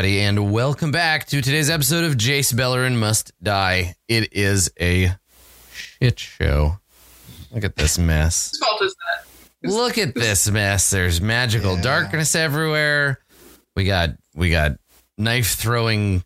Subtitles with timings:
[0.00, 3.94] Hello, everybody, and welcome back to today's episode of Jace Beleren Must Die.
[4.08, 5.10] It is a
[5.74, 6.78] shit show.
[7.52, 8.48] Look at this mess.
[8.52, 8.94] Whose fault is
[9.62, 9.68] that?
[9.70, 10.88] Look at this mess.
[10.88, 11.82] There's magical Yeah.
[11.82, 13.18] darkness everywhere.
[13.76, 14.78] We got we got
[15.18, 16.24] knife throwing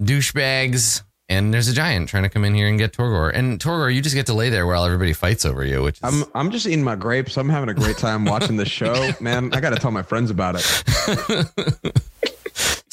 [0.00, 3.32] douchebags, and there's a giant trying to come in here and get Torgor.
[3.34, 6.04] And Torgor, you just get to lay there while everybody fights over you, which is
[6.04, 7.36] I'm I'm just eating my grapes.
[7.36, 9.52] I'm having a great time watching the show, man.
[9.52, 11.98] I got to tell my friends about it.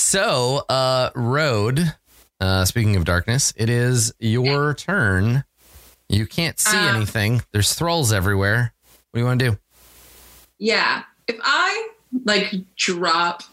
[0.09, 1.93] So, uh, Road,
[2.41, 5.43] uh, speaking of darkness, it is your turn.
[6.07, 7.43] You can't see Um, anything.
[7.51, 8.73] There's thralls everywhere.
[9.11, 9.59] What do you want to do?
[10.57, 11.03] Yeah.
[11.27, 11.89] If I
[12.25, 13.43] like drop,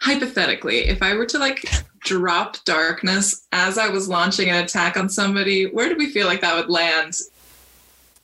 [0.00, 1.68] hypothetically, if I were to like
[2.04, 6.42] drop darkness as I was launching an attack on somebody, where do we feel like
[6.42, 7.16] that would land?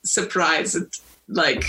[0.05, 0.77] Surprise.
[1.27, 1.65] Like,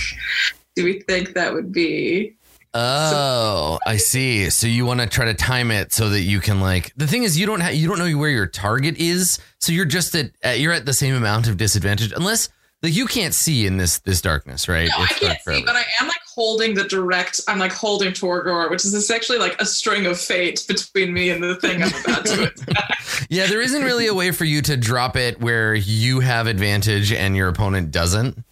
[0.75, 2.35] do we think that would be.
[2.77, 4.49] Oh, I see.
[4.49, 6.91] So you want to try to time it so that you can like.
[6.97, 9.85] The thing is, you don't have you don't know where your target is, so you're
[9.85, 12.49] just at, at you're at the same amount of disadvantage unless
[12.83, 14.89] like you can't see in this this darkness, right?
[14.89, 17.39] No, I can't see, but I am like holding the direct.
[17.47, 21.41] I'm like holding Torgor, which is essentially like a string of fate between me and
[21.41, 22.91] the thing I'm about to attack.
[23.29, 27.13] Yeah, there isn't really a way for you to drop it where you have advantage
[27.13, 28.43] and your opponent doesn't.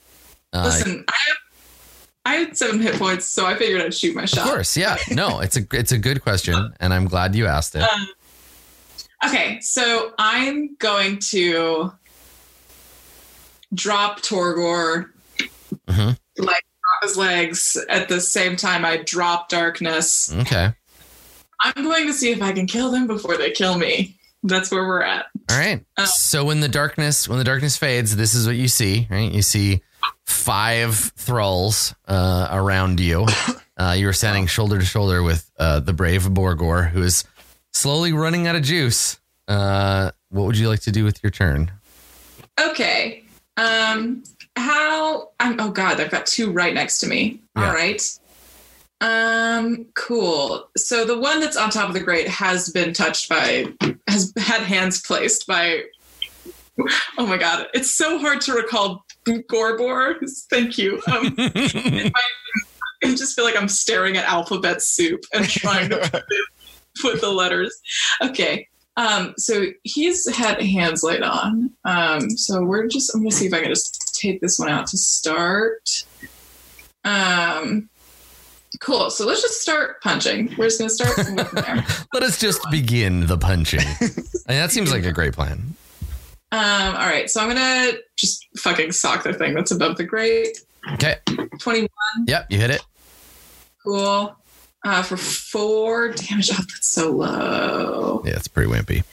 [0.53, 1.37] Uh, Listen, I have
[2.25, 4.97] I had seven hit points, so I figured I'd shoot my Of course, yeah.
[5.11, 7.81] No, it's a it's a good question, and I'm glad you asked it.
[7.81, 8.07] Um,
[9.25, 11.91] okay, so I'm going to
[13.73, 15.09] drop Torgor,
[15.89, 16.17] Mhm.
[16.37, 20.31] like drop his legs at the same time I drop darkness.
[20.33, 20.71] Okay,
[21.61, 24.17] I'm going to see if I can kill them before they kill me.
[24.43, 25.25] That's where we're at.
[25.49, 25.85] all right.
[25.97, 29.07] Uh, so when the darkness when the darkness fades, this is what you see.
[29.09, 29.81] Right, you see
[30.25, 33.27] five thralls uh, around you.
[33.75, 37.23] Uh, you are standing shoulder to shoulder with uh, the brave Borgor, who is
[37.71, 39.19] slowly running out of juice.
[39.47, 41.71] Uh, what would you like to do with your turn?
[42.59, 43.23] Okay.
[43.57, 44.23] Um
[44.55, 47.41] how I'm oh god, I've got two right next to me.
[47.55, 47.67] Yeah.
[47.67, 48.19] All right.
[49.01, 50.69] Um cool.
[50.77, 53.65] So the one that's on top of the grate has been touched by
[54.07, 55.83] has had hands placed by
[57.17, 60.15] Oh my god, it's so hard to recall Gorbor.
[60.49, 61.01] Thank you.
[61.11, 61.35] Um
[63.03, 66.23] I just feel like I'm staring at alphabet soup and trying to
[67.01, 67.75] put the, letters.
[68.21, 68.67] Okay.
[68.95, 71.71] Um, so he's had hands laid on.
[71.83, 74.87] Um, so we're just I'm gonna see if I can just take this one out
[74.87, 76.05] to start.
[77.03, 77.89] Um
[78.79, 79.09] cool.
[79.09, 80.55] So let's just start punching.
[80.57, 81.85] We're just gonna start from there.
[82.13, 83.79] Let us just begin the punching.
[83.81, 85.75] I mean, that seems like a great plan.
[86.53, 90.59] Um, all right, so I'm gonna just fucking sock the thing that's above the grate.
[90.93, 91.15] Okay.
[91.59, 91.87] 21,
[92.27, 92.81] Yep, you hit it.
[93.83, 94.35] cool.
[94.85, 96.51] Uh, for four damage.
[96.51, 98.21] Oh, that's so low.
[98.25, 99.03] Yeah, it's pretty wimpy.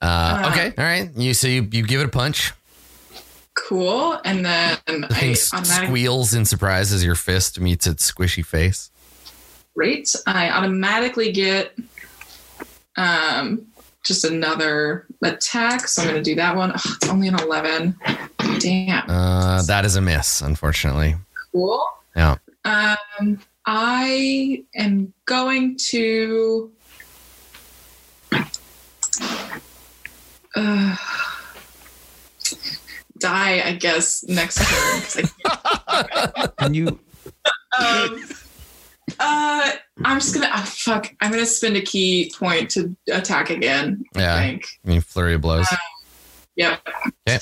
[0.00, 1.10] Uh, Uh, okay, all right.
[1.16, 2.52] You so you, you give it a punch.
[3.54, 4.18] Cool.
[4.24, 8.90] And then The thing automatically squeals in surprise as your fist meets its squishy face.
[9.74, 10.14] Great.
[10.26, 11.76] I automatically get
[12.96, 13.66] um,
[14.06, 15.88] just another attack.
[15.88, 16.72] So I'm going to do that one.
[16.72, 17.96] Ugh, it's only an 11.
[18.60, 19.10] Damn.
[19.10, 21.16] Uh, that is a miss, unfortunately.
[21.52, 21.84] Cool.
[22.14, 22.36] Yeah.
[22.64, 26.70] Um, I am going to.
[30.54, 30.96] Uh,
[33.18, 35.28] die, I guess, next turn.
[35.44, 36.88] I And you
[37.78, 38.24] um,
[39.18, 39.72] uh,
[40.04, 41.12] I'm just gonna oh, fuck.
[41.20, 44.04] I'm gonna spend a ki point to attack again.
[44.14, 44.38] I Yeah.
[44.40, 44.66] think.
[44.84, 45.66] I mean, flurry of blows.
[46.56, 46.86] Yep.
[47.28, 47.38] Okay.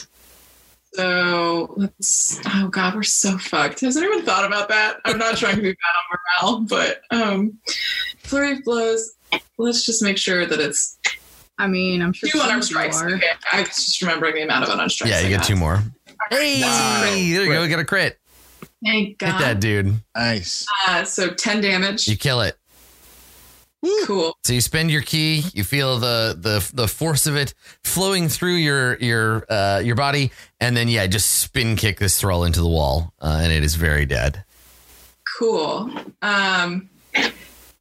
[0.94, 2.40] So let's.
[2.46, 3.80] Oh god, we're so fucked.
[3.80, 4.98] Has anyone thought about that?
[5.04, 7.58] I'm not trying to be bad on morale, but um,
[8.22, 9.12] flurry of blows.
[9.58, 10.98] Let's just make sure that it's
[11.58, 13.02] I mean, I'm sure two some unarmed strikes.
[13.02, 15.10] Okay, I was just remembering the amount of unarmed strikes.
[15.10, 15.46] yeah, you I get got.
[15.46, 15.82] two more.
[16.30, 17.00] Hey, Wow.
[17.02, 17.66] there you go.
[17.66, 18.18] Get a crit.
[18.84, 19.94] Thank Hit that dude.
[20.14, 20.66] nice.
[20.86, 22.06] Uh, so ten damage.
[22.06, 22.56] You kill it.
[24.06, 24.34] Cool.
[24.44, 25.44] So you spend your ki.
[25.52, 27.52] You feel the the the force of it
[27.82, 32.44] flowing through your your uh, your body, and then yeah, just spin kick this thrall
[32.44, 34.42] into the wall, uh, and it is very dead.
[35.38, 35.90] Cool.
[36.22, 36.88] Um,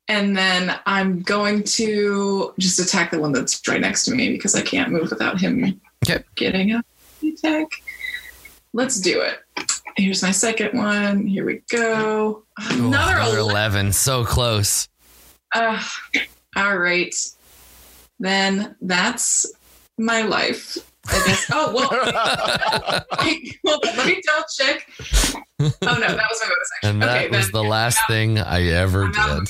[0.10, 4.56] and then I'm going to just attack the one that's right next to me because
[4.56, 6.22] I can't move without him Okay.
[6.36, 6.84] getting a
[7.26, 7.68] attack.
[8.74, 9.40] Let's do it.
[9.96, 11.28] Here's my second one.
[11.28, 12.44] Here we go.
[12.74, 13.40] Ooh, Another, another 11.
[13.40, 13.94] eleven.
[13.94, 14.88] So close.
[15.54, 15.82] Uh,
[16.56, 17.14] all right.
[18.20, 19.46] Then that's
[19.98, 20.78] my life.
[21.08, 21.46] I guess.
[21.56, 21.90] Oh, well,
[23.64, 24.88] well let me double check.
[25.60, 26.90] Oh, no, that was my bonus action.
[26.90, 29.12] And that okay, was then the last thing I ever I'm
[29.44, 29.50] did.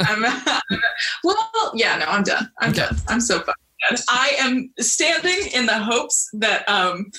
[0.00, 0.22] I'm,
[1.24, 2.50] well, yeah, no, I'm done.
[2.60, 2.80] I'm Okay.
[2.82, 2.96] done.
[3.08, 3.54] I'm so fucking
[3.88, 3.98] done.
[4.08, 7.10] I am standing in the hopes that um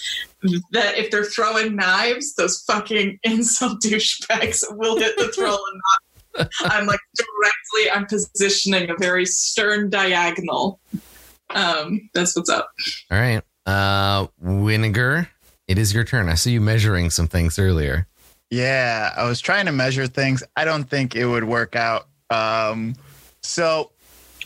[0.71, 6.49] that if they're throwing knives, those fucking insult douchebags will hit the troll and not.
[6.61, 7.91] I'm like directly.
[7.91, 10.79] I'm positioning a very stern diagonal.
[11.51, 12.71] Um, that's what's up.
[13.11, 13.43] All right.
[13.65, 15.27] Uh, Winiger,
[15.67, 16.29] it is your turn.
[16.29, 18.07] I see you measuring some things earlier.
[18.49, 20.43] Yeah, I was trying to measure things.
[20.55, 22.07] I don't think it would work out.
[22.29, 22.95] Um,
[23.41, 23.91] so,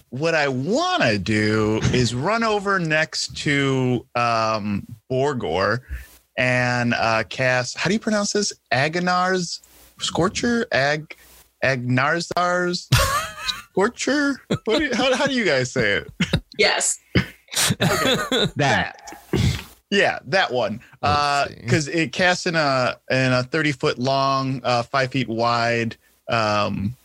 [0.10, 5.80] what I want to do is run over next to um, Borgor
[6.38, 7.78] and uh, cast.
[7.78, 8.54] How do you pronounce this?
[8.72, 9.62] Agnar's
[10.00, 10.66] Scorcher?
[10.72, 11.16] Ag
[11.64, 12.90] Agnarzar's
[13.72, 14.42] Scorcher?
[14.66, 16.12] What do you, how, how do you guys say it?
[16.58, 17.00] Yes.
[18.56, 19.18] That.
[19.90, 20.82] Yeah, that one.
[21.02, 21.62] Let's see.
[21.62, 25.96] Because it casts in a in a thirty foot long, uh, five feet wide
[26.30, 26.96] um,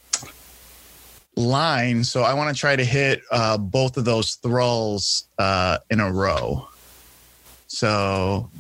[1.37, 2.05] line.
[2.05, 6.12] So I want to try to hit uh, both of those thralls uh, in a
[6.12, 6.69] row.
[7.69, 8.50] So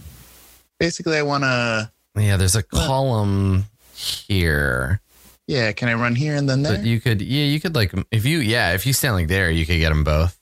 [0.78, 1.90] basically, I want to.
[2.16, 5.00] Yeah, there's a column here.
[5.46, 6.76] Yeah, can I run here and then there?
[6.76, 9.50] But you could, yeah, you could like, if you, yeah, if you stand like there,
[9.50, 10.38] you could get them both.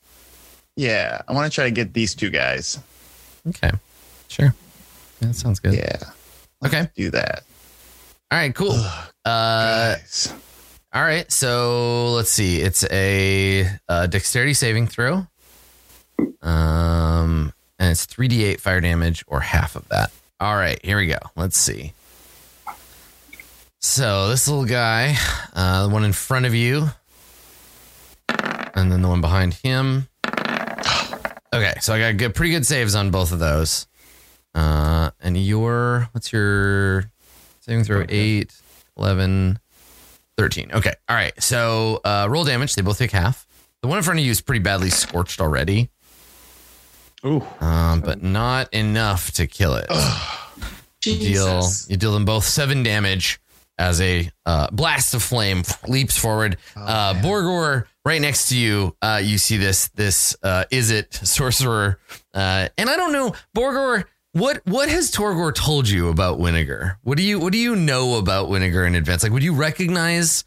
[0.77, 2.79] yeah, I want to try to get these two guys.
[3.49, 3.71] Okay.
[4.29, 4.55] Sure.
[5.21, 5.75] Yeah, that sounds good.
[5.75, 5.97] Yeah,
[6.65, 6.89] Okay.
[6.95, 7.43] do that.
[8.31, 8.73] All right, cool.
[8.73, 10.33] Ugh, Uh, guys.
[10.93, 11.31] All right.
[11.31, 12.61] So let's see.
[12.61, 15.27] It's a, uh dexterity saving throw.
[16.43, 20.11] Um, and it's 3d8 fire damage or half of that.
[20.39, 21.19] All right, here we go.
[21.37, 21.93] Let's see.
[23.79, 25.17] So this little guy,
[25.55, 26.89] uh, the one in front of you,
[28.29, 30.09] and then the one behind him.
[31.53, 33.87] Okay, so I got good, pretty good saves on both of those.
[34.55, 37.11] Uh, and your what's your
[37.61, 38.05] saving throw?
[38.09, 38.53] 8,
[38.97, 39.59] 11,
[40.41, 40.71] 13.
[40.73, 41.35] Okay, all right.
[41.43, 42.75] So uh, roll damage.
[42.75, 43.47] They both take half.
[43.83, 45.91] The one in front of you is pretty badly scorched already,
[47.27, 47.45] Ooh.
[47.61, 49.87] um, but not enough to kill it.
[51.05, 53.39] You deal you deal them both seven damage
[53.79, 56.57] as a uh, blast of flame leaps forward.
[56.77, 61.99] uh, Borgor, right next to you, uh, you see this this uh, Izzet sorcerer,
[62.33, 64.05] uh, and I don't know Borgor.
[64.33, 66.97] What what has Torgor told you about Winiger?
[67.03, 69.23] What do you what do you know about Winiger in advance?
[69.25, 70.45] Like, would you recognize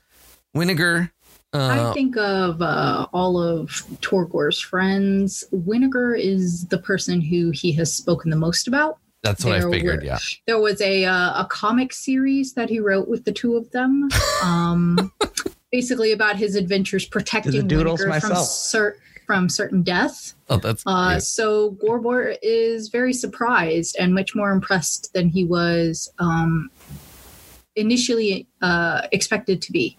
[0.55, 1.11] Winiger?
[1.53, 3.69] Uh, I think of uh, all of
[4.01, 5.43] Torgor's friends.
[5.53, 8.97] Winiger is the person who he has spoken the most about.
[9.21, 9.99] that's what I There figured.
[9.99, 10.17] were- Yeah.
[10.47, 14.07] There was a uh, a comic series that he wrote with the two of them,
[14.43, 15.11] um,
[15.73, 18.47] basically about his adventures protecting doodles Winiger from myself.
[19.25, 20.33] From certain death.
[20.49, 26.11] Oh, that's Uh, so Gorbor is very surprised and much more impressed than he was
[26.19, 26.69] um,
[27.75, 29.97] initially uh, expected to be.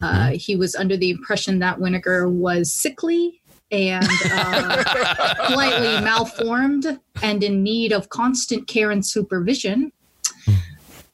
[0.00, 3.40] Uh, He was under the impression that Winiger was sickly
[3.70, 9.92] and uh, slightly malformed and in need of constant care and supervision,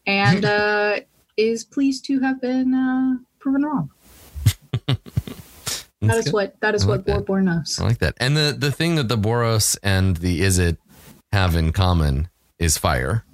[0.06, 1.00] and uh,
[1.36, 3.90] is pleased to have been uh, proven wrong.
[6.02, 7.28] That That's what that is I what like that.
[7.42, 7.78] Knows.
[7.80, 8.14] I like that.
[8.18, 10.76] And the the thing that the Boros and the Izzet
[11.32, 12.28] have in common
[12.58, 13.24] is fire.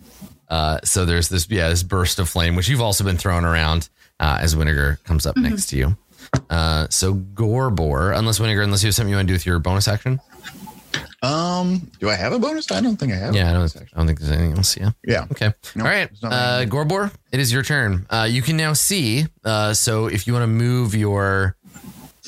[0.49, 3.89] Uh, so there's this yeah this burst of flame which you've also been thrown around
[4.21, 5.97] uh, as Winiger comes up next to you.
[6.51, 9.59] Uh, so Gorbor, unless Winiger, unless you have something you want to do with your
[9.59, 10.21] bonus action.
[11.23, 12.71] Um, do I have a bonus?
[12.71, 13.35] I don't think I have.
[13.35, 14.77] Yeah, I a don't, I don't think there's anything else.
[14.77, 14.91] Yeah.
[15.05, 15.27] Yeah.
[15.33, 15.53] Okay.
[15.75, 16.09] No, All right.
[16.11, 16.65] there's Uh.
[16.69, 18.07] Gorbor, it is your turn.
[18.09, 19.27] Uh, you can now see.
[19.45, 21.57] Uh, so if you want to move your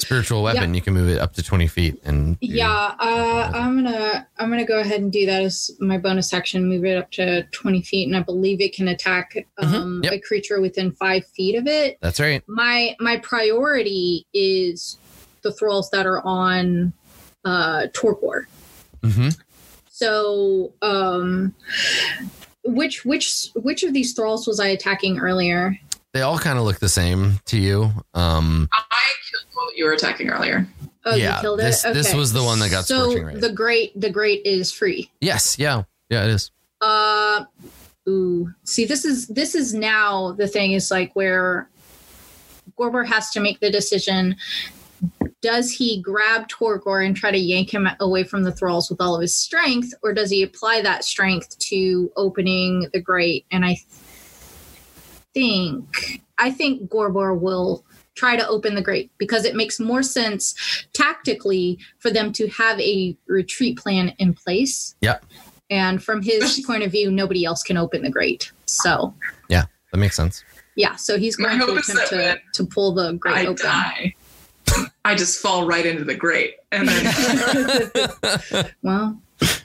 [0.01, 2.01] spiritual weapon, you can move it up to 20 feet.
[2.05, 6.33] And Yeah, uh, I'm gonna I'm gonna go ahead and do that as my bonus
[6.33, 6.69] action.
[6.69, 10.13] Move it up to 20 feet, and I believe it can attack um, yep.
[10.13, 11.99] a creature within five feet of it.
[12.01, 12.43] That's right.
[12.47, 14.99] My my priority is
[15.43, 16.93] the thralls that are on
[17.45, 18.47] uh, Torgor.
[19.03, 19.31] Mm-hmm.
[19.89, 21.55] So, um,
[22.65, 25.79] which which which of these thralls was I attacking earlier?
[26.13, 27.93] They all kind of look the same to you.
[28.15, 28.69] Um,
[29.61, 30.67] I killed what you were attacking earlier.
[31.05, 31.65] Oh, Yeah, you killed it.
[31.65, 33.35] this- this was the one that got so Scorching Ray.
[33.37, 35.11] the great the great is free.
[35.21, 35.59] yes.
[35.59, 35.83] Yeah.
[36.11, 36.51] Yeah, it is.
[36.81, 37.45] Uh,
[38.09, 38.53] ooh.
[38.65, 41.69] See, this is this is now the thing is like where
[42.77, 44.37] Gorbor has to make the decision.
[45.41, 49.15] Does he grab Torgor and try to yank him away from the thralls with all
[49.15, 53.47] of his strength, or does he apply that strength to opening the grate?
[53.51, 53.79] And I
[55.33, 57.85] think I think Gorbor will
[58.21, 60.55] try to open the grate because it makes more sense
[60.93, 64.95] tactically for them to have a retreat plan in place.
[65.01, 65.19] Yeah.
[65.71, 68.53] And from his point of view, nobody else can open the grate.
[68.67, 69.15] So
[69.49, 70.45] Yeah, That makes sense.
[70.77, 73.65] yeah, so he's My going to attempt to, to pull the grate I open.
[73.65, 74.15] die.
[75.05, 76.57] I just fall right into the grate.
[76.71, 77.05] And then
[78.83, 79.19] well,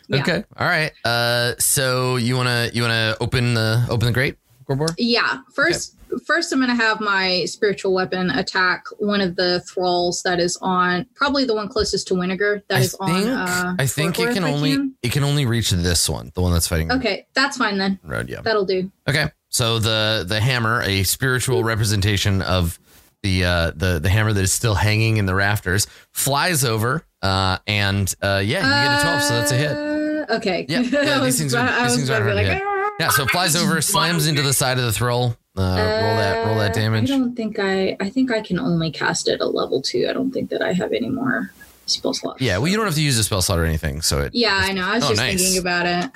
[0.07, 0.21] yeah.
[0.21, 0.43] Okay.
[0.57, 0.91] All right.
[1.03, 4.88] Uh, so you wanna you wanna open the open the grate, Gorbor?
[4.97, 5.41] Yeah.
[5.53, 5.95] First,
[6.25, 10.57] first, I'm going to have my spiritual weapon attack one of the thralls that is
[10.62, 12.62] on, probably the one closest to Winnegar.
[12.69, 13.27] That I is think on.
[13.29, 14.95] Uh, I think it can only can.
[15.03, 18.00] it can only reach this one, the one that's fighting Okay, that's fine then.
[18.03, 18.29] the road.
[18.29, 18.41] Yeah.
[18.41, 18.91] That'll do.
[19.07, 19.29] Okay.
[19.50, 22.79] So the the hammer, a spiritual representation of
[23.24, 27.57] the uh, the the hammer that is still hanging in the rafters, flies over, uh,
[27.65, 29.72] and uh, yeah, you get a twelve, so that's a hit.
[29.72, 29.95] Uh,
[30.27, 30.65] Okay.
[30.67, 32.91] Yeah, yeah, these things are- these things are about to be hard to like, "Ah."
[33.00, 35.38] Yeah, so it flies over, slams into the side of the thrall.
[35.57, 37.09] Uh, roll that roll that Uh, damage.
[37.12, 37.95] I don't think I.
[38.00, 40.07] I think I can only cast it a level two.
[40.09, 41.51] I don't think that I have any more
[41.85, 42.41] spell slots.
[42.41, 44.59] Yeah, well, you don't have to use a spell slot or anything, so it Yeah,
[44.62, 44.85] I know.
[44.85, 45.39] I was Oh, just nice.
[45.41, 46.12] thinking about it.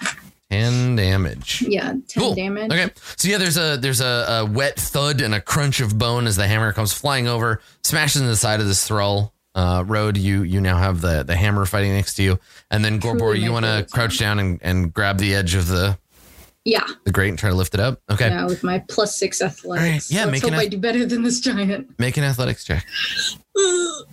[0.52, 1.64] ten damage.
[1.68, 2.36] Yeah, ten Cool.
[2.36, 2.72] damage.
[2.72, 6.26] Okay, so yeah, there's a there's a, a wet thud and a crunch of bone
[6.28, 9.34] as the hammer comes flying over, smashes into the side of this thrall.
[9.56, 12.40] Uh, Road, you you now have the the hammer fighting next to you,
[12.72, 15.98] and then Gorbor, you want to crouch down and, and grab the edge of the
[16.70, 18.00] Yeah, the grate and try to lift it up.
[18.12, 19.66] Okay, yeah, with my plus six athletics.
[19.66, 21.98] All right, yeah, Let's make hope an I do better than this giant.
[22.00, 22.86] make an athletics check.
[23.58, 24.04] Oh,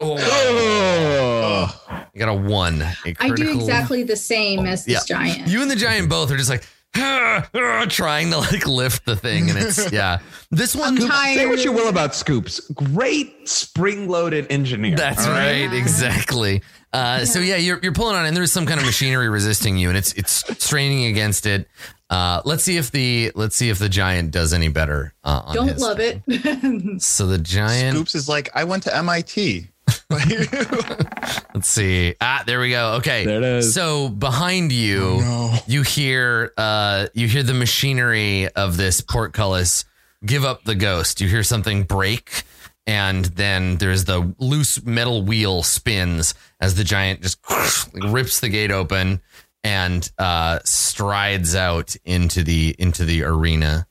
[0.28, 1.80] Oh.
[2.12, 2.82] you got a one.
[2.82, 5.16] a I do exactly the same as this Yeah.
[5.16, 5.48] giant.
[5.48, 6.64] You and the giant both are just like
[6.96, 10.18] "Ah, ah," trying to like lift the thing, and it's yeah.
[10.50, 11.38] This one, I'm tired.
[11.38, 12.60] Say what you will about Scoops.
[12.74, 14.96] Great spring-loaded engineer.
[14.96, 15.78] That's right, Yeah.
[15.78, 16.62] exactly.
[16.96, 19.76] Uh, So yeah, you're you're pulling on, it and there's some kind of machinery resisting
[19.76, 21.68] you, and it's it's straining against it.
[22.08, 25.12] Uh, let's see if the let's see if the giant does any better.
[25.24, 26.22] Uh, on Don't his love thing.
[26.26, 27.02] it.
[27.02, 27.96] So the giant.
[27.96, 29.66] Scoops is like, I went to MIT.
[30.10, 32.14] Let's see.
[32.20, 32.94] Ah, there we go.
[32.94, 33.72] Okay, There it is.
[33.74, 35.54] So behind you, no.
[35.66, 39.84] you hear uh, you hear the machinery of this portcullis
[40.24, 41.20] give up the ghost.
[41.20, 42.42] You hear something break,
[42.86, 47.38] and then there's the loose metal wheel spins as the giant just
[47.94, 49.20] rips the gate open
[49.64, 53.86] and uh, strides out into the into the arena.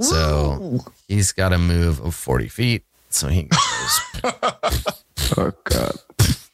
[0.00, 2.84] So he's got a move of forty feet.
[3.10, 4.22] So he goes
[5.36, 5.92] Oh god.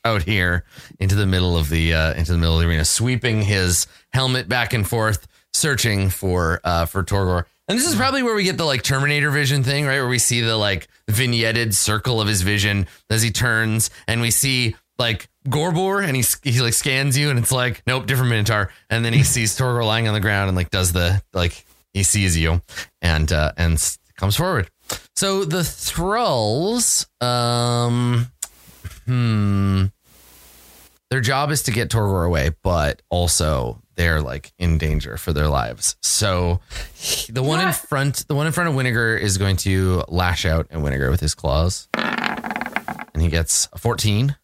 [0.05, 0.65] out here
[0.99, 4.49] into the middle of the uh, into the middle of the arena, sweeping his helmet
[4.49, 7.45] back and forth, searching for uh, for Torgor.
[7.69, 9.99] And this is probably where we get the like Terminator vision thing, right?
[9.99, 14.31] Where we see the like vignetted circle of his vision as he turns, and we
[14.31, 18.73] see like Gorbor, and he he like scans you, and it's like nope, different Minotaur.
[18.89, 22.03] And then he sees Torgor lying on the ground, and like does the like he
[22.03, 22.63] sees you,
[23.03, 23.79] and uh, and
[24.17, 24.71] comes forward.
[25.15, 28.31] So the thralls, um,
[29.05, 29.87] hmm,
[31.11, 35.49] their job is to get Torgor away, but also they're like in danger for their
[35.49, 35.97] lives.
[36.01, 36.61] So
[37.29, 40.69] the one in front, the one in front of Winnegar is going to lash out
[40.71, 44.37] at Winnegar with his claws, and he gets a fourteen.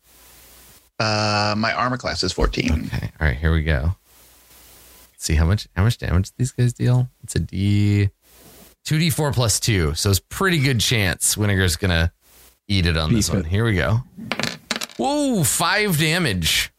[0.99, 2.85] Uh, my armor class is 14.
[2.87, 3.97] Okay, all right, here we go.
[5.13, 7.09] Let's see how much how much damage these guys deal.
[7.23, 8.11] It's a D,
[8.85, 12.13] two D four plus two, so it's pretty good chance Winnegar's gonna
[12.67, 13.45] eat it on this Beef one.
[13.47, 13.49] it.
[13.49, 14.01] Here we go.
[14.97, 16.73] Whoa, five damage.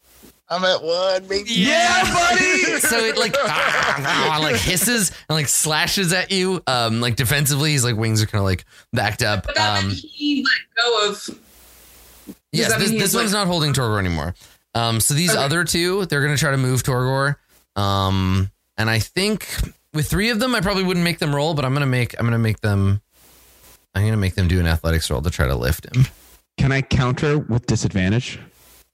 [0.48, 1.50] I'm at one, baby.
[1.52, 2.62] Yeah, buddy.
[2.80, 6.62] so it like ah, ah, like hisses and like slashes at you.
[6.68, 9.44] Um, like defensively, his like wings are kind of like backed up.
[9.46, 11.40] but that Um, meant he let go of.
[12.52, 14.34] yes, this, this he's, one's like- not holding Torgor anymore.
[14.74, 15.42] Um, so these Okay.
[15.42, 17.36] other two, they're gonna try to move Torgor.
[17.74, 19.48] Um, and I think
[19.94, 22.26] with three of them, I probably wouldn't make them roll, but I'm gonna make I'm
[22.26, 23.00] gonna make them.
[23.94, 26.06] I'm gonna make them do an athletics roll to try to lift him.
[26.58, 28.38] Can I counter with disadvantage?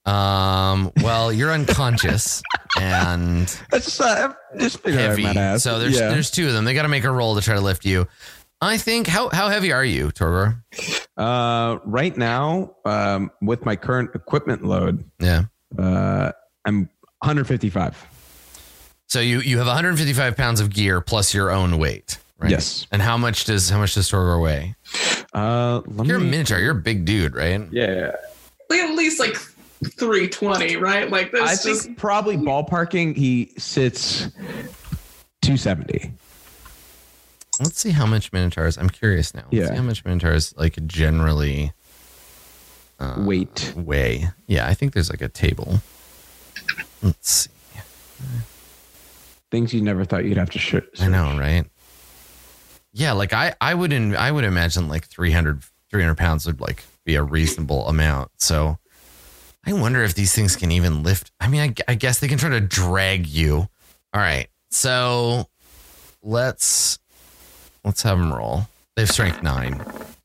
[0.05, 2.43] Um, well, you're unconscious
[2.81, 5.25] and That's just uh, just heavy.
[5.25, 5.63] I might ask.
[5.63, 6.09] So there's yeah.
[6.09, 6.65] there's two of them.
[6.65, 8.09] They got to make a roll to try to lift you.
[8.61, 10.63] I think how how heavy are you, Torgor?
[11.17, 15.45] uh, right now um, with my current equipment load, Yeah.
[15.79, 16.33] uh,
[16.65, 16.89] I'm
[17.21, 18.07] 155.
[19.09, 22.51] So you you have 155 pounds of gear plus your own weight, right?
[22.51, 22.87] Yes.
[22.91, 24.75] And how much does how much does Torgor weigh?
[25.35, 26.59] Uh, let You're a me, minotaur.
[26.59, 27.61] You're a big dude, right?
[27.71, 28.13] yeah.
[28.71, 29.37] Like at least like
[29.85, 31.11] 320, right?
[31.11, 31.41] Like this.
[31.43, 34.29] I this think probably ballparking he sits
[35.43, 36.13] 270.
[37.61, 38.79] Let's see how much minotaurs.
[38.79, 39.43] I'm curious now.
[39.51, 39.67] Let's Yeah.
[39.69, 41.73] see how much minotaurs like generally
[42.99, 43.73] uh, Weight.
[43.77, 44.31] weigh.
[44.47, 45.81] Yeah, I think there's like a table.
[47.03, 47.51] Let's see.
[49.51, 50.89] Things you never thought you'd have to shoot.
[51.01, 51.65] I know, right?
[52.95, 56.85] Yeah, like I, I would, in, I would imagine like 300, 300 pounds would like
[57.05, 58.31] be a reasonable amount.
[58.39, 58.79] So
[59.65, 61.31] I wonder if these things can even lift.
[61.41, 63.69] I mean, I, I guess they can try to drag you.
[64.15, 65.49] All right, so
[66.23, 66.99] let's
[67.85, 68.67] let's have them roll.
[68.97, 69.85] They have strength nine.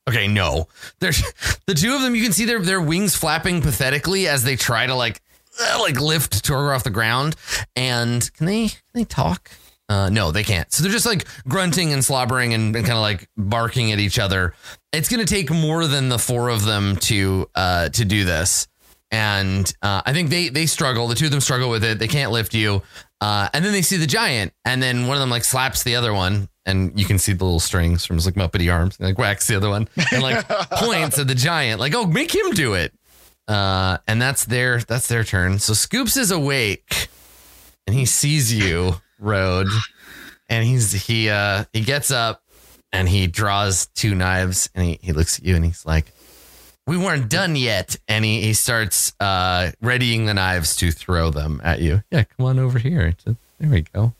[0.09, 0.67] Okay, no.
[0.99, 1.21] There's
[1.67, 2.15] the two of them.
[2.15, 5.21] You can see their their wings flapping pathetically as they try to like
[5.59, 7.35] uh, like lift Torgor off the ground.
[7.75, 9.51] And can they can they talk?
[9.89, 10.69] Uh, no, they can't.
[10.73, 14.19] So they're just like grunting and slobbering and, and kind of like barking at each
[14.19, 14.53] other.
[14.91, 18.67] It's to take more than the four of them to uh, to do this.
[19.09, 21.07] And uh, I think they they struggle.
[21.07, 21.97] The two of them struggle with it.
[21.99, 22.81] They can't lift you.
[23.21, 25.95] Uh, and then they see the giant, and then one of them like slaps the
[25.95, 29.07] other one, and you can see the little strings from his like Muppety arms, and
[29.07, 32.51] like whacks the other one, and like points at the giant, like, "Oh, make him
[32.51, 32.93] do it."
[33.47, 35.57] Uh, and that's their that's their turn.
[35.57, 37.07] So Scoops is awake,
[37.87, 39.67] and he sees you, Road,
[40.49, 42.43] and he's he uh he gets up,
[42.91, 46.11] and he draws two knives, and he he looks at you, and he's like,
[46.87, 51.61] "We weren't done yet," and he he starts uh readying the knives to throw them
[51.63, 52.01] at you.
[52.11, 53.13] Yeah, come on over here.
[53.25, 54.13] There we go.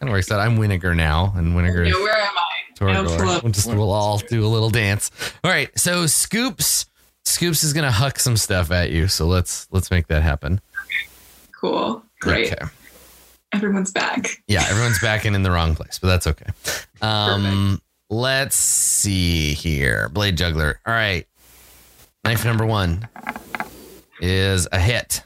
[0.00, 0.40] Kind of works out.
[0.40, 3.04] I'm Winnegar now, and Winnegar is Yeah, where am I?
[3.06, 3.42] Torgor.
[3.42, 5.10] We'll just we'll all do a little dance.
[5.42, 6.86] All right, so Scoops
[7.24, 9.08] Scoops is gonna huck some stuff at you.
[9.08, 10.60] So let's let's make that happen.
[11.60, 12.02] Cool.
[12.20, 12.52] Great.
[12.52, 12.64] Okay.
[13.52, 14.42] Everyone's back.
[14.46, 16.46] Yeah, everyone's back in in the wrong place, but that's okay.
[17.00, 20.08] Um, let's see here.
[20.10, 20.78] Blade Juggler.
[20.86, 21.26] All right.
[22.28, 23.08] Knife number one
[24.20, 25.22] is a hit.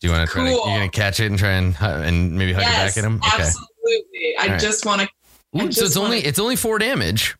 [0.00, 0.56] Do you want to try to?
[0.56, 0.66] Cool.
[0.70, 3.16] You're gonna catch it and try and and maybe hug it back at him.
[3.16, 3.42] Okay.
[3.42, 4.36] absolutely.
[4.40, 4.58] I right.
[4.58, 5.70] just want to.
[5.70, 7.36] So it's only it's only four damage.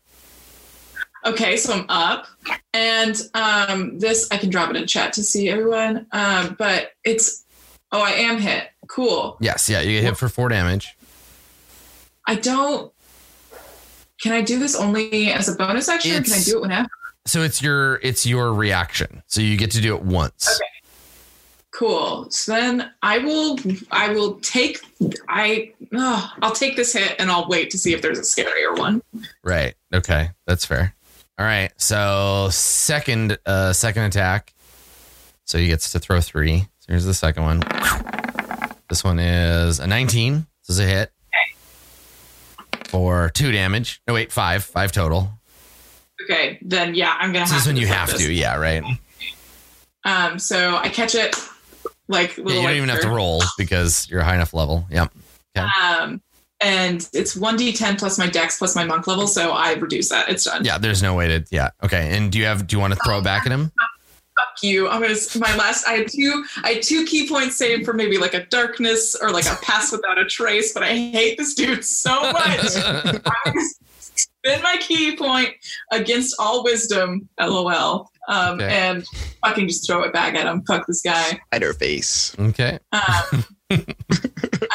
[1.25, 2.27] Okay, so I'm up,
[2.75, 6.07] and um, this I can drop it in chat to see everyone.
[6.13, 7.47] Um, but it's
[7.91, 8.69] oh, I am hit.
[8.87, 9.39] Cool.
[9.41, 10.95] Yes, yeah, you get hit for four damage.
[12.27, 12.93] I don't.
[14.21, 16.89] Can I do this only as a bonus action, or can I do it whenever?
[17.29, 19.23] So it's your it's your reaction.
[19.27, 20.49] So you get to do it once.
[20.49, 20.71] Okay.
[21.71, 22.31] Cool.
[22.31, 23.59] So then I will.
[23.91, 24.81] I will take.
[25.29, 25.73] I.
[25.93, 29.03] Oh, I'll take this hit, and I'll wait to see if there's a scarier one.
[29.45, 29.75] Right.
[29.95, 30.31] Okay.
[30.47, 30.95] That's fair.
[31.39, 31.71] All right.
[31.77, 34.55] So second uh second attack.
[35.45, 36.61] So he gets to throw three.
[36.79, 37.63] So here's the second one.
[38.89, 40.47] This one is a 19.
[40.67, 41.13] This is a hit.
[42.87, 44.01] For two damage.
[44.09, 44.65] No, wait, five.
[44.65, 45.38] Five total.
[46.29, 48.27] Okay, then yeah, I'm gonna this one when you have this.
[48.27, 48.83] to, yeah, right.
[50.05, 51.35] Um, so I catch it
[52.09, 54.87] like Yeah, you don't even have to roll because you're high enough level.
[54.91, 55.13] Yep.
[55.57, 56.21] Um,
[56.61, 60.29] and it's one d10 plus my dex plus my monk level, so I reduce that.
[60.29, 60.65] It's done.
[60.65, 61.71] Yeah, there's no way to yeah.
[61.83, 62.17] Okay.
[62.17, 63.73] And do you have do you want to throw it back at him?
[64.39, 64.89] Fuck you.
[64.89, 65.87] I'm gonna my last.
[65.87, 66.45] I had two.
[66.63, 69.93] I had two ki points saved for maybe like a darkness or like a pass
[69.93, 72.75] without a trace, but I hate this dude so much.
[74.45, 75.51] I'm gonna spend my ki point
[75.93, 77.29] against all wisdom.
[77.41, 78.11] LOL.
[78.29, 78.69] Um, Okay.
[78.69, 79.07] and
[79.43, 80.63] fucking just throw it back at him.
[80.67, 81.41] Fuck this guy.
[81.47, 82.37] Spider face.
[82.39, 82.79] okay.
[82.93, 83.85] Um, I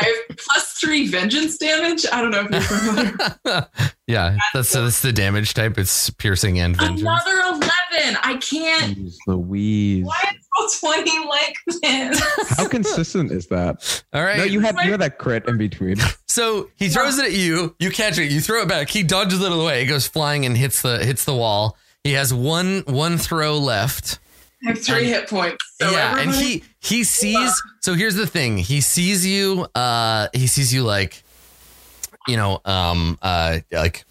[0.02, 2.06] have plus three vengeance damage.
[2.12, 3.68] I don't know if you're familiar.
[4.14, 5.78] yeah, that's so that's the damage type.
[5.78, 7.02] It's piercing and vengeance.
[7.02, 8.18] Another eleven.
[8.24, 8.98] I can't.
[8.98, 10.06] Jeez Louise.
[10.06, 12.50] Why is roll twenty like this?
[12.58, 14.04] How consistent is that?
[14.14, 14.38] All right.
[14.38, 15.98] No, you had you had that crit in between.
[16.26, 17.76] So he throws it at you.
[17.78, 18.32] You catch it.
[18.32, 18.90] You throw it back.
[18.90, 19.84] He dodges it out of the way.
[19.84, 21.78] It goes flying and hits the hits the wall.
[22.04, 24.18] He has one one throw left.
[24.66, 25.64] I have three hit points.
[25.80, 27.62] So yeah, and he he sees.
[27.82, 28.58] So here's the thing.
[28.58, 29.68] He sees you.
[29.76, 31.23] Uh, he sees you like,
[32.28, 34.06] you know, um, uh, like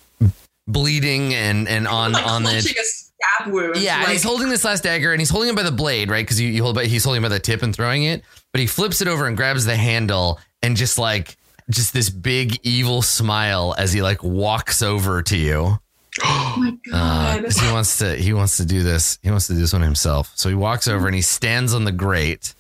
[0.67, 3.77] bleeding and and on like on the stab wound.
[3.77, 6.25] Yeah, and he's holding this last dagger, and he's holding it by the blade, right?
[6.25, 8.23] Because you, you hold, by, he's holding it by the tip and throwing it.
[8.53, 11.37] But he flips it over and grabs the handle, and just like
[11.71, 15.79] just this big evil smile as he like walks over to you.
[16.25, 17.39] oh my god.
[17.39, 19.81] because he wants to he wants to do this he wants to do this one
[19.81, 22.55] himself so he walks over and he stands on the grate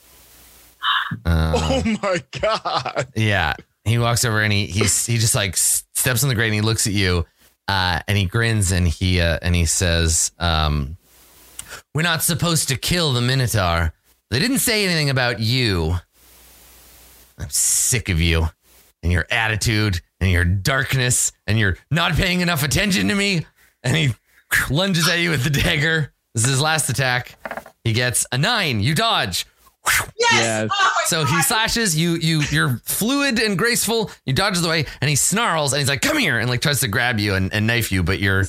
[1.26, 1.52] uh,
[1.84, 3.08] Oh my god.
[3.14, 3.52] yeah
[3.84, 6.60] he walks over and he he's he just like steps on the grate and he
[6.60, 7.26] looks at you
[7.68, 10.96] uh, and he grins and he uh, and he says um,
[11.94, 13.92] we're not supposed to kill the minotaur.
[14.30, 15.96] They didn't say anything about you.
[17.38, 18.46] I'm sick of you
[19.02, 23.46] and your attitude and your darkness and your not paying enough attention to me.
[23.82, 24.14] And he
[24.70, 26.12] lunges at you with the dagger.
[26.34, 27.36] This is his last attack.
[27.84, 28.80] He gets a nine.
[28.80, 29.46] You dodge
[29.86, 30.10] yes.
[30.32, 30.70] Yes.
[30.72, 32.14] Oh my so he slashes you.
[32.14, 34.10] You you're fluid and graceful.
[34.26, 36.88] You dodges away, and he snarls and he's like, "Come here!" and like tries to
[36.88, 38.44] grab you and, and knife you, but you're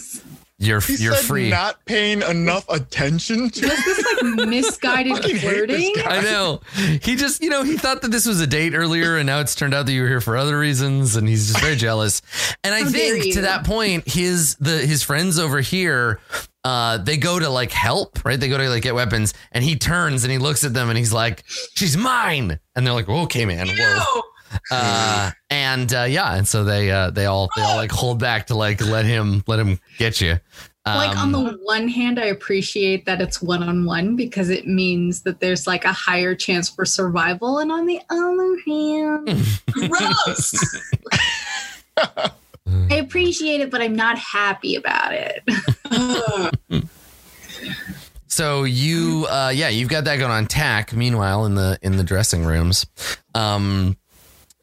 [0.59, 1.49] you're He you're said free.
[1.49, 4.05] not paying enough attention to Was this
[4.37, 5.93] like misguided fucking flirting?
[5.95, 6.17] guy.
[6.17, 6.61] I know.
[7.01, 9.55] He just you know he thought that this was a date earlier, and now it's
[9.55, 12.21] turned out that you were here for other reasons, and he's just very jealous.
[12.63, 16.19] And I How think to that point, his the his friends over here.
[16.63, 18.39] Uh, they go to like help, right?
[18.39, 20.97] They go to like get weapons, and he turns and he looks at them and
[20.97, 21.43] he's like,
[21.75, 24.21] "She's mine," and they're like, "Okay, man, whoa."
[24.71, 28.47] Uh, and uh, yeah, and so they uh, they all they all like hold back
[28.47, 30.39] to like let him let him get you.
[30.85, 34.67] like on Um, the one hand, I appreciate that it's one on one because it
[34.67, 37.59] means that there's like a higher chance for survival.
[37.59, 40.53] And on the other hand, Gross.
[42.91, 45.43] I appreciate it, but I'm not happy about it.
[48.33, 50.47] So you, uh, yeah, you've got that going on.
[50.47, 50.91] Tack.
[50.91, 52.83] Meanwhile, in the in the dressing rooms,
[53.35, 53.95] um,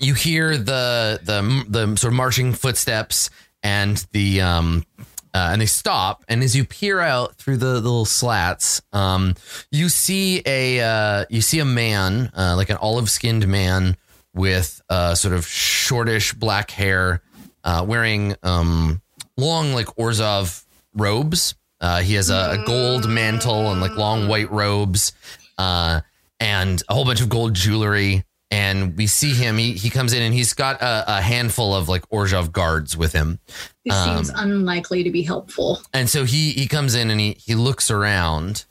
[0.00, 3.30] you hear the the the sort of marching footsteps
[3.62, 4.84] and the um,
[5.32, 6.24] uh, and they stop.
[6.26, 9.36] And as you peer out through the, little slats, um,
[9.70, 13.96] you see a uh, you see a man, uh, like an olive skinned man
[14.34, 17.22] with uh, sort of shortish black hair,
[17.64, 19.00] uh, wearing um,
[19.36, 21.54] long like Orzhov robes.
[21.80, 25.12] Uh, he has a, a gold mantle and like long white robes,
[25.58, 26.00] uh,
[26.38, 28.24] and a whole bunch of gold jewelry.
[28.52, 29.56] And we see him.
[29.58, 33.12] He he comes in and he's got a, a handful of like Orzhov guards with
[33.12, 33.38] him.
[33.84, 35.80] This Um, seems unlikely to be helpful.
[35.94, 38.64] And so he he comes in and he he looks around,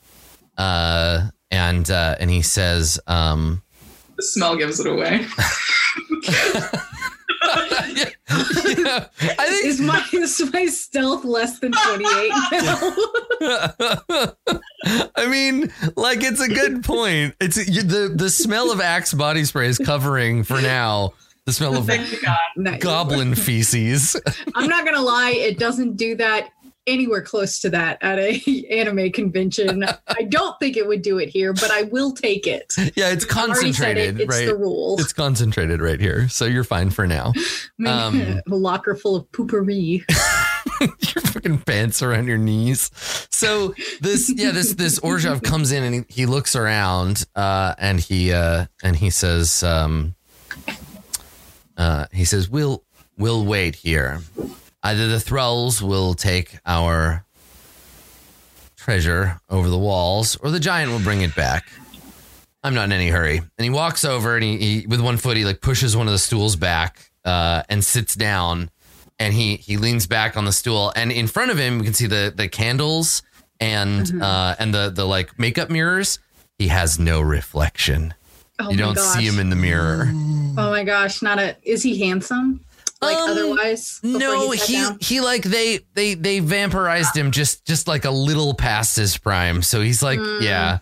[0.58, 3.62] uh, and uh, and he says, um,
[4.16, 5.26] the smell gives it away.
[7.94, 9.06] yeah, yeah,
[9.38, 12.32] I think Is my is my stealth less than 28?
[15.16, 17.34] I mean, like it's a good point.
[17.40, 21.12] It's you- the the smell of Axe body spray is covering for now
[21.46, 22.80] the smell of God.
[22.80, 24.16] Goblin feces.
[24.54, 26.50] I'm not gonna lie, it doesn't do that
[26.86, 29.84] anywhere close to that at a anime convention.
[30.08, 32.72] I don't think it would do it here, but I will take it.
[32.96, 34.46] Yeah, it's said it, concentrated, It's right?
[34.46, 34.96] the rule.
[34.98, 37.32] It's concentrated right here, so you're fine for now.
[37.86, 40.04] um, a locker full of poopery.
[40.80, 42.90] your fucking pants around your knees.
[43.30, 48.00] So this, yeah, this this Orzhov comes in and he, he looks around, uh, and
[48.00, 50.14] he uh, and he says, um,
[51.76, 52.84] uh, he says, "We'll
[53.16, 54.20] we'll wait here.
[54.82, 57.24] Either the thralls will take our
[58.76, 61.66] treasure over the walls, or the giant will bring it back."
[62.62, 63.38] I'm not in any hurry.
[63.38, 66.12] And he walks over and he, he with one foot he like pushes one of
[66.12, 68.70] the stools back uh, and sits down
[69.18, 71.94] and he he leans back on the stool and in front of him you can
[71.94, 73.22] see the the candles
[73.60, 74.22] and Mhm.
[74.22, 76.18] uh and the the like makeup mirrors
[76.58, 78.12] he has no reflection
[78.58, 79.16] Oh you don't gosh.
[79.16, 82.60] see him in the mirror Oh my gosh, not a is he handsome?
[83.02, 83.98] Like Um, otherwise?
[84.02, 84.66] no sat
[85.00, 89.16] he he like they they they vampirized him just just like a little past his
[89.16, 90.42] prime so he's like Mm.
[90.42, 90.78] yeah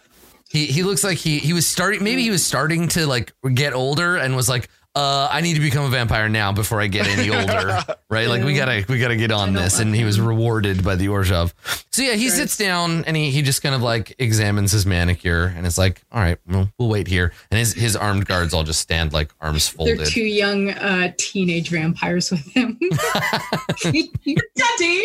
[0.48, 3.72] he he looks like he he was starting maybe he was starting to like get
[3.72, 7.06] older and was like uh, I need to become a vampire now before I get
[7.06, 7.78] any older,
[8.10, 8.28] right?
[8.28, 11.52] Like we gotta we gotta get on this, and he was rewarded by the Orzhov.
[11.92, 15.52] So yeah, he sits down and he he just kind of like examines his manicure
[15.56, 17.32] and it's like, all right, well, we'll wait here.
[17.50, 19.98] And his his armed guards all just stand like arms folded.
[19.98, 22.78] They're two young uh, teenage vampires with him.
[23.82, 25.04] Daddy.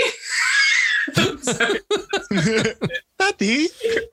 [3.19, 3.67] Daddy.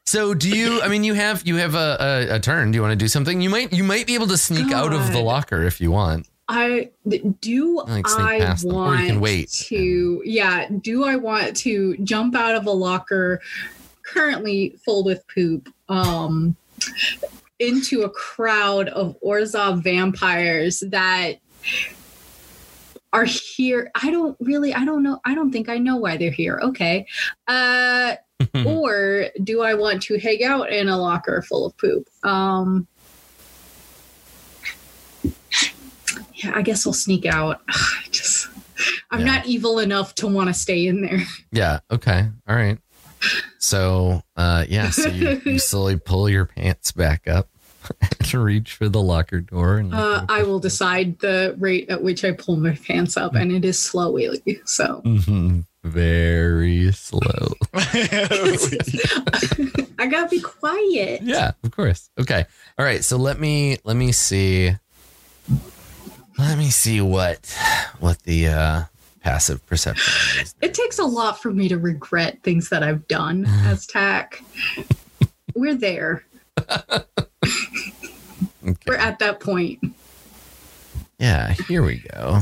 [0.06, 0.80] So do you?
[0.82, 1.96] I mean, you have you have a,
[2.30, 2.70] a, a turn.
[2.70, 3.40] Do you want to do something?
[3.40, 6.26] You might you might be able to sneak out of the locker if you want.
[6.48, 6.90] I
[7.40, 9.50] do Like I them, want can wait.
[9.68, 13.40] to yeah, do I want to jump out of a locker
[14.02, 16.56] currently full with poop um
[17.60, 21.34] into a crowd of Orzhov vampires that
[23.12, 23.90] are here.
[24.00, 26.58] I don't really I don't know I don't think I know why they're here.
[26.62, 27.06] Okay.
[27.48, 28.14] Uh
[28.66, 32.08] or do I want to hang out in a locker full of poop?
[32.24, 32.86] Um
[36.34, 37.60] yeah, I guess I'll sneak out.
[37.68, 38.48] I just
[39.10, 39.26] I'm Yeah.
[39.26, 41.20] not evil enough to want to stay in there.
[41.52, 41.80] yeah.
[41.90, 42.26] Okay.
[42.48, 42.78] All right.
[43.58, 44.90] So uh, yeah.
[44.90, 47.48] So you, you slowly pull your pants back up
[48.24, 52.24] to reach for the locker door, and Uh, I will decide the rate at which
[52.24, 54.40] I pull my pants up, and it is slowly.
[54.66, 55.64] So Mhm.
[55.84, 57.54] very slow.
[59.98, 61.22] I gotta be quiet.
[61.22, 62.10] Yeah, of course.
[62.18, 62.44] Okay.
[62.78, 63.04] All right.
[63.04, 64.76] So let me let me see.
[66.38, 67.54] Let me see what
[67.98, 68.82] what the uh,
[69.22, 70.54] passive perception is.
[70.60, 74.42] It takes a lot for me to regret things that I've done as tack.
[75.54, 76.24] We're there.
[78.86, 79.80] We're at that point.
[81.18, 81.54] Yeah.
[81.68, 82.40] Here we go.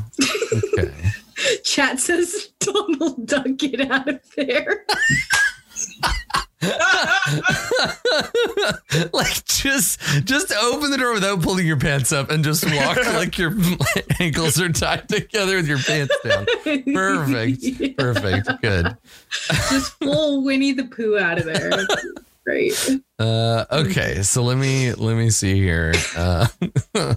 [0.53, 0.93] Okay.
[1.65, 4.85] Chat says, Donald Duck, get out of there.
[9.13, 13.39] like just just open the door without pulling your pants up and just walk like
[13.39, 13.55] your
[14.19, 16.47] ankles are tied together with your pants down.
[16.93, 17.97] Perfect.
[17.97, 18.61] Perfect.
[18.61, 18.97] Good.
[19.71, 21.71] Just full Winnie the Pooh out of there.
[22.49, 22.91] Great.
[23.19, 25.93] Uh, okay, so let me let me see here.
[26.17, 26.47] Uh,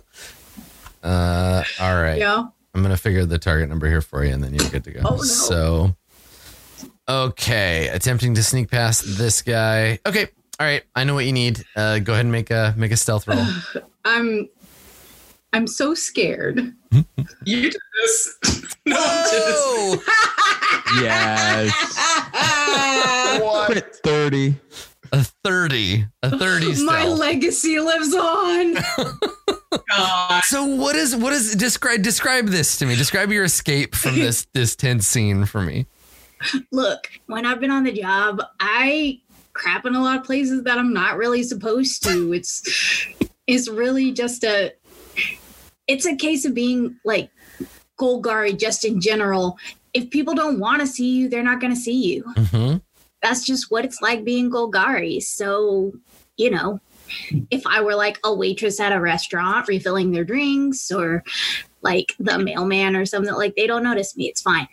[1.03, 2.17] uh, all right.
[2.17, 2.47] Yeah.
[2.73, 5.01] I'm gonna figure the target number here for you, and then you're good to go.
[5.05, 5.23] Oh, no.
[5.23, 5.95] So,
[7.07, 9.99] Okay, attempting to sneak past this guy.
[10.05, 10.27] Okay,
[10.59, 10.83] all right.
[10.97, 11.63] I know what you need.
[11.77, 13.45] Uh, go ahead and make a make a stealth roll.
[14.05, 14.49] I'm
[15.53, 16.73] I'm so scared.
[17.45, 18.37] You did this.
[18.85, 20.09] no, I'm just-
[21.01, 21.71] Yes.
[23.41, 23.71] What?
[23.71, 24.55] Crit 30.
[25.11, 26.05] A thirty.
[26.23, 27.19] A thirty My stealth.
[27.19, 28.75] legacy lives on.
[29.89, 30.43] God.
[30.45, 32.95] so what is what is describe describe this to me?
[32.95, 35.85] Describe your escape from this this tense scene for me.
[36.71, 39.19] Look, when I've been on the job, I
[39.53, 42.33] crap in a lot of places that I'm not really supposed to.
[42.33, 42.63] It's
[43.47, 44.73] it's really just a
[45.87, 47.29] it's a case of being like
[47.99, 49.57] Golgari just in general.
[49.93, 52.23] If people don't want to see you, they're not going to see you.
[52.37, 52.77] hmm
[53.21, 55.21] That's just what it's like being Golgari.
[55.21, 55.93] So,
[56.37, 56.79] you know,
[57.49, 61.23] if I were like a waitress at a restaurant refilling their drinks or
[61.81, 64.27] like the mailman or something like they don't notice me.
[64.27, 64.67] It's fine.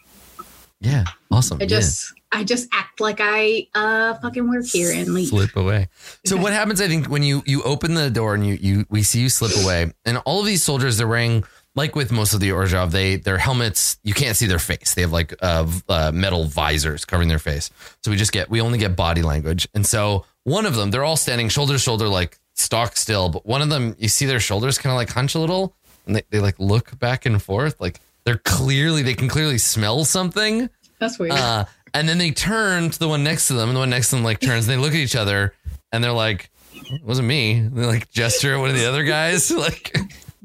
[0.81, 1.59] Yeah, awesome.
[1.61, 5.29] I just I just act like I uh fucking work here and leave.
[5.29, 5.89] slip away.
[6.25, 6.81] So what happens?
[6.81, 9.53] I think when you you open the door and you you we see you slip
[9.65, 13.17] away, and all of these soldiers they're wearing like with most of the Orzhov, they
[13.17, 14.95] their helmets you can't see their face.
[14.95, 17.71] They have like uh, uh, metal visors covering their face.
[18.03, 21.05] So we just get we only get body language, and so one of them they're
[21.05, 24.41] all standing shoulder to shoulder like stock still, but one of them you see their
[24.41, 25.75] shoulders kind of like hunch a little,
[26.07, 28.01] and they, they like look back and forth like.
[28.25, 30.69] They're clearly, they can clearly smell something.
[30.99, 31.33] That's weird.
[31.33, 34.11] Uh, and then they turn to the one next to them, and the one next
[34.11, 35.55] to them like turns, and they look at each other,
[35.93, 39.05] and they're like, "It wasn't me." And they like gesture at one of the other
[39.05, 39.51] guys.
[39.57, 39.97] Like,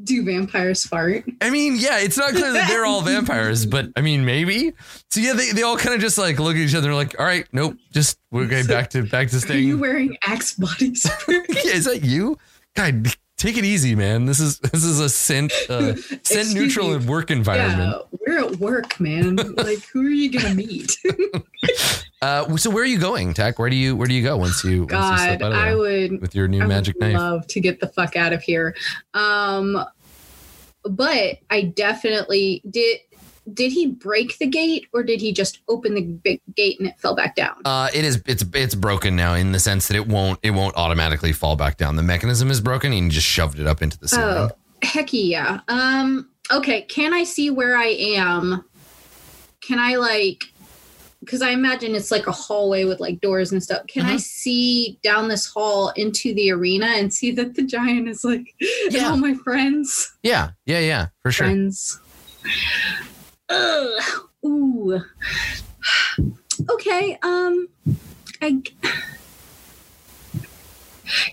[0.03, 1.23] Do vampires fart?
[1.41, 4.73] I mean, yeah, it's not clear that they're all vampires, but I mean, maybe.
[5.09, 7.25] So yeah, they, they all kind of just like look at each other, like, "All
[7.25, 9.59] right, nope, just we're going back to back to staying.
[9.59, 11.43] Are you wearing Axe body spray?
[11.49, 12.37] Yeah, is that you?
[12.75, 13.07] God,
[13.43, 14.25] take it easy, man.
[14.25, 17.05] This is this is a scent uh, scent neutral me.
[17.05, 17.93] work environment.
[18.11, 19.35] Yeah, we're at work, man.
[19.35, 20.97] like, who are you gonna meet?
[22.21, 23.59] Uh, so where are you going, Tack?
[23.59, 25.57] Where do you where do you go once you once you God, slip out of
[25.57, 27.17] I would with your new I magic would knife?
[27.17, 28.73] love to get the fuck out of here.
[29.13, 29.83] Um,
[30.85, 33.01] but I definitely did.
[33.51, 36.97] Did he break the gate, or did he just open the big gate and it
[36.99, 37.55] fell back down?
[37.65, 40.75] Uh, it is it's it's broken now in the sense that it won't it won't
[40.77, 41.95] automatically fall back down.
[41.97, 44.49] The mechanism is broken, and you just shoved it up into the ceiling.
[44.49, 44.51] Oh,
[44.81, 45.59] heck yeah.
[45.67, 48.63] Um, okay, can I see where I am?
[49.61, 50.45] Can I like
[51.19, 53.87] because I imagine it's like a hallway with like doors and stuff.
[53.87, 54.19] Can I Mhm.
[54.19, 58.53] see down this hall into the arena and see that the giant is like
[58.89, 59.09] Yeah.
[59.09, 60.11] all my friends?
[60.21, 61.45] Yeah, yeah, yeah, for sure.
[61.47, 61.97] Friends.
[63.49, 64.01] Ugh.
[64.45, 65.01] Ooh.
[66.69, 67.67] Okay, um
[68.41, 68.61] I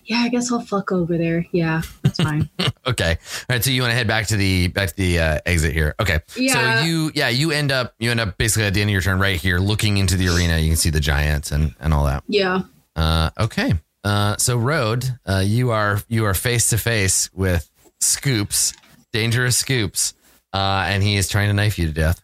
[0.05, 1.47] Yeah, I guess I'll fuck over there.
[1.53, 2.49] Yeah, that's fine.
[2.87, 3.63] Okay, all right.
[3.63, 5.95] So you want to head back to the back to the uh, exit here?
[6.01, 6.21] Okay.
[6.37, 6.81] Yeah.
[6.81, 9.03] So you yeah you end up you end up basically at the end of your
[9.03, 10.59] turn right here, looking into the arena.
[10.59, 12.25] You can see the giants and and all that.
[12.27, 12.63] Yeah.
[12.97, 13.75] Uh, okay.
[14.03, 17.71] Uh, so Road, uh, you are you are face to face with
[18.01, 18.73] Scoops,
[19.13, 20.15] dangerous Scoops,
[20.53, 22.21] uh, and he is trying to knife you to death.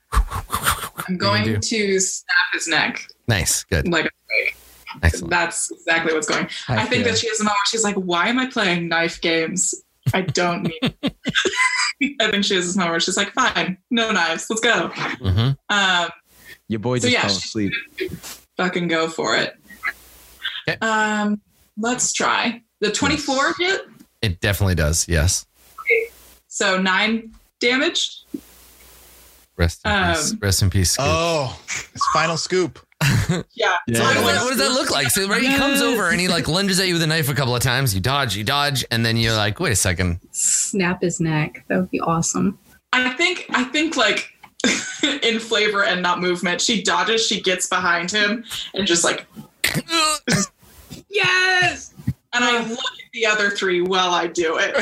[1.08, 1.50] I'm gonna do?
[1.52, 3.06] going to snap his neck.
[3.28, 4.10] Nice, good, Like
[5.02, 5.30] excellent.
[5.30, 6.48] that's exactly what's going.
[6.68, 9.20] I think that she has a moment where she's like, "Why am I playing knife
[9.20, 9.74] games?
[10.14, 10.94] I don't need."
[12.20, 15.50] I think she has this moment where she's like, "Fine, no knives, let's go." hmm
[15.68, 16.08] Um,
[16.68, 17.72] Your boy So just yeah, fell asleep.
[18.56, 19.56] fucking go for it.
[20.68, 20.78] Okay.
[20.80, 21.40] Um,
[21.78, 23.82] let's try the 24 hit.
[24.22, 25.06] It definitely does.
[25.08, 25.46] Yes.
[26.48, 28.22] So nine damage.
[29.56, 30.34] Rest in Um, peace.
[30.40, 30.90] Rest in peace.
[30.92, 31.06] Scoop.
[31.08, 32.78] Oh, it's final scoop.
[33.54, 33.74] Yeah.
[33.88, 33.98] Yeah.
[33.98, 35.10] So what, what- what does that look like?
[35.10, 37.34] So right, he comes over and he like lunges at you with a knife a
[37.34, 37.94] couple of times.
[37.94, 40.20] You dodge, you dodge, and then you're like, wait a second.
[40.30, 41.64] Snap his neck.
[41.68, 42.58] That would be awesome.
[42.92, 44.30] I think I think like
[45.22, 49.26] in flavor and not movement, she dodges, she gets behind him and just like
[51.10, 51.92] Yes.
[52.36, 54.76] And I look at the other three while I do it.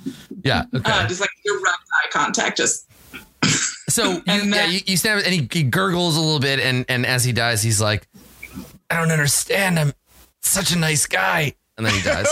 [0.44, 0.64] Yeah.
[0.72, 0.90] Okay.
[0.90, 2.86] Uh, just like direct eye contact, just
[3.88, 6.60] So you, And yeah, you, you stab it, and he, he gurgles a little bit,
[6.60, 8.06] and and as he dies, he's like,
[8.88, 9.78] "I don't understand.
[9.80, 9.92] I'm
[10.40, 12.28] such a nice guy," and then he dies.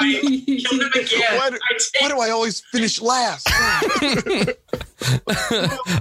[0.00, 1.38] I killed him again.
[1.38, 1.58] Why do-
[2.00, 3.48] Why do I always finish last?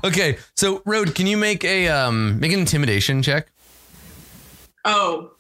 [0.04, 3.48] okay, so Road, can you make a um make an intimidation check?
[4.86, 5.32] Oh,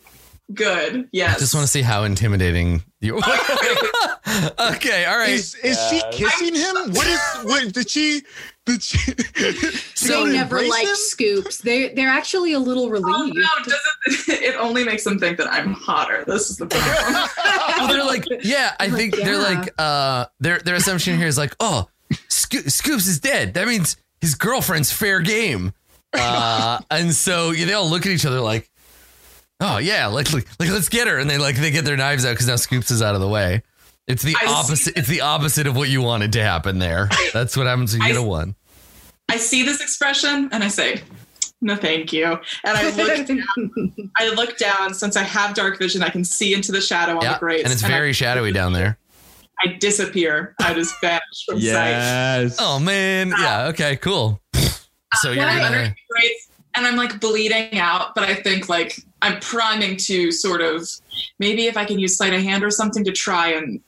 [0.53, 1.09] good.
[1.11, 1.35] Yes.
[1.37, 3.17] I just want to see how intimidating you.
[3.17, 3.23] Are.
[4.75, 5.29] okay, all right.
[5.29, 6.75] Is is she kissing him?
[6.93, 8.21] What is what did she
[8.65, 8.97] did she
[10.07, 10.95] they never embrace liked him?
[10.95, 11.57] scoops.
[11.59, 13.35] They they're actually a little Oh, relieved.
[13.35, 14.39] no, it doesn't.
[14.43, 16.23] It only makes them think that I'm hotter.
[16.27, 17.29] This is the problem.
[17.77, 19.59] Well, they're like, yeah, I Like, think they're yeah.
[19.59, 21.87] like, uh, their their assumption here is like, oh,
[22.29, 23.53] Sco- Scoops is dead.
[23.53, 25.73] That means his girlfriend's fair game.
[26.13, 28.69] Uh, and so yeah, they all look at each other like,
[29.59, 32.25] "Oh yeah, like like, like let's get her." And they like they get their knives
[32.25, 33.63] out because now Scoops is out of the way.
[34.07, 34.97] It's the I opposite.
[34.97, 37.09] It's the opposite of what you wanted to happen there.
[37.33, 38.55] That's what happens when you I get a one.
[39.29, 41.01] I see this expression and I say,
[41.61, 42.25] no, thank you.
[42.25, 46.03] And I look, down, I look down since I have dark vision.
[46.03, 48.51] I can see into the shadow on Yeah, the grates, and it's I- very shadowy
[48.51, 48.97] down there.
[49.63, 50.55] I, disappear.
[50.59, 51.61] I just vanish from sight.
[51.61, 52.57] Yes.
[52.59, 53.67] Oh man, uh, yeah.
[53.67, 54.41] Okay, cool.
[54.53, 54.59] Uh,
[55.21, 55.61] so you're gonna.
[55.63, 58.13] underneath the grates, and I'm like bleeding out.
[58.13, 60.87] But I think like I'm priming to sort of
[61.39, 63.79] maybe if I can use sleight of hand or something to try and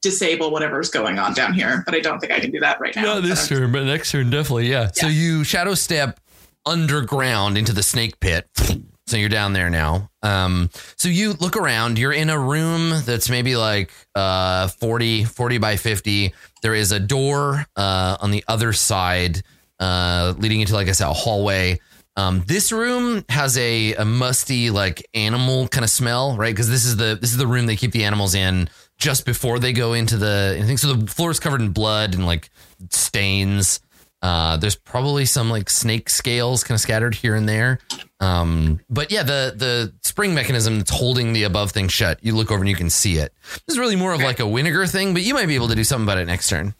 [0.00, 1.82] disable whatever's going on down here.
[1.84, 3.02] But I don't think I can do that right now.
[3.02, 4.68] Not this But turn, but next turn definitely.
[4.68, 4.90] Yeah.
[4.92, 6.18] So you shadow step
[6.66, 8.48] underground into the snake pit.
[9.08, 10.08] So you're down there now.
[10.22, 11.98] Um, so you look around.
[11.98, 16.32] You're in a room that's maybe like uh 40, 40 by 50.
[16.62, 19.42] There is a door uh, on the other side
[19.80, 21.80] uh, leading into, like I said, a hallway.
[22.16, 26.52] Um, this room has a, a musty, like animal kind of smell, right?
[26.54, 29.58] Because this is the this is the room they keep the animals in just before
[29.58, 30.58] they go into the.
[30.60, 30.92] I think so.
[30.92, 32.50] The floor is covered in blood and like
[32.90, 33.80] stains.
[34.20, 37.80] Uh, there's probably some like snake scales kind of scattered here and there.
[38.20, 42.18] Um, but yeah, the the spring mechanism that's holding the above thing shut.
[42.22, 43.32] You look over and you can see it.
[43.66, 45.74] This is really more of like a vinegar thing, but you might be able to
[45.74, 46.74] do something about it next turn.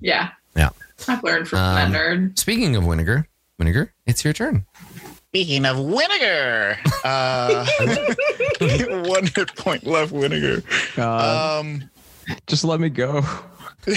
[0.00, 0.30] Yeah.
[0.54, 0.68] Yeah.
[1.08, 2.38] I've learned from Um, that nerd.
[2.38, 3.26] Speaking of vinegar,
[3.60, 4.64] vinegar, it's your turn.
[5.28, 7.66] Speaking of vinegar, uh,
[9.06, 10.12] one hit point left.
[10.12, 10.62] Vinegar.
[10.96, 11.90] God, Um,
[12.46, 13.20] just let me go.
[13.86, 13.94] no,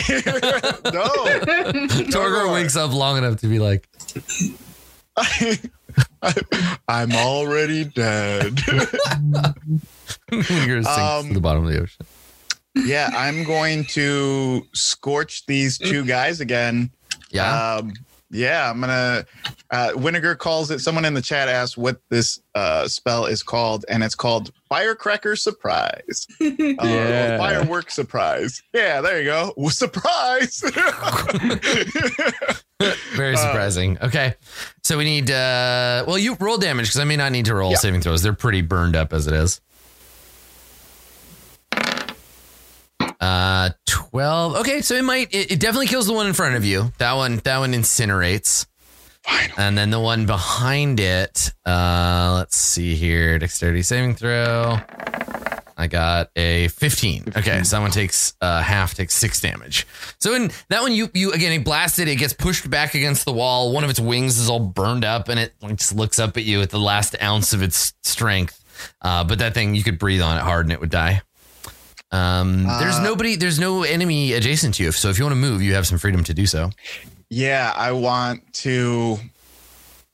[2.12, 3.88] Torgor wakes up long enough to be like,
[5.18, 5.58] I,
[6.88, 8.60] am already dead.
[10.30, 12.06] vinegar sinks Um, to the bottom of the ocean.
[12.86, 16.90] yeah, I'm going to scorch these two guys again.
[17.32, 17.76] Yeah.
[17.78, 17.94] Um,
[18.34, 19.26] yeah, I'm gonna.
[19.72, 20.80] Uh, Vinegar calls it.
[20.80, 25.36] Someone in the chat asked what this uh, spell is called, and it's called Firecracker
[25.36, 26.28] Surprise.
[26.42, 27.38] Uh, Yeah.
[27.38, 28.62] Firework Surprise.
[28.74, 29.54] Yeah, there you go.
[29.70, 30.62] Surprise.
[33.16, 33.98] Very uh, surprising.
[34.02, 34.36] okay.
[34.84, 37.72] So we need uh well you roll damage because I may not need to roll
[37.72, 37.78] Yeah.
[37.78, 38.22] saving throws.
[38.22, 39.62] They're pretty burned up as it is.
[43.24, 44.56] Uh 12.
[44.58, 46.92] Okay, so it might it, it definitely kills the one in front of you.
[46.98, 48.68] That one that one incinerates.
[49.24, 49.54] Finally.
[49.56, 53.40] And then the one behind it, uh let's see here.
[53.40, 54.78] Dexterity saving throw.
[55.78, 57.34] I got a 15.
[57.38, 59.88] Okay, so that one takes uh, half, takes six damage.
[60.20, 62.08] So in that one, you you again, it blasted.
[62.08, 63.72] It gets pushed back against the wall.
[63.74, 66.62] One of its wings is all burned up, and it just looks up at you
[66.62, 68.64] at the last ounce of its strength.
[69.02, 71.22] Uh, but that thing, you could breathe on it hard, and it would die.
[72.14, 74.92] Um, there's Uh, nobody, there's no enemy adjacent to you.
[74.92, 76.70] So if you want to move, you have some freedom to do so.
[77.30, 79.18] yeah, I want to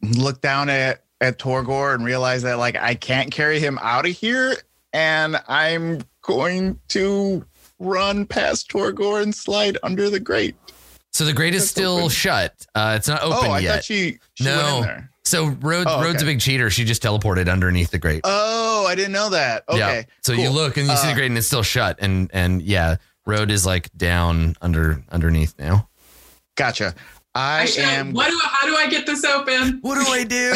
[0.01, 4.13] look down at at Torgor and realize that like I can't carry him out of
[4.15, 4.55] here,
[4.93, 7.45] and I'm going to
[7.79, 10.55] run past Torgor and slide under the grate.
[11.11, 12.09] So the grate is That's still open.
[12.09, 12.65] shut.
[12.75, 13.75] Uh, it's not open oh, I yet.
[13.75, 15.03] thought she, she went No.
[15.33, 15.57] In there.
[15.59, 16.69] so Rhodes, Oh, Rhodes a big cheater.
[16.69, 18.21] She just teleported underneath the grate.
[18.23, 19.63] Oh, I didn't know that.
[19.69, 19.77] Okay.
[19.79, 20.03] Yeah.
[20.23, 21.97] So you look and you see the Uh, grate and it's still shut.
[21.99, 25.87] And and yeah, road is like down under underneath now.
[26.55, 26.93] Gotcha.
[27.35, 28.13] I I should, am.
[28.13, 29.79] what do, how do I get this open?
[29.81, 30.53] What do I do?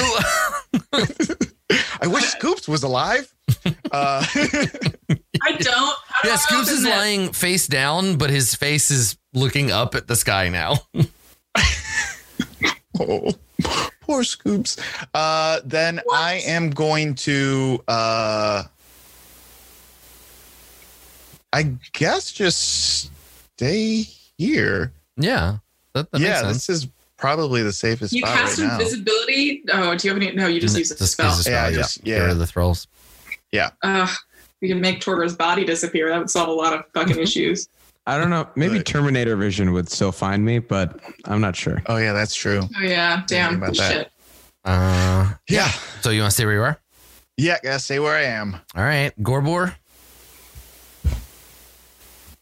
[2.02, 3.34] I wish Scoops was alive.
[3.92, 4.26] Uh, I
[5.60, 5.98] don't.
[6.08, 6.90] How do yeah, I Scoops is this?
[6.92, 10.80] lying face down, but his face is looking up at the sky now.
[13.00, 13.32] oh,
[14.04, 14.78] poor Scoops.
[15.14, 16.20] Uh, then What?
[16.20, 17.82] I am going to.
[17.88, 18.64] Uh,
[21.52, 21.64] I
[21.94, 23.12] guess just
[23.56, 24.06] stay
[24.38, 24.92] here.
[25.18, 25.58] yeah.
[25.94, 26.54] That, that yeah, makes sense.
[26.68, 28.74] this is probably the safest You cast right now.
[28.80, 29.64] invisibility.
[29.72, 30.32] Oh, do you have any?
[30.36, 31.28] No, you just use a spell.
[31.28, 31.76] use a spell, Yeah, yeah.
[31.78, 32.32] just- Get rid yeah.
[32.32, 32.88] of the thralls.
[33.84, 34.10] Ugh,
[34.64, 36.10] we can make Torgor's body disappear.
[36.10, 37.68] That would solve a lot of fucking issues.
[38.06, 38.50] I don't know.
[38.56, 38.86] Maybe Right.
[38.86, 41.82] Terminator Vision would still find me, but I'm not sure.
[41.86, 42.62] Oh yeah, that's true.
[42.78, 43.92] Oh yeah, damn about that.
[43.92, 44.12] shit.
[44.66, 45.68] Uh, Yeah,
[46.02, 46.80] so you want to stay where you are?
[47.38, 47.58] yeah.
[47.64, 48.56] Gotta stay where I am.
[48.76, 49.12] All right.
[49.24, 49.76] Gorbor.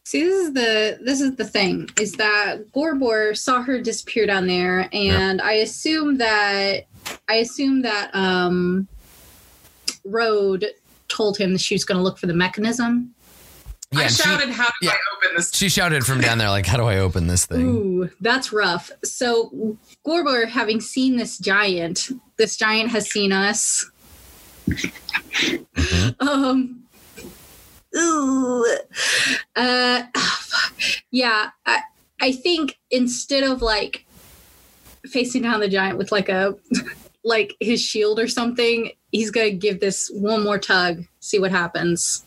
[0.05, 4.45] See, this is the this is the thing is that Gorbor saw her disappear down
[4.47, 6.85] there, and I assume that
[7.29, 8.87] I assume that um,
[10.03, 10.65] Road
[11.07, 13.13] told him that she was going to look for the mechanism.
[13.93, 14.91] I and she- shouted, "How do yeah.
[14.91, 17.61] I open this?" She shouted from down there, like, "How do I open this thing?"
[17.61, 18.91] Ooh, that's rough.
[19.03, 23.89] So Gorbor, having seen this giant, this giant has seen us.
[26.19, 26.83] Um.
[27.95, 28.77] Ooh.
[29.55, 30.03] Uh.
[30.15, 30.73] fuck.
[31.11, 31.49] Yeah.
[31.65, 31.81] I.
[32.23, 34.05] I think instead of like
[35.07, 36.55] facing down the giant with like a
[37.23, 38.91] like his shield or something.
[39.11, 42.23] He's gonna give this one more tug, see what happens.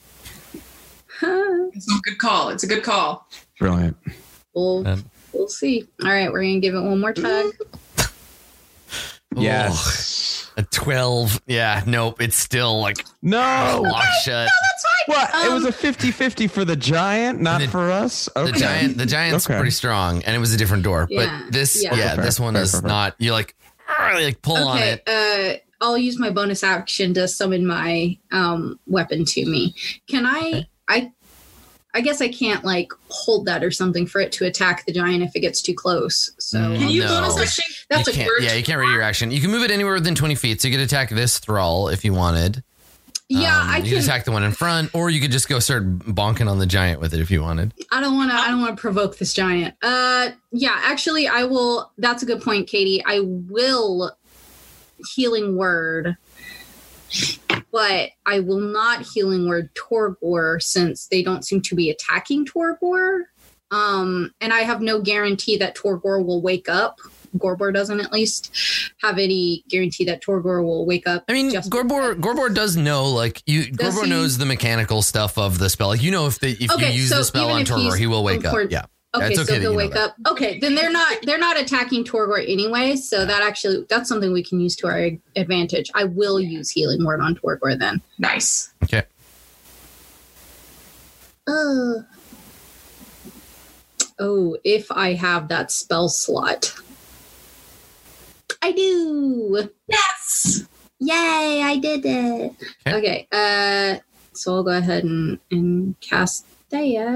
[1.75, 2.51] It's a good call.
[2.51, 3.29] It's a good call.
[3.59, 3.97] Brilliant.
[4.55, 5.87] we'll Um, we'll see.
[6.05, 7.53] All right, we're gonna give it one more tug.
[9.37, 10.49] Yes.
[10.57, 11.43] A 12.
[11.49, 12.21] Yeah, nope.
[12.21, 13.81] It's still like No.
[13.85, 14.49] locked shut.
[15.07, 15.29] What?
[15.45, 18.29] it was Um, a 50-50 for the giant, not The- for us.
[18.37, 19.57] The giant, the giant's Okay.
[19.57, 21.09] pretty strong, and it was a different door.
[21.11, 21.95] Yeah, But this, yeah.
[21.97, 22.89] yeah, Fair, this one fair, is fair, fair.
[22.89, 23.15] not.
[23.19, 23.57] You like,
[24.15, 25.03] like pull on it.
[25.09, 25.55] uh,
[25.85, 29.75] I'll use my bonus action to summon my um, weapon to me.
[30.09, 30.67] Can I?
[30.89, 31.13] I
[31.97, 35.23] I guess I can't like hold that or something for it to attack the giant
[35.23, 36.33] if it gets too close.
[36.39, 36.79] So Mm.
[36.79, 37.09] Can you no.
[37.21, 37.65] bonus action?
[37.89, 38.43] that's you a can't, word.
[38.43, 39.31] yeah, you can't read your action.
[39.31, 42.05] You can move it anywhere within 20 feet, so you could attack this thrall if
[42.05, 42.65] you wanted.
[43.29, 43.61] yeah.
[43.61, 43.91] Um, I you can.
[43.93, 46.67] could attack the one in front, or you could just go start bonking on the
[46.67, 47.73] giant with it if you wanted.
[47.93, 48.37] I don't want to.
[48.37, 49.77] I don't want to provoke this giant.
[49.81, 50.77] Uh, yeah.
[50.83, 51.93] Actually, I will.
[51.97, 53.05] That's a good point, Katie.
[53.07, 54.17] I will
[55.15, 56.17] healing word,
[57.73, 63.25] but I will not healing word Torgor since they don't seem to be attacking Torgor.
[63.71, 67.01] Um, and I have no guarantee that Torgor will wake up.
[67.37, 68.55] Gorbor doesn't at least
[69.03, 71.25] have any guarantee that Torgor will wake up.
[71.29, 73.71] I mean, Gorbor Gorbor does know like you.
[73.73, 74.11] Does Gorbor he?
[74.11, 75.89] knows the mechanical stuff of the spell.
[75.89, 78.07] Like you know if the if Okay, you use so the spell on Torgor, he
[78.07, 78.71] will wake up.
[78.71, 78.85] Yeah.
[79.15, 80.17] Okay, it's okay so that you they'll wake up.
[80.27, 84.43] Okay, then they're not they're not attacking Torgor anyway, so that actually that's something we
[84.43, 85.91] can use to our advantage.
[85.95, 88.03] I will use healing word on Torgor then.
[88.19, 88.73] Nice.
[88.83, 89.03] Okay.
[91.47, 92.03] Uh,
[94.19, 96.75] oh, if I have that spell slot.
[98.63, 99.69] I do.
[99.87, 100.65] Yes.
[100.99, 102.55] Yay, I did it.
[102.87, 102.97] Okay.
[102.97, 104.01] Okay, uh
[104.33, 107.07] so I'll go ahead and, and cast Thea.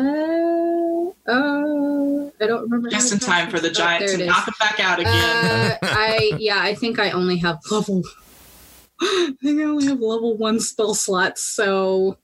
[1.31, 2.91] Oh, I don't remember.
[2.91, 3.73] Just in time for the it.
[3.73, 5.13] Oh, giant to knock him back out again.
[5.15, 8.03] Uh, I yeah, I think I only have level.
[9.01, 11.43] I think I only have level one spell slots.
[11.43, 12.19] So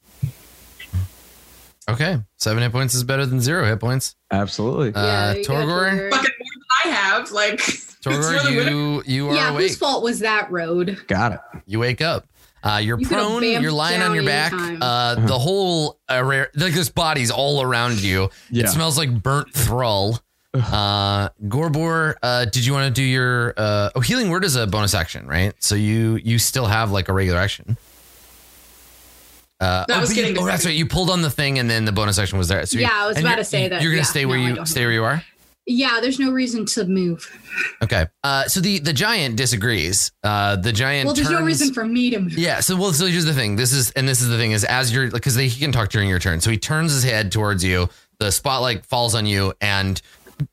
[1.88, 2.18] Okay.
[2.38, 4.14] Seven hit points is better than zero hit points.
[4.30, 4.94] Absolutely.
[4.94, 7.30] Uh, yeah, Torgor, Fucking more than I have.
[7.30, 8.74] Like, it's Torgor, really winning.
[8.76, 9.62] you you are yeah, awake.
[9.68, 11.02] whose fault was that road?
[11.08, 11.40] Got it.
[11.66, 12.26] You wake up.
[12.64, 13.42] Uh, you're You could've prone.
[13.42, 14.52] You're lying on down your back.
[14.52, 14.78] anytime.
[14.82, 18.30] Uh, the whole area, like this body's all around you.
[18.50, 18.64] Yeah.
[18.64, 20.18] It smells like burnt thrall.
[20.54, 24.66] Uh, Gorbor, uh, did you want to do your uh, oh healing word is a
[24.66, 25.52] bonus action, right?
[25.58, 27.76] So you you still have like a regular action.
[29.60, 30.74] Uh, That oh, was you- getting oh, that's right.
[30.74, 32.64] You pulled on the thing, and then the bonus action was there.
[32.66, 34.38] So you- Yeah, I was about you're- to say that, You're gonna yeah, stay where
[34.38, 35.24] no, you stay where you are.
[35.66, 37.26] Yeah, there's no reason to move.
[37.82, 38.06] Okay.
[38.22, 40.12] Uh, so the the giant disagrees.
[40.22, 41.06] Uh, the giant.
[41.06, 42.36] well, there's no reason for me to move.
[42.36, 42.60] Yeah.
[42.60, 43.56] So well, so here's the thing.
[43.56, 46.08] This is and this is the thing is as you're because he can talk during
[46.08, 46.40] your turn.
[46.40, 47.88] So he turns his head towards you.
[48.18, 50.00] The spotlight falls on you, and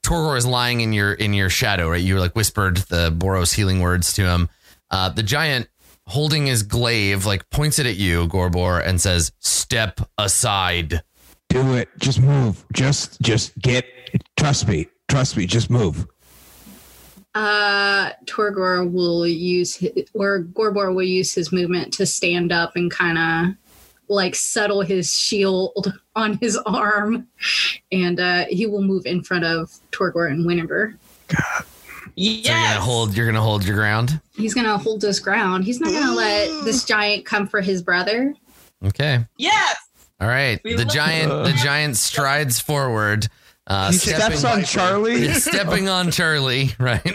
[0.01, 1.89] Torgor is lying in your in your shadow.
[1.89, 2.01] Right.
[2.01, 4.49] You like whispered the Boros healing words to him.
[4.89, 5.67] Uh, the giant
[6.07, 11.03] holding his glaive like points it at you, Gorbor, and says, "Step aside."
[11.49, 11.89] Do it.
[11.99, 12.63] Just move.
[12.71, 13.85] Just just get
[14.37, 14.87] trust me.
[15.11, 15.45] Trust me.
[15.45, 16.07] Just move.
[17.33, 22.91] Uh, Torgor will use his, or Gorbor will use his movement to stand up and
[22.91, 23.55] kind of
[24.09, 27.27] like settle his shield on his arm,
[27.91, 30.97] and uh, he will move in front of Torgor and Winneber.
[31.29, 31.63] So
[32.15, 33.15] you're gonna hold.
[33.15, 34.19] You're gonna hold your ground.
[34.35, 35.63] He's gonna hold his ground.
[35.63, 38.33] He's not gonna let this giant come for his brother.
[38.85, 39.25] Okay.
[39.37, 39.77] Yes.
[40.19, 40.59] All right.
[40.65, 41.29] We the love- giant.
[41.45, 43.27] The giant strides forward.
[43.67, 45.19] Uh, he stepping- steps on Charlie.
[45.27, 47.05] He's stepping on Charlie, right?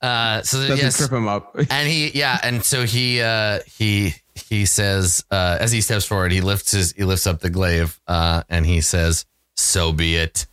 [0.00, 1.54] Uh, so Doesn't yes, trip him up.
[1.70, 6.32] and he yeah, and so he uh, he he says uh, as he steps forward,
[6.32, 9.26] he lifts his he lifts up the glaive, uh, and he says,
[9.56, 10.46] "So be it."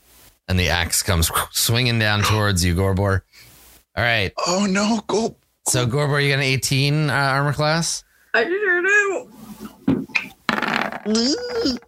[0.48, 3.22] And the axe comes swinging down towards you, Gorbor.
[3.96, 5.36] All right, Oh no, go.
[5.68, 8.04] so Gorbor, you got an 18 uh, armor class.
[8.34, 8.69] I don't know.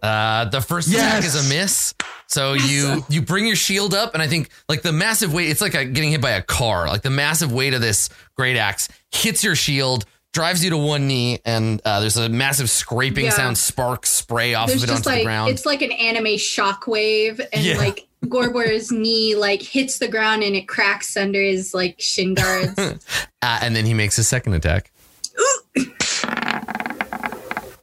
[0.02, 1.34] Uh, the first attack Yes.
[1.34, 1.94] is a miss.
[2.26, 5.48] So you you bring your shield up, and I think like the massive weight.
[5.50, 6.86] It's like a, getting hit by a car.
[6.88, 11.06] Like the massive weight of this great axe hits your shield, drives you to one
[11.06, 13.30] knee, and uh, there's a massive scraping Yeah.
[13.32, 13.58] sound.
[13.58, 15.50] Sparks spray off There's of it onto the ground.
[15.50, 17.76] it's like an anime shockwave, and Yeah.
[17.76, 22.78] like Gorbor's knee like hits the ground and it cracks under his like shin guards.
[23.42, 24.90] uh, and then he makes a second attack.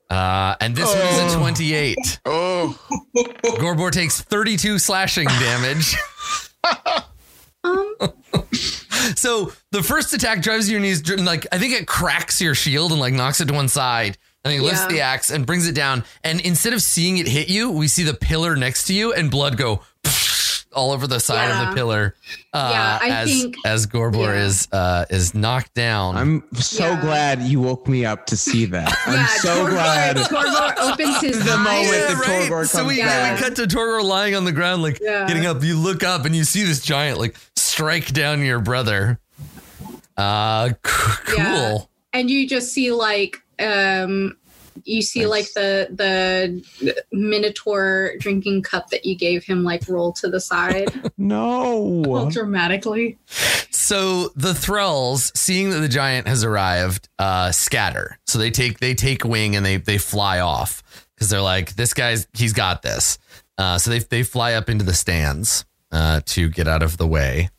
[0.10, 0.98] Uh, and this one
[1.28, 2.20] is a 28.
[2.26, 2.78] Oh,
[3.60, 5.96] Gorbor takes 32 slashing damage.
[7.64, 7.96] um,
[9.16, 13.00] So the first attack drives your knees, like I think it cracks your shield and
[13.00, 14.18] like knocks it to one side.
[14.46, 14.88] And he lifts Yeah.
[14.88, 16.04] the axe and brings it down.
[16.24, 19.30] And instead of seeing it hit you, we see the pillar next to you and
[19.30, 19.82] blood go
[20.74, 22.16] all over the side of the pillar.
[22.54, 24.46] Uh, Yeah, I as think- as Gorbor yeah.
[24.46, 26.16] is uh, is knocked down.
[26.16, 27.02] I'm so Yeah.
[27.02, 28.96] glad you woke me up to see that.
[29.08, 30.18] I'm yeah, so Torgor, glad.
[30.18, 31.58] Torgor opens his The eyes.
[31.58, 32.50] moment Yeah, that right.
[32.52, 33.38] Torgor so we, back.
[33.40, 35.26] we cut to Torgor lying on the ground, like Yeah.
[35.28, 35.64] getting up.
[35.64, 39.20] You look up and you see this giant like strike down your brother.
[40.18, 40.74] Uh, c-
[41.26, 41.38] cool.
[41.38, 41.78] Yeah.
[42.14, 44.36] and you just see like um
[44.86, 45.30] you see Nice.
[45.30, 50.90] like the the minotaur drinking cup that you gave him like roll to the side
[51.18, 52.04] No.
[52.06, 53.18] Well, dramatically
[53.72, 58.20] So the thralls, seeing that the giant has arrived, uh, scatter.
[58.28, 60.84] So they take they take wing and they they fly off
[61.16, 63.18] because they're like, this guy's he's got this.
[63.58, 67.08] Uh, so they they fly up into the stands uh, to get out of the
[67.08, 67.50] way,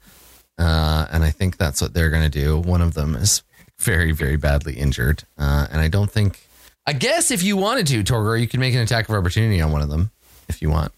[0.58, 2.58] uh, and I think that's what they're gonna do.
[2.58, 3.42] One of them is
[3.78, 6.46] very very badly injured, uh, and I don't think.
[6.90, 9.70] I guess if you wanted to, Torgor, you could make an attack of opportunity on
[9.70, 10.10] one of them
[10.48, 10.90] if you want.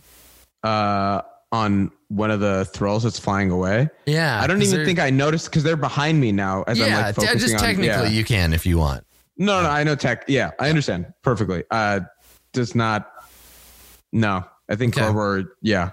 [0.62, 1.20] Uh,
[1.52, 3.90] on one of the thralls that's flying away.
[4.06, 6.62] Yeah, I don't even think I noticed because they're behind me now.
[6.62, 8.08] As I'm Yeah, like focusing just on, technically yeah.
[8.08, 9.04] you can if you want.
[9.36, 10.24] No, no, I know tech.
[10.28, 11.64] Yeah, I understand perfectly.
[11.70, 12.00] Uh,
[12.54, 13.12] does not.
[14.12, 15.48] No, I think Okay.
[15.60, 15.90] Yeah,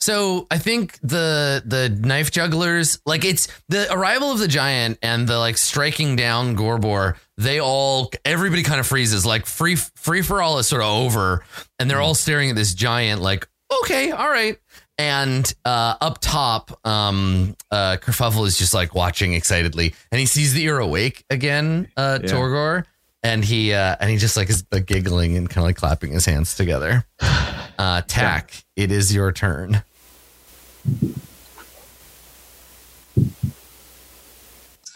[0.00, 5.28] So I think the the knife jugglers, like it's the arrival of the giant and
[5.28, 7.14] the like striking down Gorbor.
[7.38, 9.26] They all everybody kind of freezes.
[9.26, 11.44] Like free free for all is sort of over,
[11.78, 13.20] and they're all staring at this giant.
[13.20, 13.46] Like
[13.82, 14.58] okay, all right.
[14.98, 20.54] And uh, up top, um, uh, Kerfuffle is just like watching excitedly, and he sees
[20.54, 22.30] that you're awake again, uh, Yeah.
[22.30, 22.84] Torgor,
[23.22, 26.12] and he uh, and he just like is like giggling and kind of like clapping
[26.12, 27.04] his hands together.
[27.78, 29.82] Uh, Tack, it is your turn.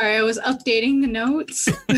[0.00, 1.68] Sorry, I was updating the notes.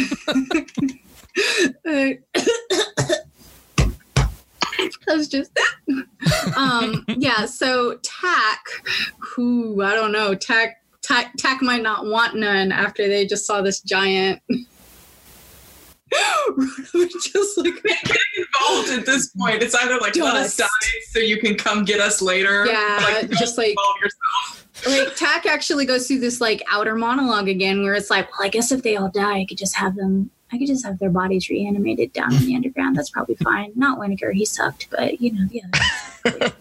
[5.09, 5.57] I was just
[6.57, 8.59] um yeah, so Tack,
[9.19, 13.63] who I don't know, Tack Tack Tack might not want none after they just saw
[13.63, 14.43] this giant
[16.11, 20.67] just like Getting involved at this point, it's either like let us die
[21.11, 22.67] so you can come get us later.
[22.67, 24.62] Yeah, like, just like- yourself.
[24.87, 28.49] Like Tack actually goes through this like outer monologue again where it's like, well, I
[28.49, 31.11] guess if they all die, I could just have them I could just have their
[31.11, 32.95] bodies reanimated down in the underground.
[32.97, 33.73] That's probably fine.
[33.75, 35.63] Not Winiger, he sucked, but you know, the
[36.27, 36.53] other.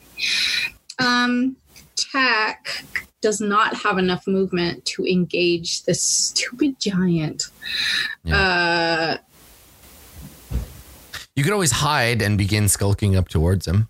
[1.00, 1.58] um
[1.96, 2.86] Tack
[3.22, 7.48] does not have enough movement to engage this stupid giant.
[8.32, 9.18] Uh
[11.36, 13.90] You could always hide and begin skulking up towards him.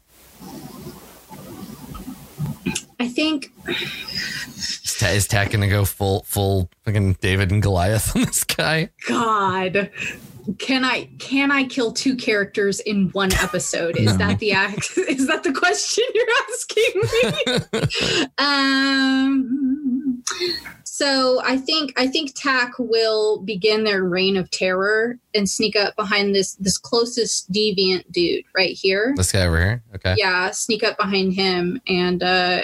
[3.01, 8.21] I think Is, Ta- is Tack gonna go full full fucking David and Goliath on
[8.21, 8.89] this guy?
[9.07, 9.89] God.
[10.59, 13.97] Can I can I kill two characters in one episode?
[13.97, 14.91] Is that the act?
[14.97, 17.01] Is that the question you're asking
[18.13, 18.27] me?
[18.37, 20.23] um.
[20.83, 25.95] So I think I think Tack will begin their reign of terror and sneak up
[25.95, 29.15] behind this this closest deviant dude right here.
[29.17, 29.83] This guy over here.
[29.95, 30.13] Okay.
[30.17, 32.61] Yeah, sneak up behind him and uh,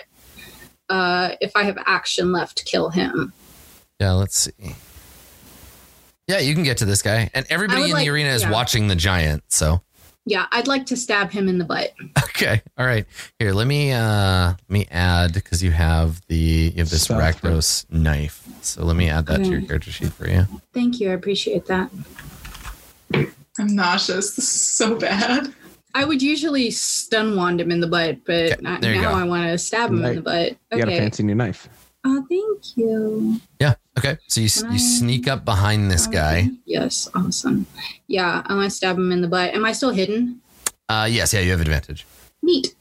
[0.90, 3.34] uh, if I have action left, kill him.
[4.00, 4.14] Yeah.
[4.14, 4.76] Let's see.
[6.28, 8.52] Yeah, you can get to this guy, and everybody in would the arena is yeah.
[8.52, 9.44] watching the giant.
[9.48, 9.82] So
[10.26, 11.94] Yeah, I'd like to stab him in the butt.
[12.24, 13.06] okay, all right.
[13.40, 17.42] Here, let me uh let me add because you have the you have this Stealth,
[17.42, 18.46] Rakdos knife.
[18.62, 20.46] So let me add that to your character sheet for you.
[20.74, 21.12] Thank you.
[21.12, 21.90] I appreciate that.
[23.14, 24.36] I'm nauseous.
[24.36, 25.54] This is so bad.
[25.98, 29.18] I would usually stun wand him in the butt, but Okay, not- now go.
[29.18, 30.56] I want to stab him in the butt.
[30.72, 31.68] you got a fancy new knife.
[32.06, 33.42] Oh, thank you.
[33.60, 33.74] Yeah.
[33.98, 34.18] Okay.
[34.28, 36.52] So you Can you I- sneak up behind this guy.
[36.66, 37.66] Yes, awesome.
[38.06, 39.56] Yeah, I want to stab him in the butt.
[39.56, 40.40] Am I still hidden?
[40.88, 41.34] Uh, yes.
[41.34, 41.40] Yeah.
[41.40, 42.06] You have advantage.
[42.44, 42.76] Neat.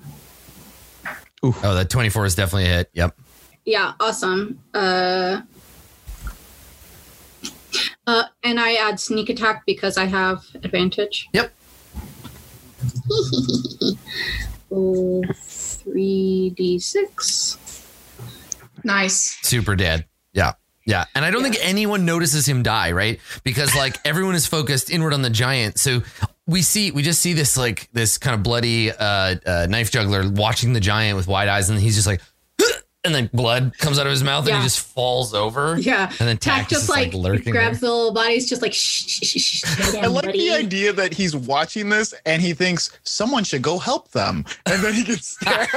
[1.42, 2.90] Oh, that twenty four is definitely a hit.
[2.92, 3.16] Yep.
[3.64, 4.58] Yeah, awesome.
[4.74, 5.40] Uh,
[8.06, 11.28] uh, and I add sneak attack because I have advantage.
[11.32, 11.52] Yep.
[14.70, 15.22] oh,
[15.86, 17.58] 3d6.
[18.84, 19.38] Nice.
[19.42, 20.06] super dead.
[20.32, 20.52] Yeah.
[20.84, 21.06] Yeah.
[21.14, 23.18] And I don't think anyone notices him die, right?
[23.42, 25.78] Because like everyone is focused inward on the giant.
[25.78, 26.02] So
[26.46, 30.28] we see, we just see this like this kind of bloody uh, uh, knife juggler
[30.30, 31.68] watching the giant with wide eyes.
[31.68, 32.20] And he's just like,
[33.06, 35.78] and then blood comes out of his mouth and he just falls over.
[35.78, 36.08] Yeah.
[36.20, 37.88] And then Tack Tack just is like, lurking grabs there.
[37.88, 38.34] the little body.
[38.34, 40.48] It's just like, shh, shh, shh, shh, shh, I like buddy.
[40.48, 44.82] the idea that he's watching this and he thinks someone should go help them, and
[44.82, 45.70] then he gets stabbed.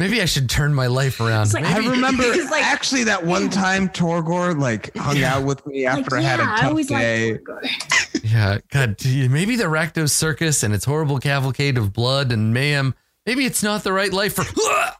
[0.00, 1.52] Maybe I should turn my life around.
[1.52, 5.86] Like- I remember He's like- actually that one time Torgor like hung out with me
[5.86, 7.38] Like, after I had a yeah, I tough always day.
[8.24, 8.58] yeah.
[8.70, 12.94] God, maybe the Rakdos circus and its horrible cavalcade of blood and mayhem.
[13.26, 14.44] maybe it's not the right life for.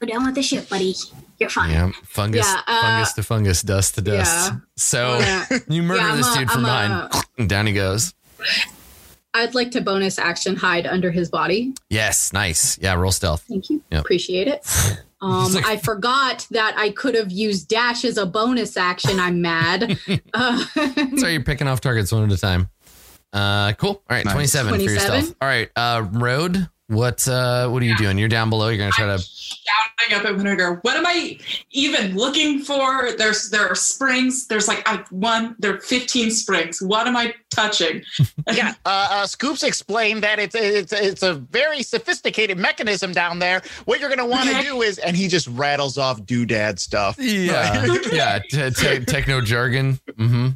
[0.00, 0.94] Go down with the ship, buddy.
[1.38, 1.70] You're fine.
[1.70, 4.52] yeah, fungus, Yeah, uh, fungus to fungus, dust to dust.
[4.52, 4.58] yeah.
[4.76, 5.46] So Yeah.
[5.68, 8.14] you murder Yeah, this a- dude from I'm behind, and down he goes.
[9.36, 11.74] I'd like to bonus action hide under his body.
[11.90, 12.78] Yes, nice.
[12.78, 13.42] Yeah, roll stealth.
[13.48, 13.82] Thank you.
[13.90, 14.00] Yep.
[14.02, 14.66] Appreciate it.
[15.20, 19.18] Um, like- I forgot that I could have used dash as a bonus action.
[19.18, 19.98] I'm mad.
[20.34, 20.62] Uh,
[21.16, 22.68] So you're picking off targets one at a time.
[23.32, 23.88] Uh, cool.
[23.90, 24.34] All right, Nice.
[24.34, 25.34] 27, for your stealth.
[25.40, 26.68] All right, uh, road.
[26.88, 28.18] What uh, what are you doing?
[28.18, 28.68] You're down below.
[28.68, 29.18] You're gonna try to.
[29.18, 30.80] shouting up at Vinegar.
[30.82, 31.38] What am I
[31.70, 33.12] even looking for?
[33.16, 34.46] There's there are springs.
[34.48, 35.56] There's like I one.
[35.58, 36.82] There are 15 springs.
[36.82, 38.02] What am I touching?
[38.52, 43.62] yeah, uh, uh, Scoops explained that it's it's it's a very sophisticated mechanism down there.
[43.86, 44.64] What you're gonna want to Okay.
[44.68, 47.16] do is, and he just rattles off doodad stuff.
[47.18, 48.40] Yeah, yeah.
[48.50, 49.98] Te- te- techno jargon.
[50.18, 50.48] hmm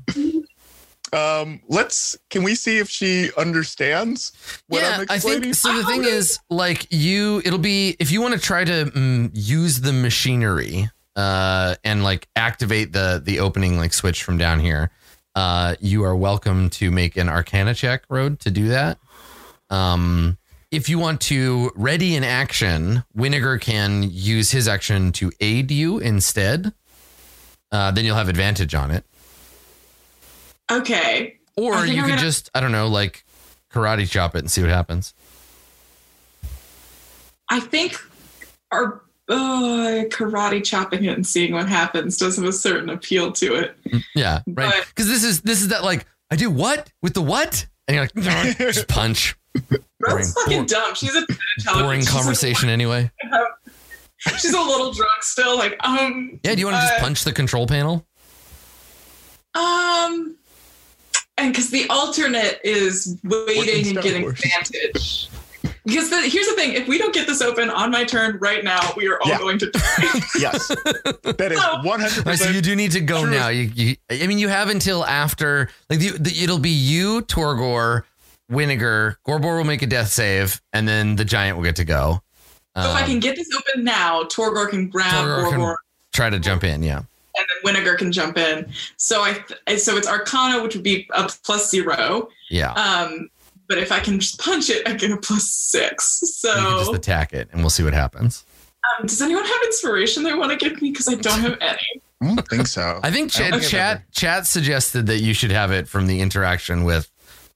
[1.13, 2.17] Um, let's.
[2.31, 4.33] Can we see if she understands
[4.69, 5.75] what yeah, I'm I think so.
[5.75, 9.81] The thing is, like you, it'll be if you want to try to mm, use
[9.81, 14.91] the machinery uh, and like activate the the opening like switch from down here.
[15.35, 18.99] Uh, you are welcome to make an Arcana check, Road, to do that.
[19.71, 20.37] Um,
[20.71, 25.99] if you want to ready an action, Winiger can use his action to aid you
[25.99, 26.73] instead.
[27.71, 29.05] Uh, then you'll have advantage on it.
[30.71, 31.39] Okay.
[31.57, 33.25] Or you I'm could gonna- just, I don't know, like
[33.73, 35.15] karate chop it and see what happens.
[37.51, 37.99] I think
[38.71, 43.55] our uh, karate chopping it and seeing what happens does have a certain appeal to
[43.55, 43.77] it.
[44.15, 44.73] Yeah, right.
[44.79, 47.95] But- Because this is this is that like I do what with the what, and
[47.95, 49.37] you're like just punch.
[49.55, 50.95] Boring, Rose's fucking boring, dumb.
[50.95, 51.85] She's a bit intelligent.
[51.87, 53.11] boring She's a- conversation anyway.
[54.19, 55.57] she's a little drunk still.
[55.57, 56.39] Like um.
[56.45, 58.07] Yeah, do you want to just uh, punch the control panel?
[59.55, 60.37] Um,
[61.39, 64.41] and because the alternate is waiting and getting Wars.
[64.45, 65.29] advantage.
[65.85, 68.63] Because the, here's the thing: if we don't get this open on my turn right
[68.63, 69.39] now, we are all Yeah.
[69.39, 69.81] going to die.
[70.39, 71.81] yes, that is Oh.
[71.83, 72.27] 100.
[72.27, 73.31] Right, so you do need to go True.
[73.31, 73.49] now.
[73.49, 78.03] You, you, I mean, you have until after like the, the, it'll be you, Torgor,
[78.53, 82.23] Winiger, Gorbor will make a death save, and then the giant will get to go.
[82.77, 85.77] so if I Um, can get this open now, Torgor can grab Torgor can-
[86.13, 86.83] try to jump in.
[86.83, 87.03] Yeah,
[87.39, 88.71] and then Winiger can jump in.
[88.97, 92.29] So I th- so it's Arcana, which would be a plus zero.
[92.51, 92.73] yeah.
[92.73, 93.31] Um,
[93.69, 96.21] but if I can just punch it, I get a plus six.
[96.23, 98.45] you can just So attack it, and we'll see what happens.
[98.99, 100.91] um, does anyone have inspiration they want to give me?
[100.91, 102.03] Because I don't have any.
[102.23, 102.99] I don't think so.
[103.05, 106.07] I think I chat think I've chat, chat suggested that you should have it from
[106.07, 107.11] the interaction with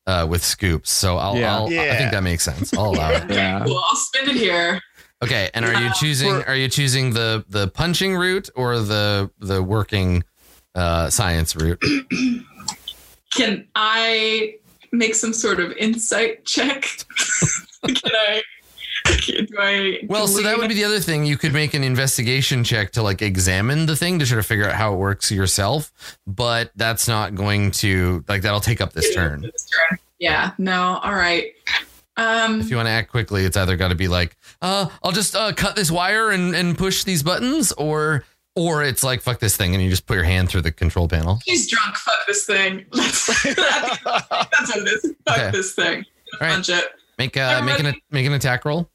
[0.07, 0.91] uh, with scoops.
[0.91, 1.57] So I'll, Yeah.
[1.57, 2.75] I'll I think that makes sense.
[2.75, 3.31] I'll allow it.
[3.31, 3.65] Yeah.
[3.65, 3.79] Cool.
[3.79, 4.81] I'll spend it here.
[5.23, 9.63] Okay, and are you choosing are you choosing the the punching route or the the
[9.63, 10.25] working
[10.75, 11.83] uh, science route?
[13.35, 14.57] Can I
[14.91, 16.83] make some sort of insight check?
[17.87, 18.43] can I?
[19.27, 20.01] Do I?
[20.07, 21.25] Well, so that would be the other thing.
[21.25, 24.69] You could make an investigation check to like examine the thing to try to figure
[24.69, 29.15] out how it works yourself, but that's not going to like that'll take up this
[29.15, 29.41] turn.
[29.41, 29.99] This turn.
[30.19, 30.53] Yeah.
[30.59, 31.01] No.
[31.03, 31.53] All right.
[32.17, 32.61] Um.
[32.61, 35.35] If you want to act quickly, it's either got to be like, uh, I'll just
[35.35, 39.57] uh, cut this wire and, and push these buttons, or or it's like fuck this
[39.57, 41.39] thing and you just put your hand through the control panel.
[41.45, 41.97] He's drunk.
[41.97, 42.85] Fuck this thing.
[42.93, 45.15] That's, that's what it is.
[45.27, 45.51] Fuck Okay.
[45.53, 46.05] this thing.
[46.35, 46.53] All right.
[46.53, 46.85] Punch it.
[47.19, 48.91] Make uh, make an make an attack roll,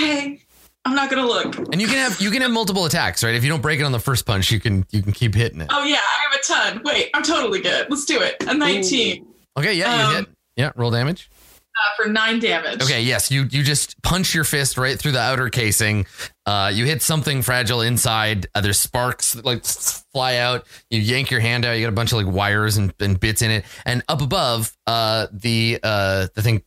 [0.00, 0.40] Okay.
[0.84, 1.56] I'm not gonna look.
[1.72, 3.34] and you can have you can have multiple attacks, right?
[3.34, 5.60] If you don't break it on the first punch, you can you can keep hitting
[5.60, 5.68] it.
[5.70, 6.82] Oh yeah, I have a ton.
[6.84, 7.88] Wait, I'm totally good.
[7.90, 8.36] Let's do it.
[8.48, 10.26] A 19 Okay, yeah, you Um, hit.
[10.56, 11.28] Yeah, roll damage.
[11.76, 12.82] Uh, for nine damage.
[12.82, 16.06] Okay, yes, you you just punch your fist right through the outer casing.
[16.44, 18.46] Uh, you hit something fragile inside.
[18.54, 20.66] Uh, there's sparks that like fly out.
[20.90, 21.72] You yank your hand out.
[21.72, 23.64] You got a bunch of like wires and, and bits in it.
[23.84, 26.62] And up above, uh, the uh, the thing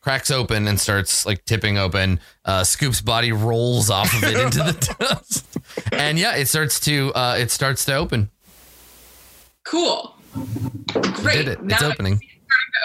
[0.00, 2.20] cracks open and starts like tipping open.
[2.44, 5.46] Uh, Scoop's body rolls off of it into the dust.
[5.92, 8.30] And yeah, it starts to uh, it starts to open.
[9.64, 10.14] Cool.
[11.14, 11.48] Great.
[11.48, 11.62] it.
[11.62, 12.20] Now It's that opening.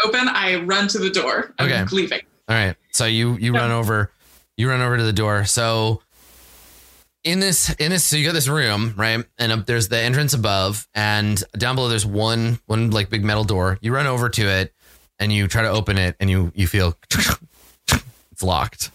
[0.05, 0.27] Open.
[0.27, 1.53] I run to the door.
[1.59, 1.83] I'm Okay.
[1.95, 2.21] leaving.
[2.47, 2.75] All right.
[2.91, 4.11] So you you run over
[4.57, 5.45] you run over to the door.
[5.45, 6.01] So
[7.23, 9.23] in this in this so you got this room, right?
[9.37, 13.43] And up, there's the entrance above and down below there's one one like big metal
[13.43, 13.77] door.
[13.81, 14.73] You run over to it
[15.19, 16.97] and you try to open it and you you feel
[18.31, 18.91] it's locked.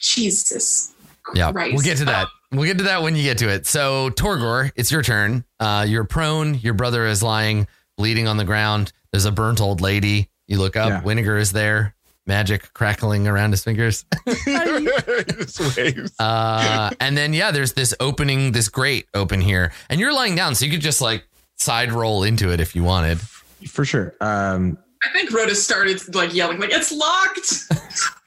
[0.00, 0.92] Jesus.
[1.34, 1.52] Yeah.
[1.52, 1.74] Christ.
[1.74, 2.28] We'll get to that.
[2.52, 3.66] We'll get to that when you get to it.
[3.66, 5.44] So Torgor, it's your turn.
[5.58, 6.54] Uh, you're prone.
[6.56, 7.66] Your brother is lying,
[7.96, 8.92] bleeding on the ground.
[9.10, 10.28] There's a burnt old lady.
[10.46, 10.88] You look up.
[10.88, 11.02] Yeah.
[11.02, 11.94] Winiger is there.
[12.26, 14.04] Magic crackling around his fingers.
[14.26, 16.20] Just.
[16.20, 20.54] Uh, and then yeah, there's this opening, this grate open here, and you're lying down,
[20.54, 21.24] so you could just like
[21.56, 23.20] side roll into it if you wanted.
[23.68, 24.14] For sure.
[24.22, 27.68] Um, I think Rhoda started like yelling, like it's locked.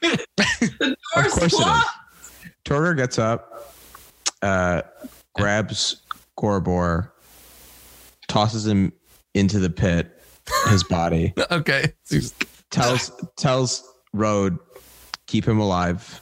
[0.00, 1.88] the door's Of course locked.
[2.64, 3.74] Torgor gets up,
[4.42, 4.82] uh,
[5.34, 6.02] grabs
[6.38, 7.10] Gorbor,
[8.28, 8.92] tosses him
[9.34, 10.20] into the pit,
[10.68, 11.92] his body, Okay.
[12.70, 14.58] tells tells Road,
[15.26, 16.20] keep him alive,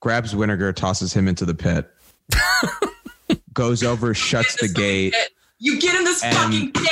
[0.00, 1.88] grabs Winnegar, tosses him into the pit,
[3.52, 5.30] goes over, shuts the Get in this gate, pit.
[5.58, 6.88] You get in this fucking pit.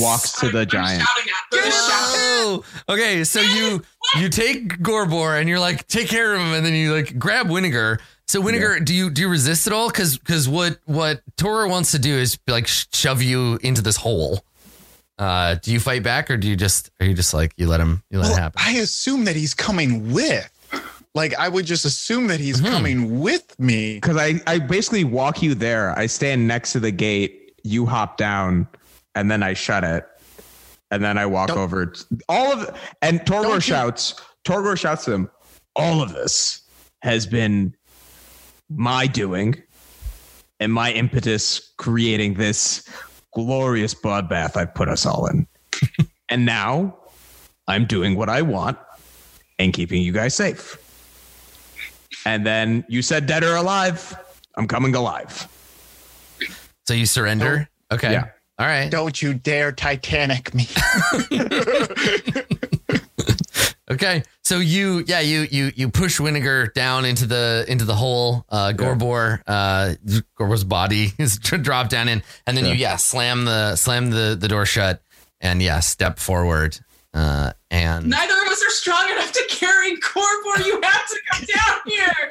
[0.00, 1.02] walks to the I'm giant.
[1.02, 1.72] shouting at
[2.18, 3.24] Oh, okay.
[3.24, 3.82] So you
[4.16, 7.46] you take Gorbor and you're like, take care of him, and then you like grab
[7.46, 7.98] Winnegar.
[8.28, 9.88] So Winnegar, do you do you resist at all?
[9.88, 14.44] Because because what what Tora wants to do is like shove you into this hole.
[15.18, 17.80] Uh, do you fight back or do you just are you just like you let
[17.80, 18.60] him you let it happen?
[18.64, 20.50] I assume that he's coming with.
[21.14, 22.70] Like I would just assume that he's Mhm.
[22.70, 23.94] coming with me.
[23.94, 25.98] Because I, I basically walk you there.
[25.98, 27.52] I stand next to the gate.
[27.64, 28.68] You hop down,
[29.14, 30.06] and then I shut it,
[30.90, 31.94] and then I walk Don't- over.
[32.28, 34.14] All of and Torgor you- shouts.
[34.44, 35.30] Torgor shouts to him.
[35.74, 36.60] All of this
[37.02, 37.74] has been
[38.68, 39.62] my doing,
[40.60, 42.82] and my impetus creating this
[43.36, 45.46] glorious bloodbath I've put us all in.
[46.30, 46.96] and now
[47.68, 48.78] I'm doing what I want
[49.58, 50.78] and keeping you guys safe.
[52.24, 54.16] And then you said dead or alive.
[54.56, 55.46] I'm coming alive.
[56.86, 57.68] so you surrender?
[57.92, 58.12] Okay.
[58.12, 58.30] Yeah.
[58.58, 58.90] All right.
[58.90, 60.66] Don't you dare Titanic me.
[63.88, 64.24] Okay.
[64.42, 68.44] So you yeah, you you you push Winnegar down into the into the hole.
[68.48, 69.94] Uh Gorbor uh
[70.38, 74.48] Gorbor's body is dropped down in and then you yeah, slam the slam the the
[74.48, 75.00] door shut
[75.40, 76.78] and yeah, step forward.
[77.14, 80.64] Uh and Neither of us are strong enough to carry Gorbor.
[80.64, 82.30] You have to come down here.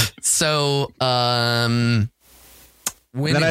[0.22, 2.10] so um
[3.34, 3.42] Then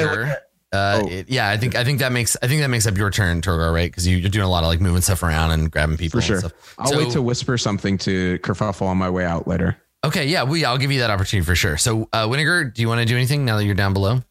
[0.73, 1.09] I look Winnegar at- uh, Oh.
[1.19, 3.41] it- yeah, I think I think that makes I think that makes up your turn,
[3.41, 3.89] Torgo, right?
[3.91, 6.19] Because you, you're doing a lot of like moving stuff around and grabbing people.
[6.21, 6.35] For sure.
[6.37, 6.75] And stuff.
[6.77, 9.77] I'll So- wait to whisper something to Kerfuffle on my way out later.
[10.03, 11.75] Okay, yeah, we I'll give you that opportunity for sure.
[11.77, 14.21] So, uh, Winnegar, do you want to do anything now that you're down below?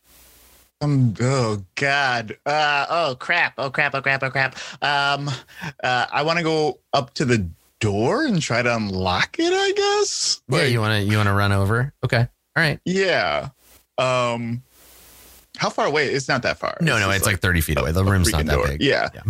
[0.80, 2.37] Um, oh God.
[2.47, 3.55] Uh, oh crap.
[3.59, 3.95] Oh crap.
[3.95, 4.22] Oh crap.
[4.22, 4.57] Oh crap.
[4.82, 5.28] Um,
[5.82, 7.49] uh, I want to go up to the
[7.80, 9.53] door and try to unlock it.
[9.53, 10.41] I guess.
[10.49, 11.93] yeah, Like, you want to you want to run over?
[12.05, 12.78] Okay, all right.
[12.84, 13.49] Yeah.
[13.99, 14.62] Um,
[15.57, 16.07] how far away?
[16.09, 16.76] It's not that far.
[16.80, 17.92] No, no, it's like 30 feet away.
[17.92, 18.66] The room's not that door.
[18.68, 18.82] big.
[18.82, 19.09] Yeah.
[19.14, 19.22] Yeah.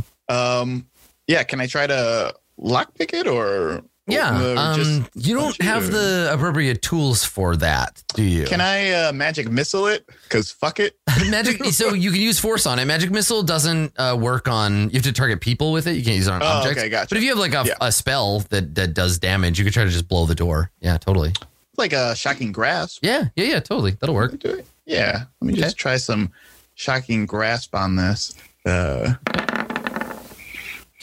[0.59, 0.87] Um,
[1.27, 1.43] yeah.
[1.43, 3.83] Can I try to lockpick it or?
[4.09, 8.45] Yeah, or um, you don't have or- the appropriate tools for that, do you?
[8.45, 10.09] Can I uh, magic missile it?
[10.29, 10.97] Cause fuck it.
[11.29, 12.85] Magic, so you can use force on it.
[12.85, 14.91] Magic missile doesn't uh, work on.
[14.91, 15.97] You have to target people with it.
[15.97, 16.79] You can't use it on Oh, objects.
[16.83, 17.09] okay, gotcha.
[17.09, 17.75] But if you have like a, Yeah.
[17.81, 20.71] a spell that that does damage, you could try to just blow the door.
[20.79, 21.33] Yeah, totally.
[21.77, 23.01] Like a shocking grasp.
[23.03, 23.91] Yeah, yeah, yeah, totally.
[23.99, 24.39] That'll work.
[24.39, 24.67] Do it.
[24.87, 25.25] Yeah.
[25.41, 25.63] Let me Okay.
[25.63, 26.33] just try some
[26.75, 28.35] shocking grasp on this.
[28.65, 29.15] Uh,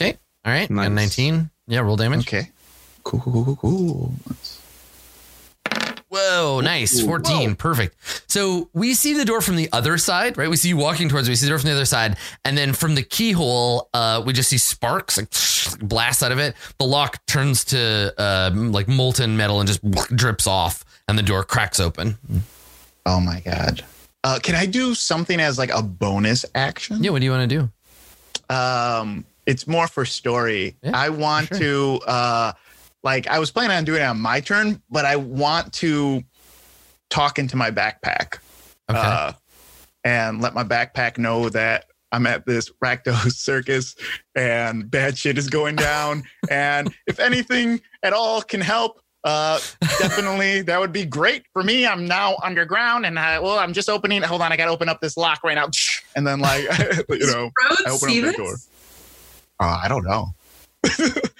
[0.00, 0.68] Okay, all right.
[0.68, 0.86] Nice.
[0.86, 1.50] And 19.
[1.68, 2.26] Yeah, roll damage.
[2.26, 2.50] okay.
[3.04, 4.14] Cool, cool, cool, cool, cool.
[4.28, 4.58] Let's-
[6.08, 7.00] Whoa, nice.
[7.00, 7.56] 14.
[7.56, 7.96] Perfect.
[8.28, 10.48] So we see the door from the other side, right?
[10.48, 11.32] We see you walking towards it.
[11.32, 12.16] We see the door from the other side.
[12.44, 15.28] And then from the keyhole, uh, we just see sparks like
[15.80, 16.54] blast out of it.
[16.78, 19.80] The lock turns to uh, like molten metal and just
[20.16, 22.16] drips off, and the door cracks open.
[23.06, 23.84] Oh my god.
[24.22, 27.04] Uh, can I do something as like a bonus action?
[27.04, 27.68] Yeah, what do you want to
[28.48, 28.54] do?
[28.54, 30.76] Um, it's more for story.
[30.82, 31.58] Yeah, I want sure.
[31.58, 32.52] to uh
[33.02, 36.22] like I was planning on doing it on my turn, but I want to
[37.10, 38.38] talk into my backpack.
[38.90, 38.98] Okay.
[38.98, 39.32] Uh
[40.04, 43.94] and let my backpack know that I'm at this Rakdos circus
[44.34, 46.24] and bad shit is going down.
[46.50, 49.58] and if anything at all can help, uh,
[49.98, 51.86] definitely that would be great for me.
[51.86, 54.22] I'm now underground and I, well, I'm just opening.
[54.22, 55.68] Hold on, I got to open up this lock right now.
[56.16, 56.62] And then, like,
[57.08, 58.54] you know, I open up the door.
[59.58, 60.28] uh, I don't know.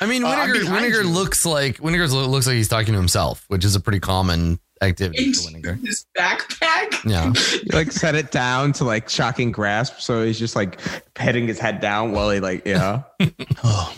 [0.01, 2.99] I mean, Uh, I'm Winnegar, behind Winnegar looks like Winnegar looks like he's talking to
[2.99, 5.87] himself, which is a pretty common activity for In Winnegar.
[5.87, 7.09] his backpack.
[7.09, 7.33] Yeah.
[7.63, 10.81] You like set it down to like shocking grasp, so he's just like
[11.17, 13.03] heading his head down while he like yeah.
[13.63, 13.95] Oh.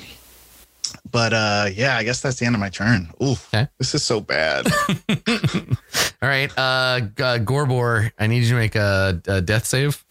[1.11, 3.11] But uh, yeah, I guess that's the end of my turn.
[3.23, 3.69] Ooh, Okay.
[3.79, 4.67] this is so bad.
[5.19, 10.05] All right, uh, G- uh, Gorbor, I need you to make a, a death save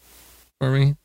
[0.58, 0.96] for me.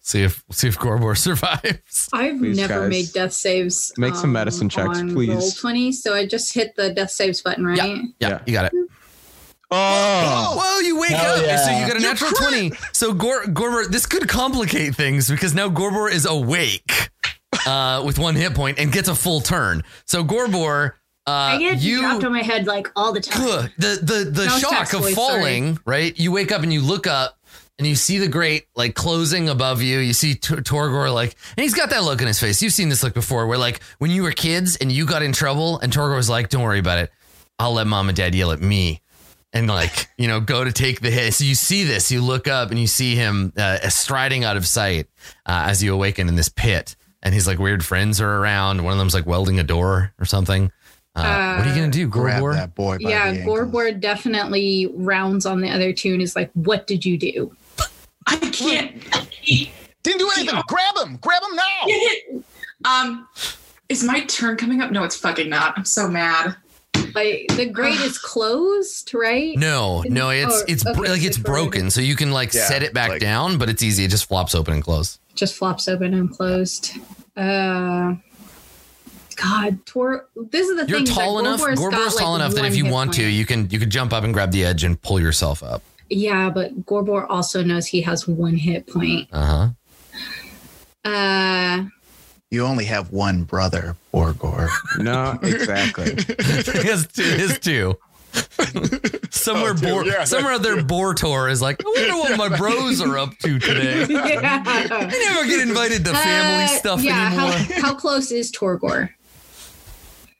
[0.00, 2.08] See if see if Gorbor survives.
[2.12, 2.90] I've Please, never guys.
[2.90, 3.92] made death saves.
[3.96, 5.30] Make some medicine checks, on please.
[5.30, 5.92] Roll twenty.
[5.92, 7.78] So I just hit the death saves button, right?
[7.78, 8.42] Yeah, Yeah.
[8.46, 8.72] you got it.
[9.70, 11.58] Oh, Whoa, you wake Hell up.
[11.60, 12.72] So you got a natural 20.
[12.92, 17.10] So Gor- Gorbor, this could complicate things because now Gorbor is awake
[17.66, 19.82] uh, with one hit point and gets a full turn.
[20.04, 20.92] So Gorbor,
[21.26, 23.48] I Uh, get you dropped on my head like all the time.
[23.48, 26.18] Ugh, the the the shock of voice, falling, right?
[26.18, 27.38] You wake up and you look up
[27.78, 29.98] and you see the grate like closing above you.
[29.98, 32.62] You see T- Torgor like, and he's got that look in his face.
[32.62, 35.32] You've seen this look before, where like when you were kids and you got in
[35.32, 37.10] trouble, and Torgor was like, "Don't worry about it.
[37.58, 39.00] I'll let mom and dad yell at me."
[39.54, 41.32] And like you know, go to take the hit.
[41.32, 44.66] So you see this, you look up and you see him uh, striding out of
[44.66, 45.06] sight
[45.46, 48.84] uh, as you awaken in this pit, and his like weird friends are around.
[48.84, 50.70] One of them's like welding a door or something.
[51.16, 52.54] Uh, what are you gonna do, Grab Gorbor?
[52.54, 52.98] that boy.
[52.98, 53.44] By yeah, the.
[53.44, 57.56] Gorbor definitely rounds on the other two and is like, "What did you do?"
[58.26, 59.02] I can't
[60.02, 60.60] Didn't do anything.
[60.68, 61.16] Grab him.
[61.18, 61.86] Grab him now.
[61.86, 62.44] get.
[62.84, 63.26] Um,
[63.88, 64.90] is my turn coming up?
[64.90, 65.72] No, it's fucking not.
[65.78, 66.54] I'm so mad.
[67.14, 69.56] Like the grate is closed, right?
[69.56, 71.70] No, no, it's Oh, it's okay, like it's it's broken.
[71.70, 74.04] broken, so you can like Yeah, set it back like- down, but it's easy.
[74.04, 75.18] It just flops open and close.
[75.34, 76.92] Just flops open and closed.
[77.36, 78.14] Uh,
[79.36, 80.28] God, Tor.
[80.52, 81.04] This is the You're thing.
[81.04, 81.60] is that tall enough.
[81.60, 83.78] Gorbor's got, Gorbor's like, tall enough that if you hit want to, you can you
[83.80, 85.82] can jump up and grab the edge and pull yourself up.
[86.10, 89.28] Yeah, but Gorbor also knows he has one hit point.
[89.32, 89.46] Uh
[91.04, 91.10] huh.
[91.10, 91.84] Uh,
[92.50, 94.68] You only have one brother, Borgor.
[94.98, 96.04] No, exactly.
[96.82, 97.22] his two.
[97.22, 97.98] His two.
[99.30, 100.24] somewhere, Oh, two, Bor- yeah.
[100.24, 101.80] somewhere their Bortor is like.
[101.84, 104.06] I wonder what my bros are up to today.
[104.10, 104.62] yeah.
[104.66, 107.50] I never get invited to family Uh, stuff yeah, anymore.
[107.50, 109.10] How, how close is Torgor?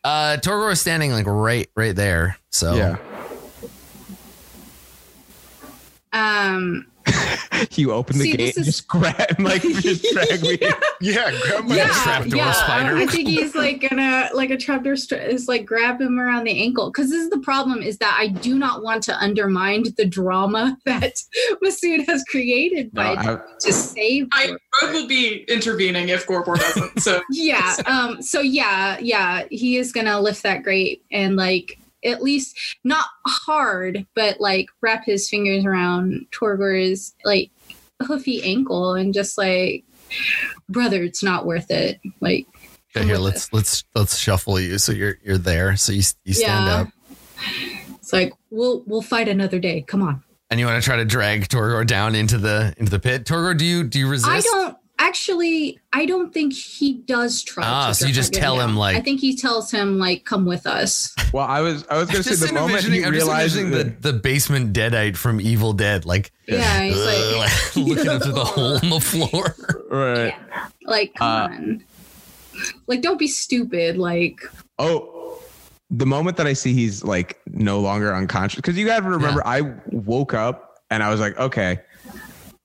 [0.05, 2.36] Uh, Torgor is standing like right, right there.
[2.50, 2.96] So yeah.
[6.12, 6.86] Um,
[7.76, 10.59] You open the See, gate and is- just grab, like, just drag me.
[11.00, 11.86] yeah, grab my Yeah.
[11.86, 12.52] yeah, trapdoor yeah.
[12.52, 12.96] spider.
[12.96, 16.44] I, I think he's like gonna like a trapdoor str- is like grab him around
[16.44, 19.84] the ankle because this is the problem is that I do not want to undermine
[19.96, 21.14] the drama that
[21.64, 24.28] Masood has created No, by I, to save.
[24.32, 27.00] I Rogue will be intervening if Gorbor doesn't.
[27.00, 32.22] So yeah um so yeah yeah he is gonna lift that grate and like at
[32.22, 37.50] least not hard but like wrap his fingers around torgor's like
[38.02, 39.84] hoofy ankle and just like
[40.68, 42.46] brother it's not worth it like
[42.96, 45.74] Okay, here let's let's let's shuffle you so you're you're there.
[45.74, 46.88] So you you stand yeah up
[48.05, 51.05] it's like we'll we'll fight another day come on and you want to try to
[51.05, 53.24] drag Torgor down into the into the pit.
[53.24, 54.28] Torgor, do you do you resist?
[54.28, 58.70] i don't actually i don't think he does try Ah, so you just tell down.
[58.70, 61.99] him, like- i think he tells him like come with us well, I was, I
[61.99, 63.26] was going to say the moment envisioning- he I'm just
[63.57, 68.12] that, the, the basement deadite from Evil Dead, like, yeah he's ugh, like like looking
[68.12, 69.57] into the hole in the floor.
[69.90, 70.28] right.
[70.28, 70.68] Yeah.
[70.84, 71.84] Like, come Uh, on.
[72.86, 73.97] Like, don't be stupid.
[73.99, 74.38] Like,
[74.78, 75.40] Oh,
[75.90, 79.45] the moment that I see he's like no longer unconscious, because you got to remember,
[79.45, 81.80] I woke up and I was like, okay,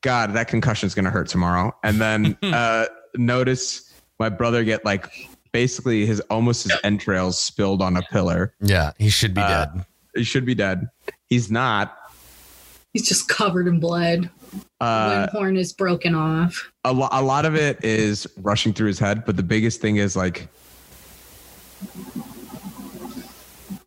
[0.02, 1.76] God, that concussion is going to hurt tomorrow.
[1.84, 2.86] And then uh,
[3.16, 8.54] notice my brother get like basically his almost his entrails spilled on a pillar.
[8.62, 9.86] Yeah, he should be Uh, dead.
[10.16, 10.88] He should be dead.
[11.28, 11.96] He's not.
[12.94, 14.30] he's just covered in blood.
[14.82, 16.72] Uh, One horn is broken off.
[16.84, 19.98] a, lo- a lot of it is rushing through his head, but the biggest thing
[19.98, 20.48] is like,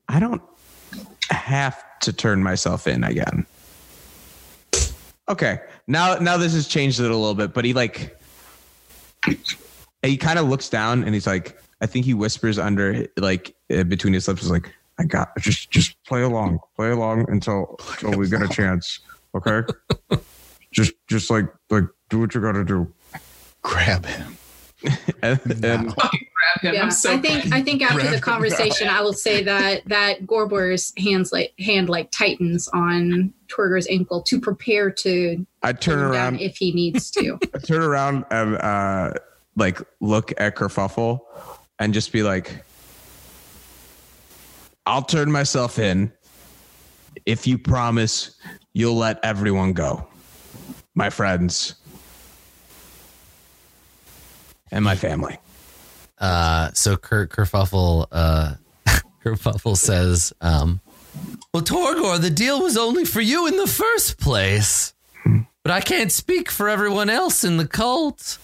[0.08, 0.42] I don't
[1.30, 3.46] have to turn myself in again.
[5.28, 8.18] Okay, now now this has changed it a little bit, but he like
[10.02, 13.84] he kind of looks down and he's like, I think he whispers under like uh,
[13.84, 18.18] between his lips, is like, I got just just play along, play along until until
[18.18, 19.00] we get a chance,
[19.34, 19.62] okay?
[20.72, 22.92] just just like like do what you got to do.
[23.62, 24.36] Grab him.
[25.22, 26.21] and, and fucking
[26.60, 26.78] grab him.
[26.78, 28.22] Yeah, I'm so I think I think after Grab the him.
[28.22, 34.22] conversation, I will say that that Gorbor's hands like hand like tightens on Torgor's ankle
[34.22, 37.38] to prepare to I turn pull him down around, if he needs to.
[37.54, 39.12] I turn around and uh,
[39.56, 41.20] like look at Kerfuffle
[41.78, 42.64] and just be like,
[44.86, 46.12] "I'll turn myself in
[47.26, 48.36] if you promise
[48.72, 50.06] you'll let everyone go,
[50.94, 51.74] my friends
[54.70, 55.38] and my family."
[56.22, 58.54] Uh, so Kurt Kerfuffle, uh,
[59.24, 60.80] Kerfuffle says, um,
[61.52, 64.94] "Well, Torgor, the deal was only for you in the first place,
[65.64, 68.38] but I can't speak for everyone else in the cult."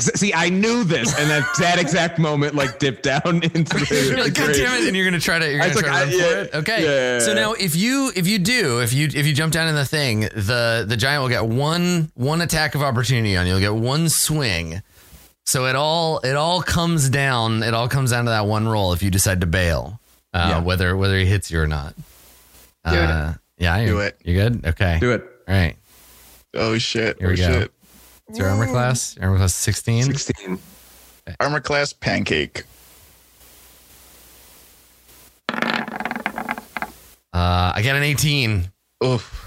[0.00, 4.06] See, I knew this, and at that exact moment, like dipped down into the.
[4.08, 4.86] You're like, God damn it!
[4.86, 6.54] And you're gonna try to you're gonna try like, to run I- for yeah, it.
[6.54, 6.84] Okay.
[6.84, 9.74] yeah, So now, if you if you do if you if you jump down in
[9.74, 13.52] the thing, the the giant will get one one attack of opportunity on you.
[13.52, 14.80] You'll get one swing.
[15.46, 17.62] So it all it all comes down.
[17.62, 18.92] It all comes down to that one roll.
[18.92, 20.00] If you decide to bail,
[20.32, 20.58] uh, Yeah.
[20.60, 21.94] whether whether he hits you or not.
[22.88, 23.10] Do it.
[23.10, 23.84] uh, Yeah.
[23.84, 24.18] Do it.
[24.24, 24.64] You good?
[24.66, 24.98] Okay.
[25.00, 25.22] Do it.
[25.46, 25.76] All right.
[26.54, 27.18] Oh shit.
[27.18, 27.52] Here we oh go.
[27.60, 27.72] shit.
[28.28, 29.16] It's your armor class.
[29.16, 30.02] Your armor class sixteen.
[30.04, 30.58] 16.
[31.40, 32.64] Armor class pancake.
[37.32, 38.70] Uh, I got an 18.
[39.04, 39.40] Oof.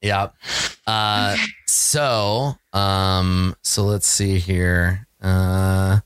[0.00, 0.28] Yeah.
[0.86, 1.36] Uh,
[1.66, 5.03] so, um, so let's see here.
[5.24, 6.00] Uh,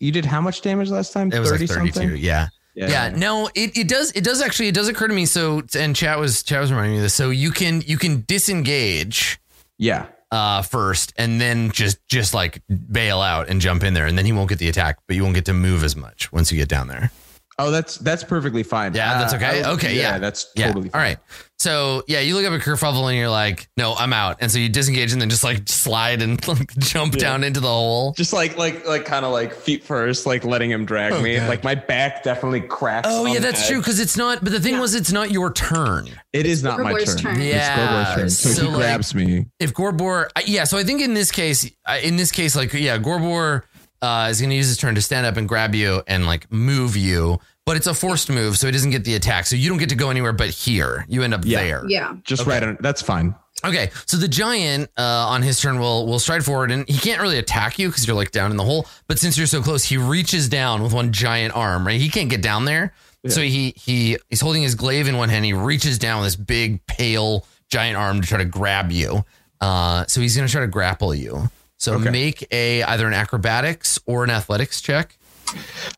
[0.00, 1.32] You did how much damage last time?
[1.32, 1.92] it was like 30 32.
[1.92, 2.16] something?
[2.16, 2.48] Yeah.
[2.74, 5.96] yeah no it, it does it does actually it does occur to me so and
[5.96, 9.38] chat was chat was reminding me of this so you can you can disengage
[9.78, 10.06] Yeah.
[10.30, 12.60] uh first and then just just like
[12.92, 15.22] bail out and jump in there and then he won't get the attack but you
[15.22, 17.10] won't get to move as much once you get down there
[17.58, 18.92] Oh, that's that's perfectly fine.
[18.92, 19.46] Yeah, that's Uh, okay.
[19.46, 20.18] I was- Okay, yeah.
[20.18, 21.00] that's yeah totally fine.
[21.00, 21.18] all right
[21.58, 24.58] so yeah you look up a kerfuffle and you're like no i'm out and so
[24.58, 28.32] you disengage and then just like slide and like jump down into the hole Just
[28.34, 31.36] like like like kind of like feet first, like letting him drag Oh, me.
[31.36, 31.48] God.
[31.48, 33.08] Like my back definitely cracks.
[33.10, 33.68] oh yeah that's edge.
[33.68, 34.80] true because it's not but the thing Yeah.
[34.80, 37.16] was it's not your turn It is not my turn.
[37.16, 37.40] turn.
[37.40, 38.30] Yeah, Gorbor's turn.
[38.30, 39.46] So, so, he like- grabs me.
[39.58, 40.64] if Gorbor, I- yeah.
[40.64, 43.62] So I think in this case, uh, in this case, like yeah, Gorbor
[44.02, 46.52] uh, is going to use his turn to stand up and grab you and like
[46.52, 49.44] move you, but it's a forced move, so he doesn't get the attack.
[49.46, 51.04] So you don't get to go anywhere but here.
[51.08, 51.62] You end up Yeah.
[51.62, 51.84] there.
[51.88, 52.14] Yeah.
[52.24, 52.52] Just Okay.
[52.52, 52.78] right on.
[52.80, 53.34] That's fine.
[53.64, 57.20] Okay, so the giant uh, on his turn will will stride forward, and he can't
[57.20, 58.86] really attack you because you're like down in the hole.
[59.08, 61.86] But since you're so close, he reaches down with one giant arm.
[61.86, 62.92] Right, he can't get down there,
[63.26, 65.44] so he he he's holding his glaive in one hand.
[65.44, 69.24] He reaches down with this big pale giant arm to try to grab you.
[69.60, 71.50] Uh, so he's gonna try to grapple you.
[71.78, 72.10] So Okay.
[72.10, 75.16] make a either an acrobatics or an athletics check.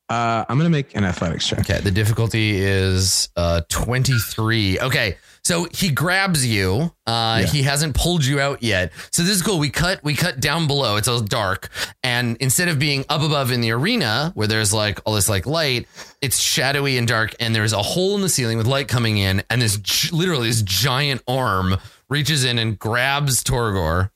[0.08, 1.60] Uh, I'm gonna make an athletics check.
[1.60, 4.80] Okay, the difficulty is uh 23.
[4.80, 5.16] Okay.
[5.44, 6.92] So he grabs you.
[7.06, 7.46] Uh Yeah.
[7.46, 8.92] he hasn't pulled you out yet.
[9.12, 9.58] So this is cool.
[9.58, 10.96] We cut we cut down below.
[10.96, 11.70] It's all dark.
[12.02, 15.46] And instead of being up above in the arena where there's like all this like
[15.46, 15.86] light,
[16.20, 19.42] it's shadowy and dark and there's a hole in the ceiling with light coming in
[19.50, 21.76] and this literally this giant arm
[22.10, 24.10] reaches in and grabs Torgor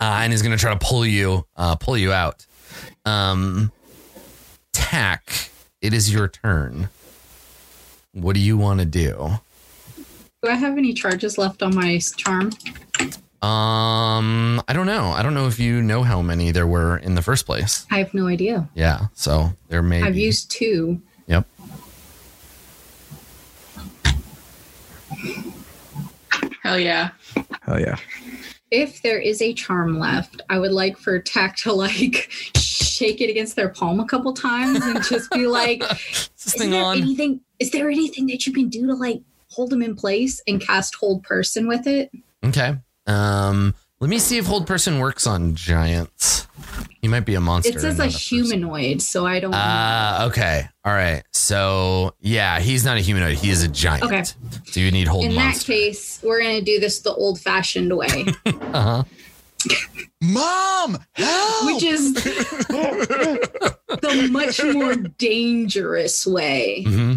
[0.00, 2.44] uh, and is going to try to pull you uh pull you out.
[3.04, 3.70] Um
[4.80, 5.50] Tack,
[5.80, 6.88] it is your turn.
[8.12, 9.38] What do you want to do?
[10.42, 12.50] Do I have any charges left on my charm?
[13.42, 15.10] Um, I don't know.
[15.10, 17.86] I don't know if you know how many there were in the first place.
[17.90, 18.68] I have no idea.
[18.74, 20.22] Yeah, so there may I've be.
[20.22, 21.00] used two.
[21.26, 21.46] Yep.
[26.62, 27.10] Hell yeah.
[27.62, 27.96] Hell yeah.
[28.70, 33.30] If there is a charm left, I would like for Tack to like shake it
[33.30, 36.98] against their palm a couple times and just be like, Is is there on?
[36.98, 40.60] anything is there anything that you can do to like hold them in place and
[40.60, 42.10] cast hold person with it?
[42.44, 42.76] Okay.
[43.06, 46.46] Um, let me see if hold person works on giants.
[47.02, 47.70] He might be a monster.
[47.70, 48.36] It says and a not person.
[48.38, 50.68] humanoid, so I don't Ah, okay.
[50.84, 51.22] All right.
[51.32, 53.38] So yeah, he's not a humanoid.
[53.38, 54.04] He is a giant.
[54.04, 54.22] Okay.
[54.66, 55.72] So you need hold in monster.
[55.72, 59.04] that case, we're gonna do this the old fashioned way, uh-huh.
[60.22, 61.66] Mom, help!
[61.74, 66.84] which is the much more dangerous way.
[66.86, 67.14] hmm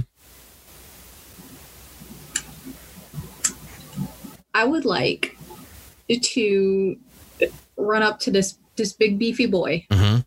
[4.54, 5.38] I would like
[6.10, 6.96] to
[7.76, 9.86] run up to this this big beefy boy.
[9.92, 10.18] hmm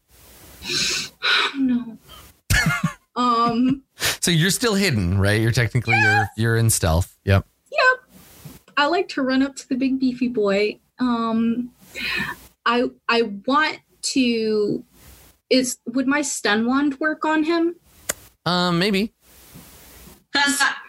[1.23, 1.99] Oh no.
[3.17, 3.83] um
[4.21, 5.41] So you're still hidden, right?
[5.41, 7.17] You're technically you're you're in stealth.
[7.25, 7.47] Yep.
[7.71, 8.21] Yep.
[8.77, 10.79] I like to run up to the big beefy boy.
[10.99, 11.71] Um
[12.65, 14.85] I I want to
[15.51, 17.77] is would my stun wand work on him?
[18.45, 19.13] Um, maybe.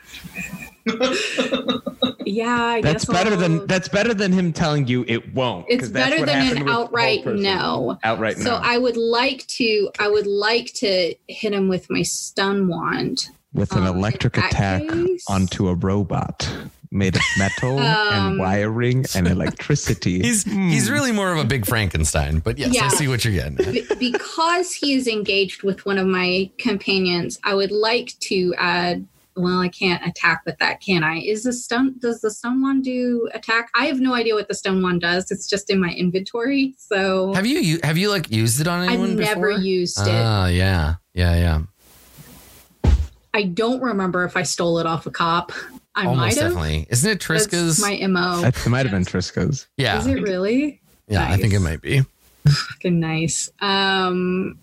[2.26, 5.66] Yeah, I That's guess better I'll- than that's better than him telling you it won't.
[5.70, 7.44] it's that's better what than an outright Hold Person.
[7.44, 7.98] no.
[8.04, 8.60] Outright So no.
[8.62, 13.30] I would like to I would like to hit him with my stun wand.
[13.54, 16.50] with an um, electric attack case- onto a robot
[16.92, 20.22] made of metal Um, and wiring and electricity.
[20.22, 20.68] He's Hmm.
[20.70, 22.88] he's really more of a big Frankenstein, but yes, I Yeah.
[22.90, 23.60] see what you're getting.
[23.60, 23.74] at.
[24.00, 29.06] Be- because he is engaged with one of my companions, I would like to add.
[29.38, 31.20] Well, I can't attack with that, can I?
[31.20, 31.96] Is the stun?
[32.00, 33.70] Does the stun wand do attack?
[33.76, 35.30] I have no idea what the stun wand does.
[35.32, 38.80] It's just in my inventory, so Have you you have you like used it on
[38.88, 38.94] anyone?
[38.94, 39.62] I've anyone never before?
[39.64, 40.08] used it.
[40.10, 42.92] Ah, yeah, yeah, yeah.
[43.34, 45.52] I don't remember if I stole it off a cop.
[45.94, 46.48] I might Almost have.
[46.54, 46.88] definitely.
[46.90, 47.80] Isn't it That's Triska's?
[47.82, 48.44] my mo.
[48.44, 49.68] It might have been Triska's.
[49.78, 50.82] yeah, Is it really?
[51.08, 51.30] yeah.
[51.30, 52.02] I think it might be.
[52.48, 53.50] Fucking nice.
[53.60, 54.58] Um,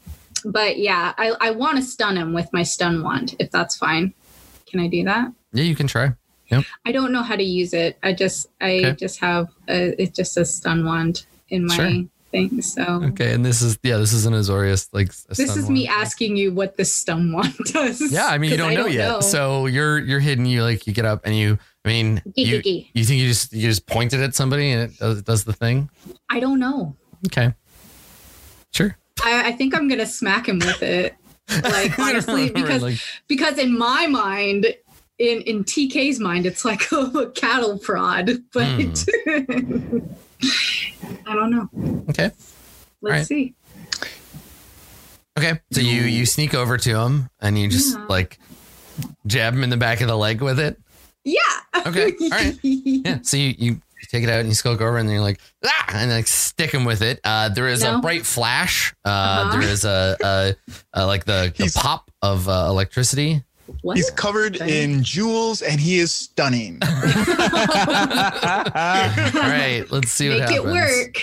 [0.45, 4.13] but yeah, I, I want to stun him with my stun wand, if that's fine.
[4.75, 5.33] Can I do that?
[5.53, 6.15] Yeah, you can try.
[6.85, 7.97] I don't know how to use it.
[8.03, 8.93] I just I Okay.
[8.95, 12.05] just have a, it just a stun wand in my Sure.
[12.33, 12.61] thing.
[12.61, 15.11] So Okay, and this is yeah, this is an Azorius like.
[15.31, 18.11] a this is me asking you what the stun wand does.
[18.11, 20.45] Yeah, I mean you don't know yet, so you're you're hidden.
[20.45, 21.57] You like you get up and you.
[21.85, 22.63] I mean, you,
[22.95, 25.89] you think you just you just pointed at somebody and it does, does the thing.
[26.29, 26.97] I don't know.
[27.27, 27.55] Okay,
[28.73, 28.97] sure.
[29.25, 31.15] I, I think I'm gonna smack him with it.
[31.63, 34.75] Like honestly, because Like, because in my mind
[35.19, 38.93] in in TK's mind, it's like a cattle prod, but Hmm.
[41.27, 41.69] I don't know.
[42.11, 42.31] Okay.
[43.01, 43.27] Let's Right.
[43.27, 43.55] see.
[45.39, 45.61] Okay.
[45.73, 48.07] So you you sneak over to him and you just Yeah.
[48.09, 48.39] like
[49.27, 50.79] jab him in the back of the leg with it.
[51.25, 51.41] Yeah.
[51.87, 52.59] Okay, all right.
[52.63, 53.19] Yeah.
[53.23, 53.81] So you you
[54.15, 56.71] take it out and you skulk over and then you're like ah and like stick
[56.71, 57.19] him with it.
[57.25, 58.95] Uh, there is a bright flash.
[59.05, 59.51] Uh, Uh-huh.
[59.59, 60.55] there is a, a,
[60.93, 63.43] a like the, the pop of uh, electricity.
[63.83, 63.97] What?
[63.97, 66.79] He's covered in jewels and he is stunning.
[66.85, 66.91] All
[69.43, 69.85] right.
[69.91, 71.21] Let's see what Make it work.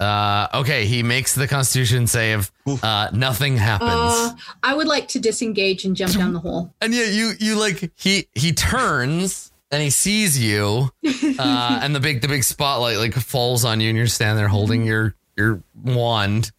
[0.00, 0.86] Uh, okay.
[0.86, 2.50] He makes the Constitution save.
[2.82, 3.90] Uh, nothing happens.
[3.92, 4.32] Uh,
[4.62, 6.72] I would like to disengage and jump down the hole.
[6.80, 10.90] and yeah, you you like he he turns and he sees you,
[11.38, 14.48] uh, and the big the big spotlight like falls on you, and you're standing there
[14.48, 16.50] holding your your wand.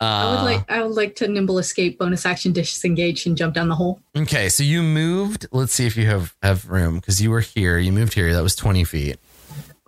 [0.00, 3.54] Uh, I would like I would like to nimble escape, bonus action, disengage, and jump
[3.54, 4.00] down the hole.
[4.16, 5.46] okay, so you moved.
[5.52, 7.78] Let's see if you have have room because you were here.
[7.78, 8.32] You moved here.
[8.34, 9.16] That was twenty feet.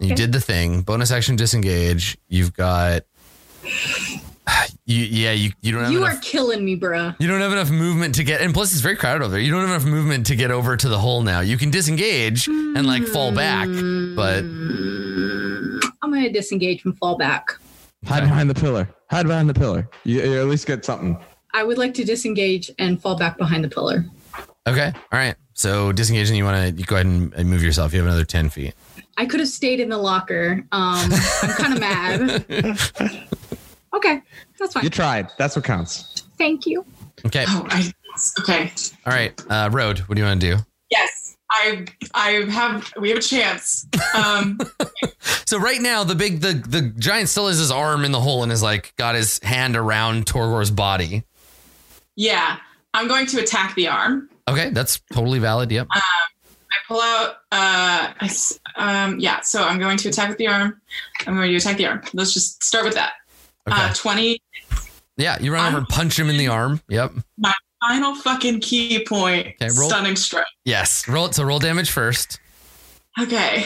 [0.01, 0.14] You Okay.
[0.14, 0.83] did the thing.
[0.83, 2.16] Bonus action disengage.
[2.29, 3.03] You've got.
[4.90, 6.16] You yeah you you don't have You enough.
[6.16, 7.14] are killing me, bruh.
[7.20, 9.40] You don't have enough movement to get, and plus it's very crowded over there.
[9.40, 11.40] You don't have enough movement to get over to the hole now.
[11.40, 17.51] You can disengage and like fall back, but Mm, I'm gonna disengage and fall back.
[18.07, 18.88] Hide behind the pillar.
[19.11, 19.90] Hide behind the pillar.
[20.05, 21.18] You, you at least get something.
[21.53, 24.07] I would like to disengage and fall back behind the pillar.
[24.66, 25.34] okay, all right.
[25.53, 27.92] So disengage, and you want to you go ahead and, and move yourself.
[27.92, 28.74] You have another ten feet.
[29.18, 30.64] I could have stayed in the locker.
[30.72, 31.11] Um,
[31.42, 33.28] I'm kind of mad.
[33.99, 34.22] Okay,
[34.59, 34.84] that's fine.
[34.84, 35.28] You tried.
[35.38, 36.22] That's what counts.
[36.38, 36.84] Thank you.
[37.26, 37.92] Okay, Oh, I
[38.40, 38.70] okay.
[39.07, 39.32] all right.
[39.51, 40.62] Uh, Road, what do you want to do?
[40.90, 41.84] Yes, I
[42.14, 43.86] I have we have a chance.
[44.14, 44.59] Um,
[45.46, 48.42] So right now, the big the the giant still has his arm in the hole
[48.42, 51.24] and is like got his hand around Torgor's body.
[52.16, 52.59] yeah,
[52.94, 54.28] I'm going to attack the arm.
[54.46, 55.70] Okay, that's totally valid.
[55.72, 55.86] Yep.
[55.92, 56.01] I
[56.86, 57.30] pull out.
[57.51, 58.30] Uh, I,
[58.76, 59.40] um, yeah.
[59.40, 60.80] So I'm going to attack with the arm.
[61.26, 62.03] I'm going to attack the arm.
[62.12, 63.12] Let's just start with that.
[63.72, 63.82] Okay.
[63.82, 64.40] Uh, Twenty.
[65.16, 66.80] Yeah, you run over and punch him in the arm.
[66.88, 67.12] Yep.
[67.38, 69.48] My final fucking key point.
[69.60, 69.88] Okay, roll.
[69.88, 70.46] Stunning strike.
[70.64, 71.08] Yes.
[71.08, 71.34] Roll it.
[71.34, 72.38] so roll damage first.
[73.20, 73.64] Okay.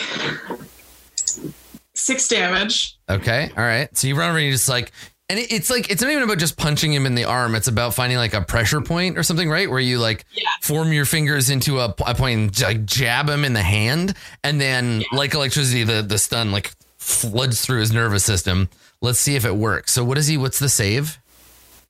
[1.94, 2.96] Six damage.
[3.08, 3.50] Okay.
[3.56, 3.94] All right.
[3.96, 4.92] So you run over and you just like,
[5.28, 7.54] and it, it's like, it's not even about just punching him in the arm.
[7.54, 9.68] It's about finding like a pressure point or something, right?
[9.70, 10.44] Where you like Yeah.
[10.62, 14.14] form your fingers into a, a point and like jab him in the hand.
[14.42, 18.70] And then like electricity, the, the stun like floods through his nervous system.
[19.02, 19.92] Let's see if it works.
[19.92, 20.38] So what is he?
[20.38, 21.18] What's the save?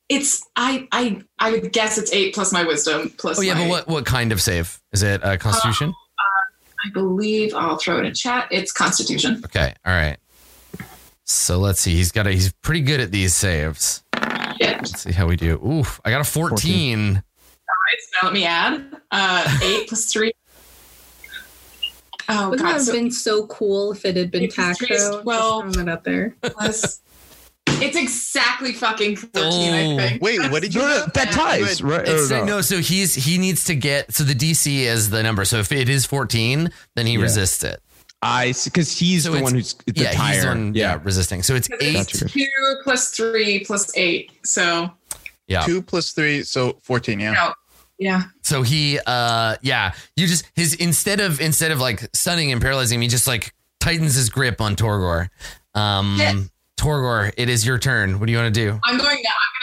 [0.08, 3.38] It's I I I would guess it's eight plus my wisdom plus.
[3.38, 3.54] Oh yeah.
[3.54, 4.80] my, But what, what kind of save?
[4.92, 5.94] Is it uh, constitution?
[6.84, 8.48] I believe I'll throw it in chat.
[8.50, 9.40] It's Constitution.
[9.44, 9.72] Okay.
[9.86, 10.16] All right.
[11.24, 11.94] So let's see.
[11.94, 14.02] He's got a, he's pretty good at these saves.
[14.58, 14.78] Yeah.
[14.78, 15.64] Let's see how we do.
[15.64, 16.00] Oof.
[16.04, 16.50] I got a 14.
[16.50, 17.14] 14.
[17.14, 17.22] Right,
[18.00, 20.32] so now let me add uh, eight plus three.
[22.35, 22.72] Oh Wouldn't that god!
[22.78, 25.12] have So been so cool if it had been Eight plus three is Tacto?
[25.12, 25.22] Just
[25.74, 26.35] throwing it up there.
[26.43, 27.01] plus,
[27.66, 29.99] it's exactly fucking thirteen.
[29.99, 29.99] Oh.
[29.99, 30.22] I think.
[30.22, 30.80] Wait, what did you?
[30.80, 31.11] No, no, do?
[31.14, 32.07] that ties, right?
[32.07, 32.45] It's, Or no.
[32.45, 32.61] no.
[32.61, 35.45] so he's he needs to get so the DC is the number.
[35.45, 37.20] So if it is 14, then he Yeah.
[37.22, 37.80] resists it.
[38.24, 40.33] I because he's So the one who's the yeah, tire.
[40.35, 40.94] he's the one yeah.
[40.94, 41.01] yeah.
[41.02, 41.43] resisting.
[41.43, 41.97] So it's eight.
[41.97, 44.31] it's two plus three plus eight.
[44.44, 44.90] So
[45.48, 45.62] Yeah.
[45.62, 47.19] Two plus three, so fourteen.
[47.19, 47.32] Yeah.
[47.32, 47.52] no,
[48.03, 48.23] yeah.
[48.43, 52.97] So he uh yeah, you just his instead of instead of like stunning and paralyzing
[52.97, 55.29] him, he just like tightens his grip on Torgor.
[55.74, 56.35] Um Yeah.
[56.79, 58.19] Torgor, it is your turn.
[58.19, 58.81] What do you want to do?
[58.85, 59.16] I'm going.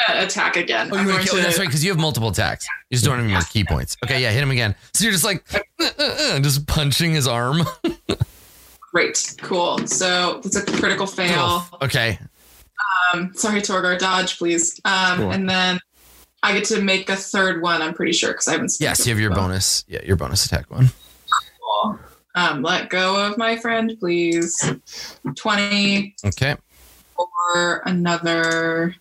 [0.08, 0.88] I'm gonna attack again.
[0.90, 1.42] Oh, you going wanna kill- to.
[1.42, 2.66] that's right, because you have multiple attacks.
[2.90, 3.98] You're just don't have any more key points.
[4.06, 4.74] Okay, yeah, hit him again.
[4.94, 5.60] So you're just like uh,
[6.00, 7.64] uh, uh, just punching his arm.
[8.94, 9.86] Great, cool.
[9.86, 11.64] So it's a critical fail.
[11.82, 12.18] okay.
[13.14, 14.80] Um, sorry, Torgor, dodge, please.
[14.86, 15.32] Um, Cool.
[15.32, 15.80] and then
[16.42, 17.82] I get to make a third one.
[17.82, 18.74] I'm pretty sure because I haven't.
[18.80, 19.84] Yes, you have your Well, bonus.
[19.88, 20.90] Yeah, your bonus attack one.
[21.62, 22.00] cool.
[22.36, 24.56] Um, let go of my friend, please.
[25.36, 26.56] Twenty Okay.
[27.18, 28.96] or another.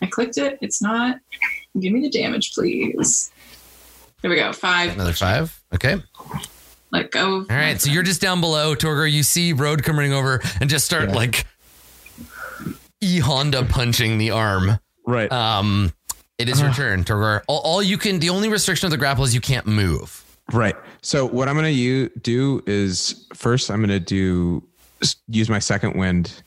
[0.00, 0.58] I clicked it.
[0.60, 1.18] It's not.
[1.80, 3.32] Give me the damage, please.
[4.22, 4.52] There we go.
[4.52, 4.92] Five.
[4.94, 5.60] Another five.
[5.74, 6.00] Okay.
[6.92, 7.38] Let go.
[7.40, 7.80] Of All right.
[7.80, 9.10] So you're just down below, Torgor.
[9.10, 11.14] You see Road coming over and just start Yeah.
[11.16, 11.46] like
[13.00, 14.78] E Honda punching the arm.
[15.06, 15.30] Right.
[15.32, 15.92] Um,
[16.38, 17.42] it is your turn, Torgor.
[17.48, 20.24] All, all you can, the only restriction of the grapple is you can't move.
[20.52, 20.76] Right.
[21.02, 24.62] So what I'm going to do is first I'm going to do
[25.28, 26.42] use my second wind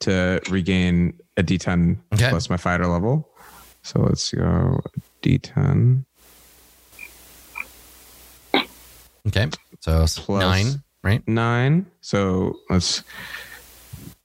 [0.00, 2.28] to regain a D10 Okay.
[2.30, 3.28] plus my fighter level.
[3.82, 4.80] So let's go
[5.22, 6.04] D10
[9.28, 9.48] Okay.
[9.80, 11.26] So Plus- nine, right?
[11.28, 11.86] nine.
[12.00, 13.02] So let's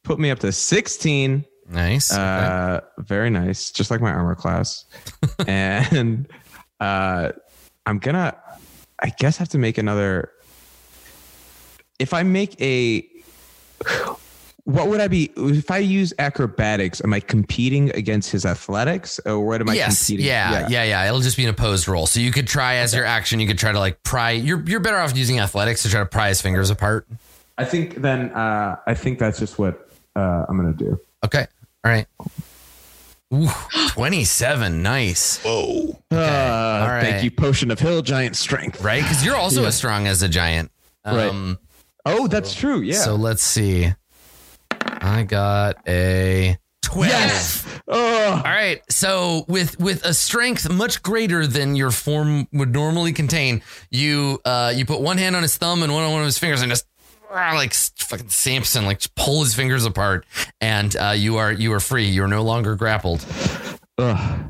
[0.04, 1.46] put me up to 16.
[1.70, 2.12] Nice.
[2.12, 2.22] Okay.
[2.22, 4.86] Uh, very nice, just like my armor class.
[5.48, 6.28] and
[6.80, 7.32] uh,
[7.86, 8.36] I'm gonna
[9.00, 10.32] I guess have to make another.
[12.00, 13.08] If I make a,
[14.64, 15.32] what would I be?
[15.36, 20.06] If I use acrobatics, am I competing against his athletics, or what am I yes,
[20.06, 20.28] competing?
[20.28, 22.08] yeah, yeah, yeah, It'll just be an opposed roll.
[22.08, 23.40] So you could try as your action.
[23.40, 24.32] You could try to like pry.
[24.32, 27.08] You're you're better off using athletics to try to pry his fingers apart.
[27.58, 28.32] I think then.
[28.32, 31.00] Uh, I think that's just what uh, I'm gonna do.
[31.24, 31.48] Okay,
[31.88, 32.08] all right.
[33.34, 33.50] Ooh,
[33.90, 35.40] Twenty-seven, nice.
[35.44, 36.00] Whoa.
[36.12, 37.02] Uh, all right.
[37.02, 38.82] Thank you, potion of hill giant strength.
[38.82, 39.68] Right, because you're also Yeah.
[39.70, 40.72] as strong as a giant.
[41.06, 41.30] Right.
[41.30, 41.60] Um,
[42.06, 42.80] Oh, that's true.
[42.80, 43.02] Yeah.
[43.02, 43.94] So let's see.
[45.02, 47.10] I got a twelve.
[47.10, 47.66] yes.
[47.86, 48.82] Oh, All right.
[48.90, 53.62] So with with a strength much greater than your form would normally contain,
[53.92, 56.38] you uh you put one hand on his thumb and one on one of his
[56.38, 56.86] fingers and just
[57.32, 60.26] like s- fucking Samson, like just pull his fingers apart,
[60.62, 62.06] and uh, you are you are free.
[62.06, 63.26] You are no longer grappled.
[63.98, 64.50] Ugh.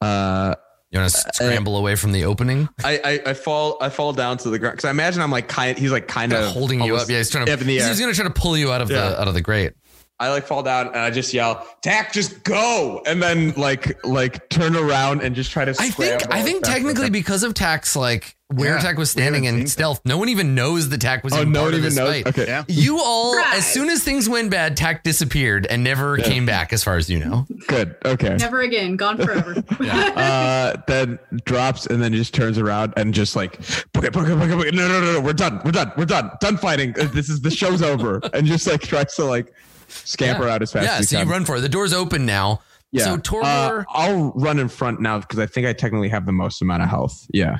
[0.00, 0.54] Uh,
[0.90, 4.36] You want to scramble away from the opening, I, I I fall I fall down
[4.38, 6.96] to the ground because I imagine I'm like kind he's like kind of holding you
[6.96, 7.08] up.
[7.08, 7.56] Yeah, he's trying to.
[7.56, 9.08] He's going to try to pull you out of Yeah.
[9.10, 9.72] the out of the grate.
[10.20, 14.48] I like fall down and I just yell, "Tack, just go!" And then like like
[14.48, 15.72] turn around and just try to.
[15.72, 18.96] I think I think fast as I technically because of Tack's like where Yeah, Tack
[18.98, 21.60] was standing in seen stealth, no one even knows the Tack was Oh, even no
[21.60, 22.08] part one of even this knows.
[22.10, 22.26] fight.
[22.26, 22.46] Okay.
[22.46, 22.64] Yeah.
[22.68, 23.54] You all, Right.
[23.56, 27.08] as soon as things went bad, Tack disappeared and never came back, as far as
[27.10, 27.46] you know.
[27.66, 27.96] Good.
[28.04, 28.36] Okay.
[28.36, 28.96] Never again.
[28.96, 29.56] Gone forever.
[29.80, 33.58] uh, then drops and then just turns around and just like,
[33.92, 34.74] "Book it, book it, book it, book it.
[34.74, 36.94] no, no, no, no, we're done, we're done, we're done, done fighting.
[36.98, 39.52] Uh, This is the show's over, and just like tries to like
[39.88, 41.26] scamper out as fast yeah, as he so can.
[41.26, 41.60] you run for it.
[41.60, 42.60] The door's open now.
[42.92, 43.16] yeah.
[43.20, 46.62] So Uh, I'll run in front now because I think I technically have the most
[46.62, 47.26] amount of health.
[47.32, 47.58] Yeah.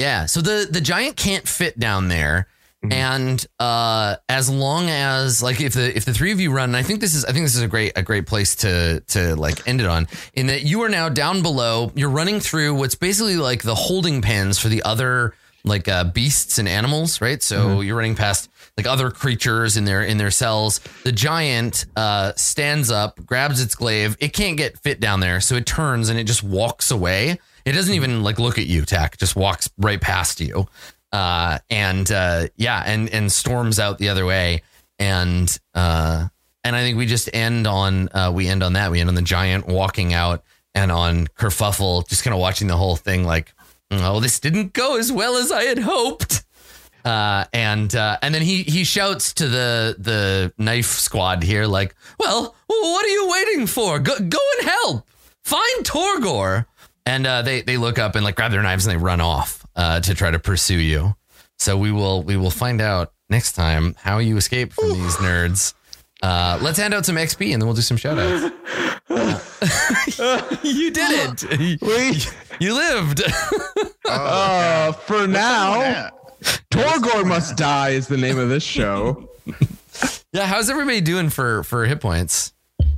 [0.00, 0.26] Yeah.
[0.26, 2.48] So the the giant can't fit down there.
[2.84, 2.92] Mhm.
[2.94, 6.76] And uh, as long as like if the if the three of you run, and
[6.76, 9.36] I think this is I think this is a great a great place to to
[9.36, 11.92] like end it on in that you are now down below.
[11.94, 16.58] You're running through what's basically like the holding pens for the other like uh, beasts
[16.58, 17.42] and animals, right?
[17.42, 18.48] So you're running past
[18.78, 20.80] like other creatures in their in their cells.
[21.04, 24.16] The giant uh, stands up, grabs its glaive.
[24.20, 27.38] It can't get fit down there, so it turns and it just walks away.
[27.64, 29.18] It doesn't even like look at you, Tack.
[29.18, 30.66] Just walks right past you
[31.12, 34.62] uh, and uh, yeah, and and storms out the other way,
[34.98, 36.28] and uh,
[36.64, 38.90] and I think we just end on uh, we end on that.
[38.90, 42.76] We end on the giant walking out, and on Kerfuffle just kind of watching the
[42.76, 43.52] whole thing, like,
[43.90, 46.44] oh, this didn't go as well as I had hoped.
[47.04, 51.94] Uh, and uh, and then he he shouts to the the knife squad here, like,
[52.18, 53.98] well, what are you waiting for?
[53.98, 55.08] Go go and help.
[55.42, 56.66] Find Torgor.
[57.10, 59.66] And uh, they they look up and like grab their knives and they run off
[59.74, 61.16] uh, to try to pursue you.
[61.58, 65.74] So we will we will find out next time how you escape from these nerds.
[66.22, 68.54] Uh, let's hand out some XP and then we'll do some shout outs.
[70.62, 71.80] you did it.
[71.82, 72.32] Wait.
[72.60, 73.22] You lived.
[74.12, 76.10] Uh, for now,
[76.72, 79.28] Torgor must die is the name of this show.
[80.32, 82.52] yeah, how's everybody doing for for hit points?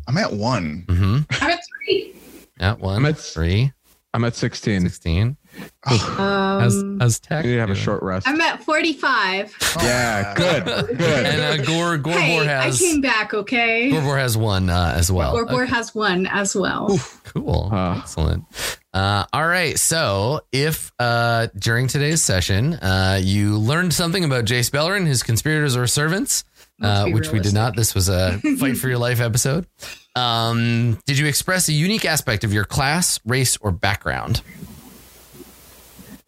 [0.08, 0.84] I'm at one.
[0.88, 1.18] Mm-hmm.
[1.44, 2.14] I'm at three.
[2.58, 3.72] Yeah, one, I'm at- three,
[4.14, 4.82] I'm at 16.
[4.82, 5.36] 16.
[5.82, 6.02] How's,
[6.82, 7.44] Um, how's tech?
[7.44, 8.28] You need to have a short rest.
[8.28, 9.56] I'm at 45.
[9.82, 10.64] Yeah, good,
[10.98, 11.26] good.
[11.26, 13.90] And uh, Gore Gorbor hey, has I came back, okay?
[13.90, 15.34] Gorbor has one uh, as well.
[15.34, 16.98] Gorbor has one as well.
[17.24, 17.70] Cool.
[17.72, 17.98] Uh.
[17.98, 18.44] Excellent.
[18.92, 19.78] Uh, all right.
[19.78, 25.74] So, if uh, during today's session uh, you learned something about Jace Beleren, his conspirators
[25.74, 26.51] or servants, Let's
[26.82, 29.66] uh, be which we did not, this was a fight for your life episode.
[30.14, 34.42] Um, did you express a unique aspect of your class, race, or background?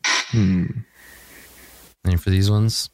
[0.05, 0.67] Hmm.
[2.07, 2.91] Any for these ones?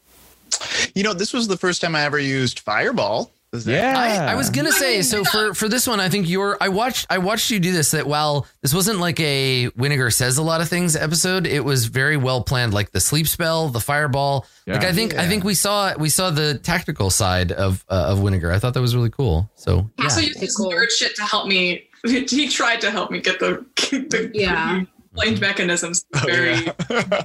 [0.93, 3.31] You know, this was the first time I ever used Fireball.
[3.53, 4.25] Is that- Yeah.
[4.27, 7.05] I, I was gonna say so for for this one I think you're I watched
[7.09, 10.61] I watched you do this that while this wasn't like a Winnegar says a lot
[10.61, 14.83] of things episode it was very well planned like the sleep spell the fireball like
[14.85, 18.53] I think I think we saw we saw the tactical side of uh, of Winnegar
[18.53, 20.71] I thought that was really cool so He also used his Cool.
[20.71, 21.87] nerd shit to help me.
[22.03, 24.81] He tried to help me get the, the Yeah.
[25.13, 26.05] Explained mechanisms.
[26.15, 26.73] Oh, Very yeah.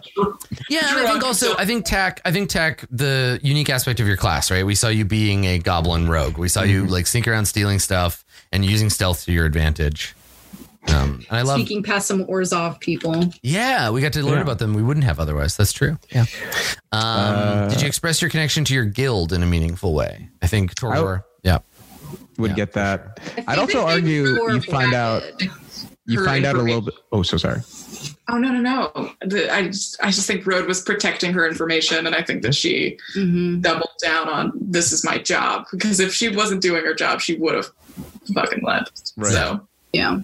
[0.68, 1.54] Yeah, and I think also.
[1.56, 4.64] I think Tack I think Tack the unique aspect of your class, right?
[4.66, 6.38] We saw you being a goblin rogue.
[6.38, 10.14] We saw you like sneak around stealing stuff and using stealth to your advantage.
[10.88, 13.32] Um, and I love Sneaking past some Orzhov people.
[13.42, 14.42] Yeah, we got to learn Yeah.
[14.42, 14.72] about them.
[14.74, 15.56] We wouldn't have otherwise.
[15.56, 15.98] That's true.
[16.10, 16.26] Yeah.
[16.92, 20.28] Um, Uh, did you express your connection to your guild in a meaningful way?
[20.42, 21.24] I think Torgor.
[21.42, 21.58] Yeah.
[22.38, 23.18] Would Yeah, get that.
[23.48, 25.50] I I'd also argue you of find out rapid.
[26.06, 26.94] You her find out a little bit.
[27.12, 27.60] Oh, so sorry.
[28.28, 29.10] Oh no no no!
[29.20, 32.54] The, I just I just think Road was protecting her information, and I think that
[32.54, 36.94] she hmm doubled down on this is my job because if she wasn't doing her
[36.94, 37.70] job, she would have
[38.34, 39.12] fucking left.
[39.16, 39.32] Right.
[39.32, 40.18] So Yeah.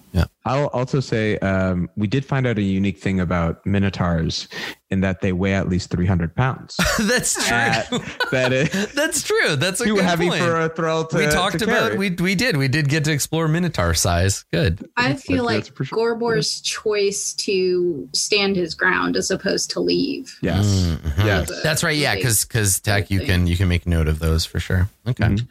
[0.44, 4.48] I'll also say um, we did find out a unique thing about minotaurs
[4.90, 6.76] in that they weigh at least 300 pounds.
[6.98, 7.44] That's true.
[7.48, 9.54] that, that is That's true.
[9.56, 10.42] That's a too good heavy point.
[10.42, 11.96] for a thrall to we talked to about carry.
[11.96, 14.44] we we did we did get to explore minotaur size.
[14.52, 14.84] Good.
[14.96, 16.16] I feel that's- like that's for sure.
[16.16, 20.36] Gorbor's choice to stand his ground as opposed to leave.
[20.42, 20.66] Yes.
[20.66, 21.24] Mhm.
[21.24, 21.62] Yes.
[21.62, 21.96] That's right.
[21.96, 24.90] Yeah, because because Tech, you can you can make note of those for sure.
[25.06, 25.24] Okay.
[25.24, 25.48] Mhm.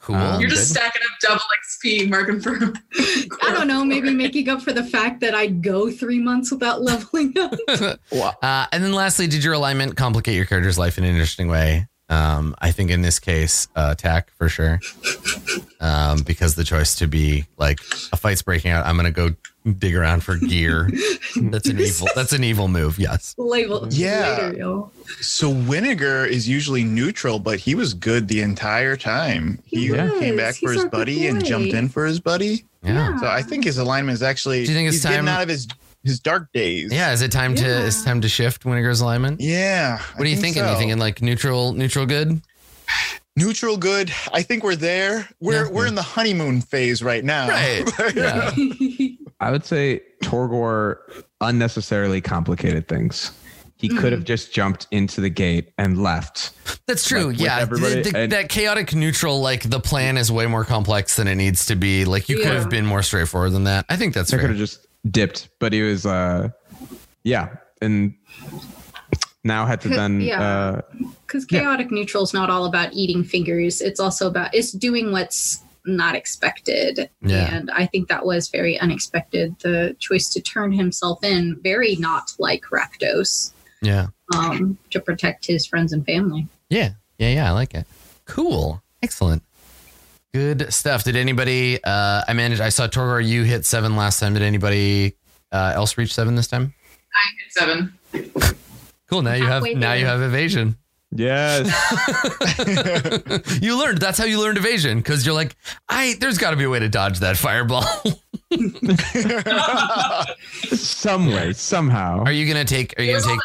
[0.00, 0.16] Cool.
[0.16, 0.80] Um, You're just Good.
[0.80, 1.42] stacking up double
[1.84, 2.56] XP, marking for.
[3.42, 6.82] I don't know, maybe making up for the fact that I'd go three months without
[6.82, 7.54] leveling up.
[8.42, 11.86] Uh, and then lastly, did your alignment complicate your character's life in an interesting way?
[12.10, 14.80] Um, I think in this case, uh, attack for sure.
[15.80, 17.78] Um, because the choice to be like
[18.12, 19.30] a fight's breaking out, I'm gonna go
[19.78, 20.90] dig around for gear.
[21.36, 22.08] That's an evil.
[22.16, 22.98] That's an evil move.
[22.98, 23.34] Yes.
[23.38, 24.50] Label Yeah.
[24.52, 24.82] later.
[25.20, 29.58] So Winnegar is usually neutral, but he was good the entire time.
[29.64, 30.36] He He came was.
[30.36, 32.64] back for his buddy and jumped in for his buddy.
[32.82, 33.18] Yeah.
[33.20, 35.42] So I think his alignment is actually Do you think it's he's getting time- out
[35.42, 35.68] of his
[36.04, 36.92] his dark days.
[36.92, 37.12] Yeah.
[37.12, 37.62] Is it time to?
[37.64, 37.80] Yeah.
[37.80, 39.40] Is it time to shift when it Winnegar's alignment?
[39.40, 39.98] Yeah.
[40.16, 40.64] What are you thinking?
[40.64, 41.72] You thinking like neutral?
[41.72, 42.40] Neutral good?
[43.36, 44.12] neutral good?
[44.32, 45.28] I think we're there.
[45.40, 45.72] We're Yeah.
[45.72, 47.48] we're in the honeymoon phase right now.
[47.48, 47.90] Right.
[48.14, 48.50] Yeah.
[49.40, 50.98] I would say Torgor
[51.40, 53.32] unnecessarily complicated things.
[53.76, 53.96] He hmm.
[53.96, 56.52] could have just jumped into the gate and left.
[56.86, 57.28] That's true.
[57.28, 61.16] Like, yeah, The- the- and- that chaotic neutral, like the plan is way more complex
[61.16, 62.04] than it needs to be.
[62.04, 63.86] Like you could have been more straightforward than that.
[63.88, 64.48] I think that's I could fair.
[64.50, 66.48] have just dipped, but he was, uh,
[67.24, 68.14] yeah, and
[69.44, 70.40] now had to then, Yeah.
[70.42, 70.80] uh,
[71.26, 73.80] Because chaotic neutral is not all about eating fingers.
[73.80, 77.08] It's also about it's doing what's not expected.
[77.22, 77.54] Yeah.
[77.54, 79.56] And I think that was very unexpected.
[79.60, 85.64] The choice to turn himself in, very not like Rakdos, Yeah, um, to protect his
[85.66, 86.48] friends and family.
[86.68, 87.48] yeah, yeah, yeah.
[87.48, 87.86] I like it.
[88.26, 89.42] Cool, excellent,
[90.34, 91.04] good stuff.
[91.04, 91.82] Did anybody?
[91.82, 92.60] Uh, I managed.
[92.60, 93.26] I saw Torgor.
[93.26, 94.34] You hit seven last time.
[94.34, 95.16] Did anybody
[95.52, 96.72] uh, else reach seven this time?
[97.14, 97.92] I hit Seven.
[99.08, 99.22] Cool.
[99.22, 99.64] Now you have.
[99.64, 100.76] Halfway Now you have evasion.
[101.12, 101.66] yes,
[103.60, 103.98] you learned.
[103.98, 105.56] That's how you learned evasion because you're like,
[105.88, 106.14] I.
[106.20, 107.84] There's got to be a way to dodge that fireball.
[110.76, 112.22] some way, somehow.
[112.24, 112.98] are you gonna take?
[112.98, 113.40] Are you gonna take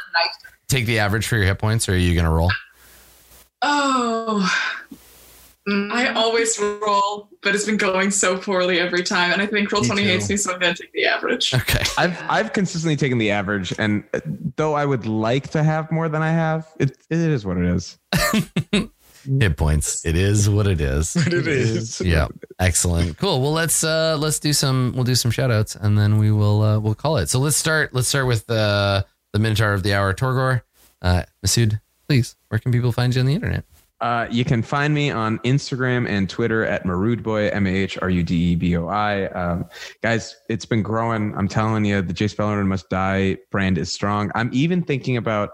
[0.68, 2.52] take the average for your hit points, or are you gonna roll?
[3.62, 4.48] Oh,
[5.68, 5.92] Mm.
[5.92, 9.32] I always roll, but it's been going so poorly every time.
[9.32, 10.08] And I think roll Me 20 too.
[10.08, 11.54] hates me, so I'm going to take the average.
[11.54, 11.84] Okay.
[11.98, 14.20] I've I've consistently taken the average, and uh,
[14.58, 17.66] though I would like to have more than I have, it it is what it
[17.66, 17.98] is.
[19.40, 20.06] hit points.
[20.06, 21.16] It is what it is.
[21.28, 22.02] it is.
[22.02, 22.28] yeah.
[22.60, 23.18] Excellent.
[23.18, 23.42] Cool.
[23.42, 26.62] Well, let's uh let's do some we'll do some shout outs and then we will
[26.62, 27.30] uh we'll call it.
[27.30, 30.62] So let's start let's start with uh the Minotaur of the Hour Torgor.
[31.02, 33.66] Uh Masood, please, where can people find you on the internet?
[34.02, 38.10] Uh, you can find me on Instagram and Twitter at Mahrudeboi, M A H R
[38.10, 39.28] U D E B O I.
[39.28, 39.66] Um,
[40.02, 41.34] guys, it's been growing.
[41.36, 44.32] I'm telling you, the Jace Beleren Must Die brand is strong.
[44.36, 45.52] I'm even thinking about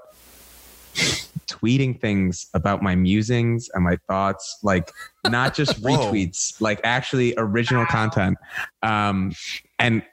[1.48, 4.92] tweeting things about my musings and my thoughts, like
[5.28, 8.38] not just retweets, like actually original content.
[8.82, 9.34] Um,
[9.78, 10.04] and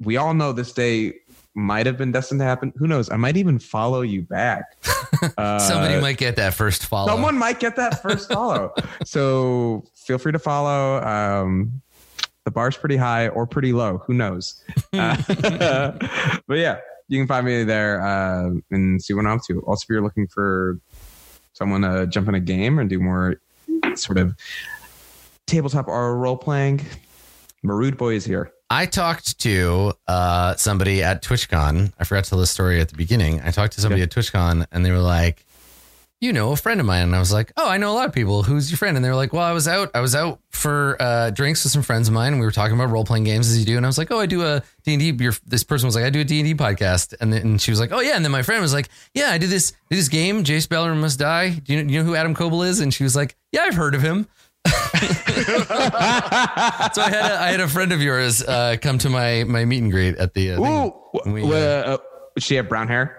[0.00, 1.14] we all know this day
[1.54, 2.72] might have been destined to happen.
[2.76, 3.10] Who knows?
[3.10, 4.76] I might even follow you back.
[5.36, 7.08] Uh, Somebody might get that first follow.
[7.08, 8.72] Someone might get that first follow.
[9.04, 11.02] so feel free to follow.
[11.02, 11.80] Um,
[12.44, 13.98] the bar's pretty high or pretty low.
[14.06, 14.62] Who knows?
[14.92, 15.92] Uh,
[16.46, 19.60] but yeah, you can find me there uh, and see what I'm up to.
[19.62, 20.78] Also, if you're looking for
[21.54, 23.40] someone to jump in a game and do more
[23.94, 24.36] sort of
[25.46, 26.80] tabletop or role playing,
[27.64, 28.52] Marood Boy is here.
[28.70, 31.92] I talked to uh, somebody at TwitchCon.
[31.98, 33.40] I forgot to tell the story at the beginning.
[33.42, 35.46] I talked to somebody at TwitchCon, and they were like,
[36.20, 38.06] "You know, a friend of mine." And I was like, "Oh, I know a lot
[38.06, 38.42] of people.
[38.42, 39.90] Who's your friend?" And they were like, "Well, I was out.
[39.94, 42.74] I was out for uh, drinks with some friends of mine, and we were talking
[42.74, 44.62] about role playing games as you do." And I was like, "Oh, I do a
[44.84, 47.32] D and D." This person was like, "I do a D and D podcast," and
[47.32, 49.38] then and she was like, "Oh yeah." And then my friend was like, "Yeah, I
[49.38, 50.44] do this this game.
[50.44, 51.50] Jace Beleren Must Die.
[51.50, 53.94] Do you, you know who Adam Koebel is?" And she was like, "Yeah, I've heard
[53.94, 54.28] of him."
[56.94, 59.64] So I had a, I had a friend of yours uh, come to my my
[59.64, 60.52] meet and greet at the.
[60.52, 60.60] Uh.
[60.60, 60.92] Ooh,
[61.30, 61.98] We, uh, uh,
[62.38, 63.14] she had brown hair?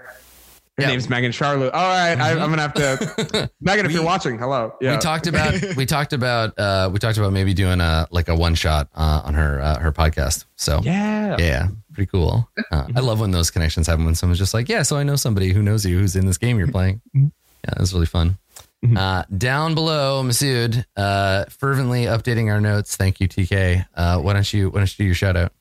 [0.78, 0.88] Her Yeah.
[0.88, 1.74] name's Megan Charlotte.
[1.74, 3.50] All right, I, I'm gonna have to.
[3.62, 4.74] Megan, if We- you're watching, hello.
[4.82, 4.96] Yeah.
[4.96, 8.36] We talked about we talked about uh, we talked about maybe doing a like a
[8.36, 10.46] one shot uh, on her uh, her podcast.
[10.56, 11.36] So yeah.
[11.40, 12.50] yeah, pretty cool.
[12.72, 15.16] Uh, I love when those connections happen when someone's just like, yeah, so I know
[15.16, 17.02] somebody who knows you who's in this game you're playing.
[17.14, 18.38] Yeah, that's really fun.
[18.85, 18.97] Mhm.
[18.97, 22.95] Uh, down below, Masood, uh, fervently updating our notes.
[22.95, 23.85] Thank you, TK.
[23.93, 25.51] Uh, why don't you why don't you do your shout out?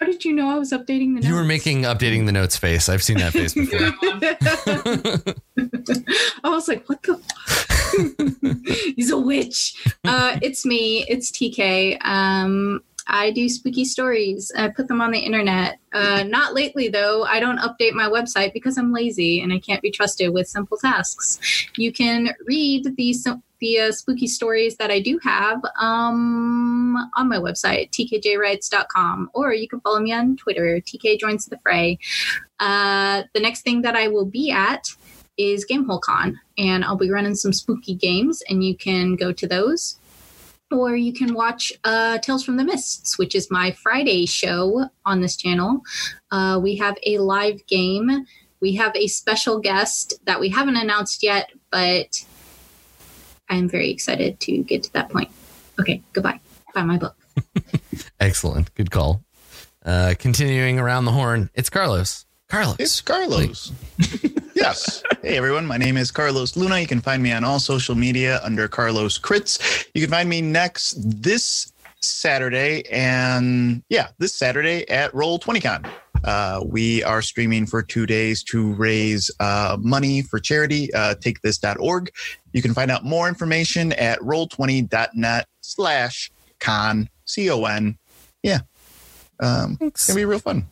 [0.00, 2.88] How did you know I was updating the You were making updating the notes face.
[2.88, 3.92] I've seen that face before.
[6.44, 7.20] I was like, what the?
[8.96, 9.74] He's a witch.
[10.04, 11.04] Uh, it's me.
[11.08, 12.04] It's TK.
[12.04, 14.50] Um, I do spooky stories.
[14.56, 15.78] I put them on the internet.
[15.92, 17.24] Uh, not lately, though.
[17.24, 20.76] I don't update my website because I'm lazy and I can't be trusted with simple
[20.76, 21.38] tasks.
[21.76, 27.38] You can read the the uh, spooky stories that I do have um, on my
[27.38, 31.98] website, tkjwrites.com, or you can follow me on Twitter, TK Joins the Fray.
[32.60, 34.88] Uh, the next thing that I will be at
[35.38, 39.46] is Gamehole Con, and I'll be running some spooky games, and you can go to
[39.46, 39.98] those.
[40.74, 45.20] Or you can watch uh, Tales from the Mists, which is my Friday show on
[45.20, 45.80] this channel.
[46.32, 48.26] Uh, we have a live game.
[48.60, 52.24] We have a special guest that we haven't announced yet, but
[53.48, 55.30] I'm very excited to get to that point.
[55.78, 56.40] Okay, goodbye.
[56.74, 57.16] Buy my book.
[58.20, 58.74] Excellent.
[58.74, 59.22] Good call.
[59.84, 62.26] Uh, continuing around the horn, it's Carlos.
[62.48, 62.76] Carlos.
[62.78, 63.72] It's Carlos.
[64.64, 65.02] Yes.
[65.20, 65.66] Hey, everyone.
[65.66, 66.80] My name is Carlos Luna.
[66.80, 69.86] You can find me on all social media under Carlos Crits.
[69.94, 75.86] You can find me next this Saturday and yeah, this Saturday at Roll 20Con.
[76.24, 82.10] Uh, we are streaming for two days to raise uh, money for charity, uh, takethis.org.
[82.54, 87.98] You can find out more information at roll20.net slash con, C-O-N.
[88.42, 88.60] Yeah.
[89.40, 90.66] Um, it's going to be real fun.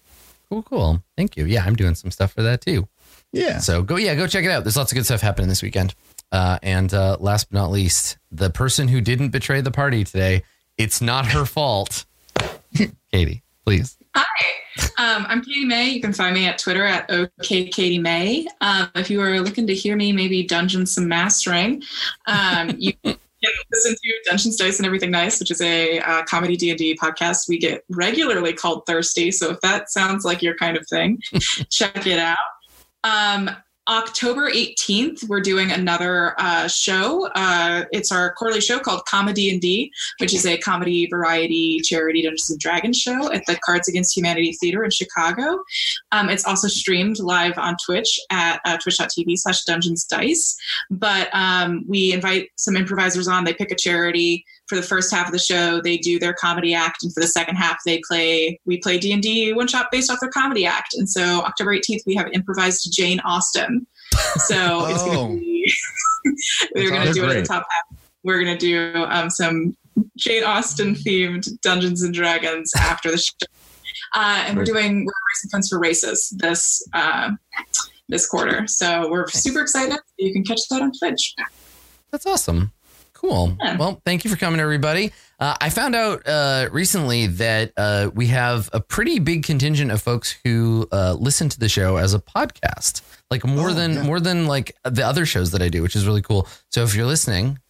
[0.48, 1.02] Cool, cool.
[1.16, 1.44] Thank you.
[1.44, 2.88] Yeah, I'm doing some stuff for that too.
[3.32, 3.58] Yeah.
[3.58, 4.64] So go, yeah, go check it out.
[4.64, 5.94] There's lots of good stuff happening this weekend.
[6.30, 10.44] Uh, and uh, last but not least, the person who didn't betray the party today,
[10.78, 12.04] it's not her fault.
[13.12, 13.96] Katie, please.
[14.14, 14.24] Hi,
[14.98, 15.90] um, I'm Katie May.
[15.90, 18.46] You can find me at Twitter at OKKatieMay.
[18.60, 21.82] Um, if you are looking to hear me maybe dungeon some mastering,
[22.26, 23.16] um, you can
[23.72, 27.48] listen to Dungeons Dice and Everything Nice, which is a uh, comedy D&D podcast.
[27.48, 31.20] We get regularly called Thirsty, so if that sounds like your kind of thing,
[31.70, 32.38] check it out.
[33.04, 33.50] Um,
[33.88, 37.26] October 18th, we're doing another uh, show.
[37.34, 42.22] Uh, it's our quarterly show called Comedy and D, which is a comedy variety charity
[42.22, 45.58] Dungeons and Dragons show at the Cards Against Humanity Theater in Chicago.
[46.12, 50.56] Um, it's also streamed live on Twitch at uh, twitch.tv slash dungeons dice.
[50.88, 53.42] But um, we invite some improvisers on.
[53.42, 55.82] They pick a charity for the first half of the show.
[55.82, 58.58] They do their comedy act, and for the second half, they play.
[58.64, 60.94] We play D and D one shot based off their comedy act.
[60.94, 63.86] And so October 18th, we have improvised Jane Austen.
[64.36, 65.72] So it's going to be.
[66.74, 67.98] we're going to do it at the top half.
[68.22, 69.74] We're going to do um, some
[70.18, 73.46] Jane Austen themed Dungeons and Dragons after the show.
[74.14, 77.30] Uh, and we're doing we're raising funds for RAICES this uh,
[78.08, 78.66] this quarter.
[78.66, 79.98] So we're super excited.
[80.18, 81.34] You can catch that on Twitch.
[82.10, 82.72] That's awesome.
[83.22, 83.56] Cool.
[83.60, 83.76] Yeah.
[83.76, 85.12] Well, thank you for coming, everybody.
[85.38, 90.02] Uh, I found out uh, recently that uh, we have a pretty big contingent of
[90.02, 93.00] folks who uh, listen to the show as a podcast,
[93.30, 94.02] like more oh, than yeah.
[94.02, 96.48] more than like the other shows that I do, which is really cool.
[96.72, 97.60] So if you're listening,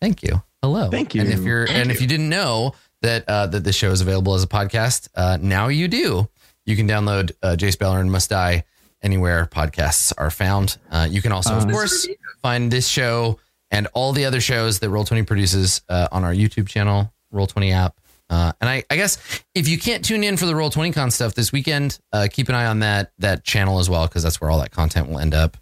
[0.00, 0.42] thank you.
[0.60, 0.90] Hello.
[0.90, 1.20] Thank you.
[1.20, 1.94] And if you're thank and you.
[1.94, 5.38] if you didn't know that uh, that the show is available as a podcast, uh,
[5.40, 6.28] now you do.
[6.64, 8.64] You can download Jace Beleren Must Die
[9.02, 10.78] anywhere podcasts are found.
[11.08, 12.08] you can also, of course,
[12.42, 13.38] find this show
[13.70, 17.98] and all the other shows that Roll20 produces uh, on our YouTube channel, Roll20 app.
[18.28, 19.18] Uh, and I, I, guess
[19.54, 22.56] if you can't tune in for the Roll20 Con stuff this weekend, uh, keep an
[22.56, 25.32] eye on that that channel as well because that's where all that content will end
[25.32, 25.56] up.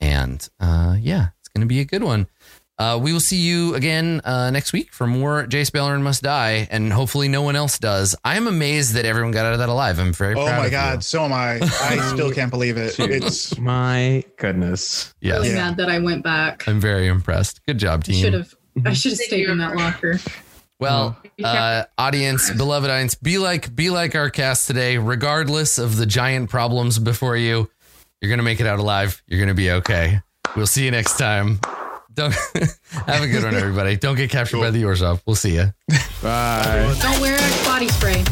[0.00, 2.26] And uh, yeah, it's going to be a good one.
[2.78, 6.68] Uh, we will see you again uh, next week for more Jace Beleren Must Die,
[6.70, 8.14] and hopefully no one else does.
[8.24, 9.98] I'm amazed that everyone got out of that alive.
[9.98, 10.58] I'm very oh proud.
[10.58, 11.02] my of god, you.
[11.02, 11.58] so am I.
[11.60, 12.94] I still can't believe it.
[13.00, 15.12] It's my goodness.
[15.20, 15.38] Yes.
[15.38, 15.54] Really Yeah.
[15.56, 16.68] mad that I went back.
[16.68, 17.64] I'm very impressed.
[17.66, 18.22] Good job, I team.
[18.22, 18.54] should have.
[18.84, 19.50] I should have stayed you.
[19.50, 20.20] in that locker.
[20.78, 24.98] Well, uh, audience, beloved audience, be like be like our cast today.
[24.98, 27.68] Regardless of the giant problems before you,
[28.20, 29.20] you're gonna make it out alive.
[29.26, 30.20] You're gonna be okay.
[30.54, 31.58] We'll see you next time.
[32.18, 32.32] Don't
[33.06, 33.96] have a good one, everybody.
[33.96, 35.20] Don't get captured by the Orzhov.
[35.24, 35.72] We'll see you.
[36.20, 36.96] Bye.
[37.00, 38.24] Don't wear body spray.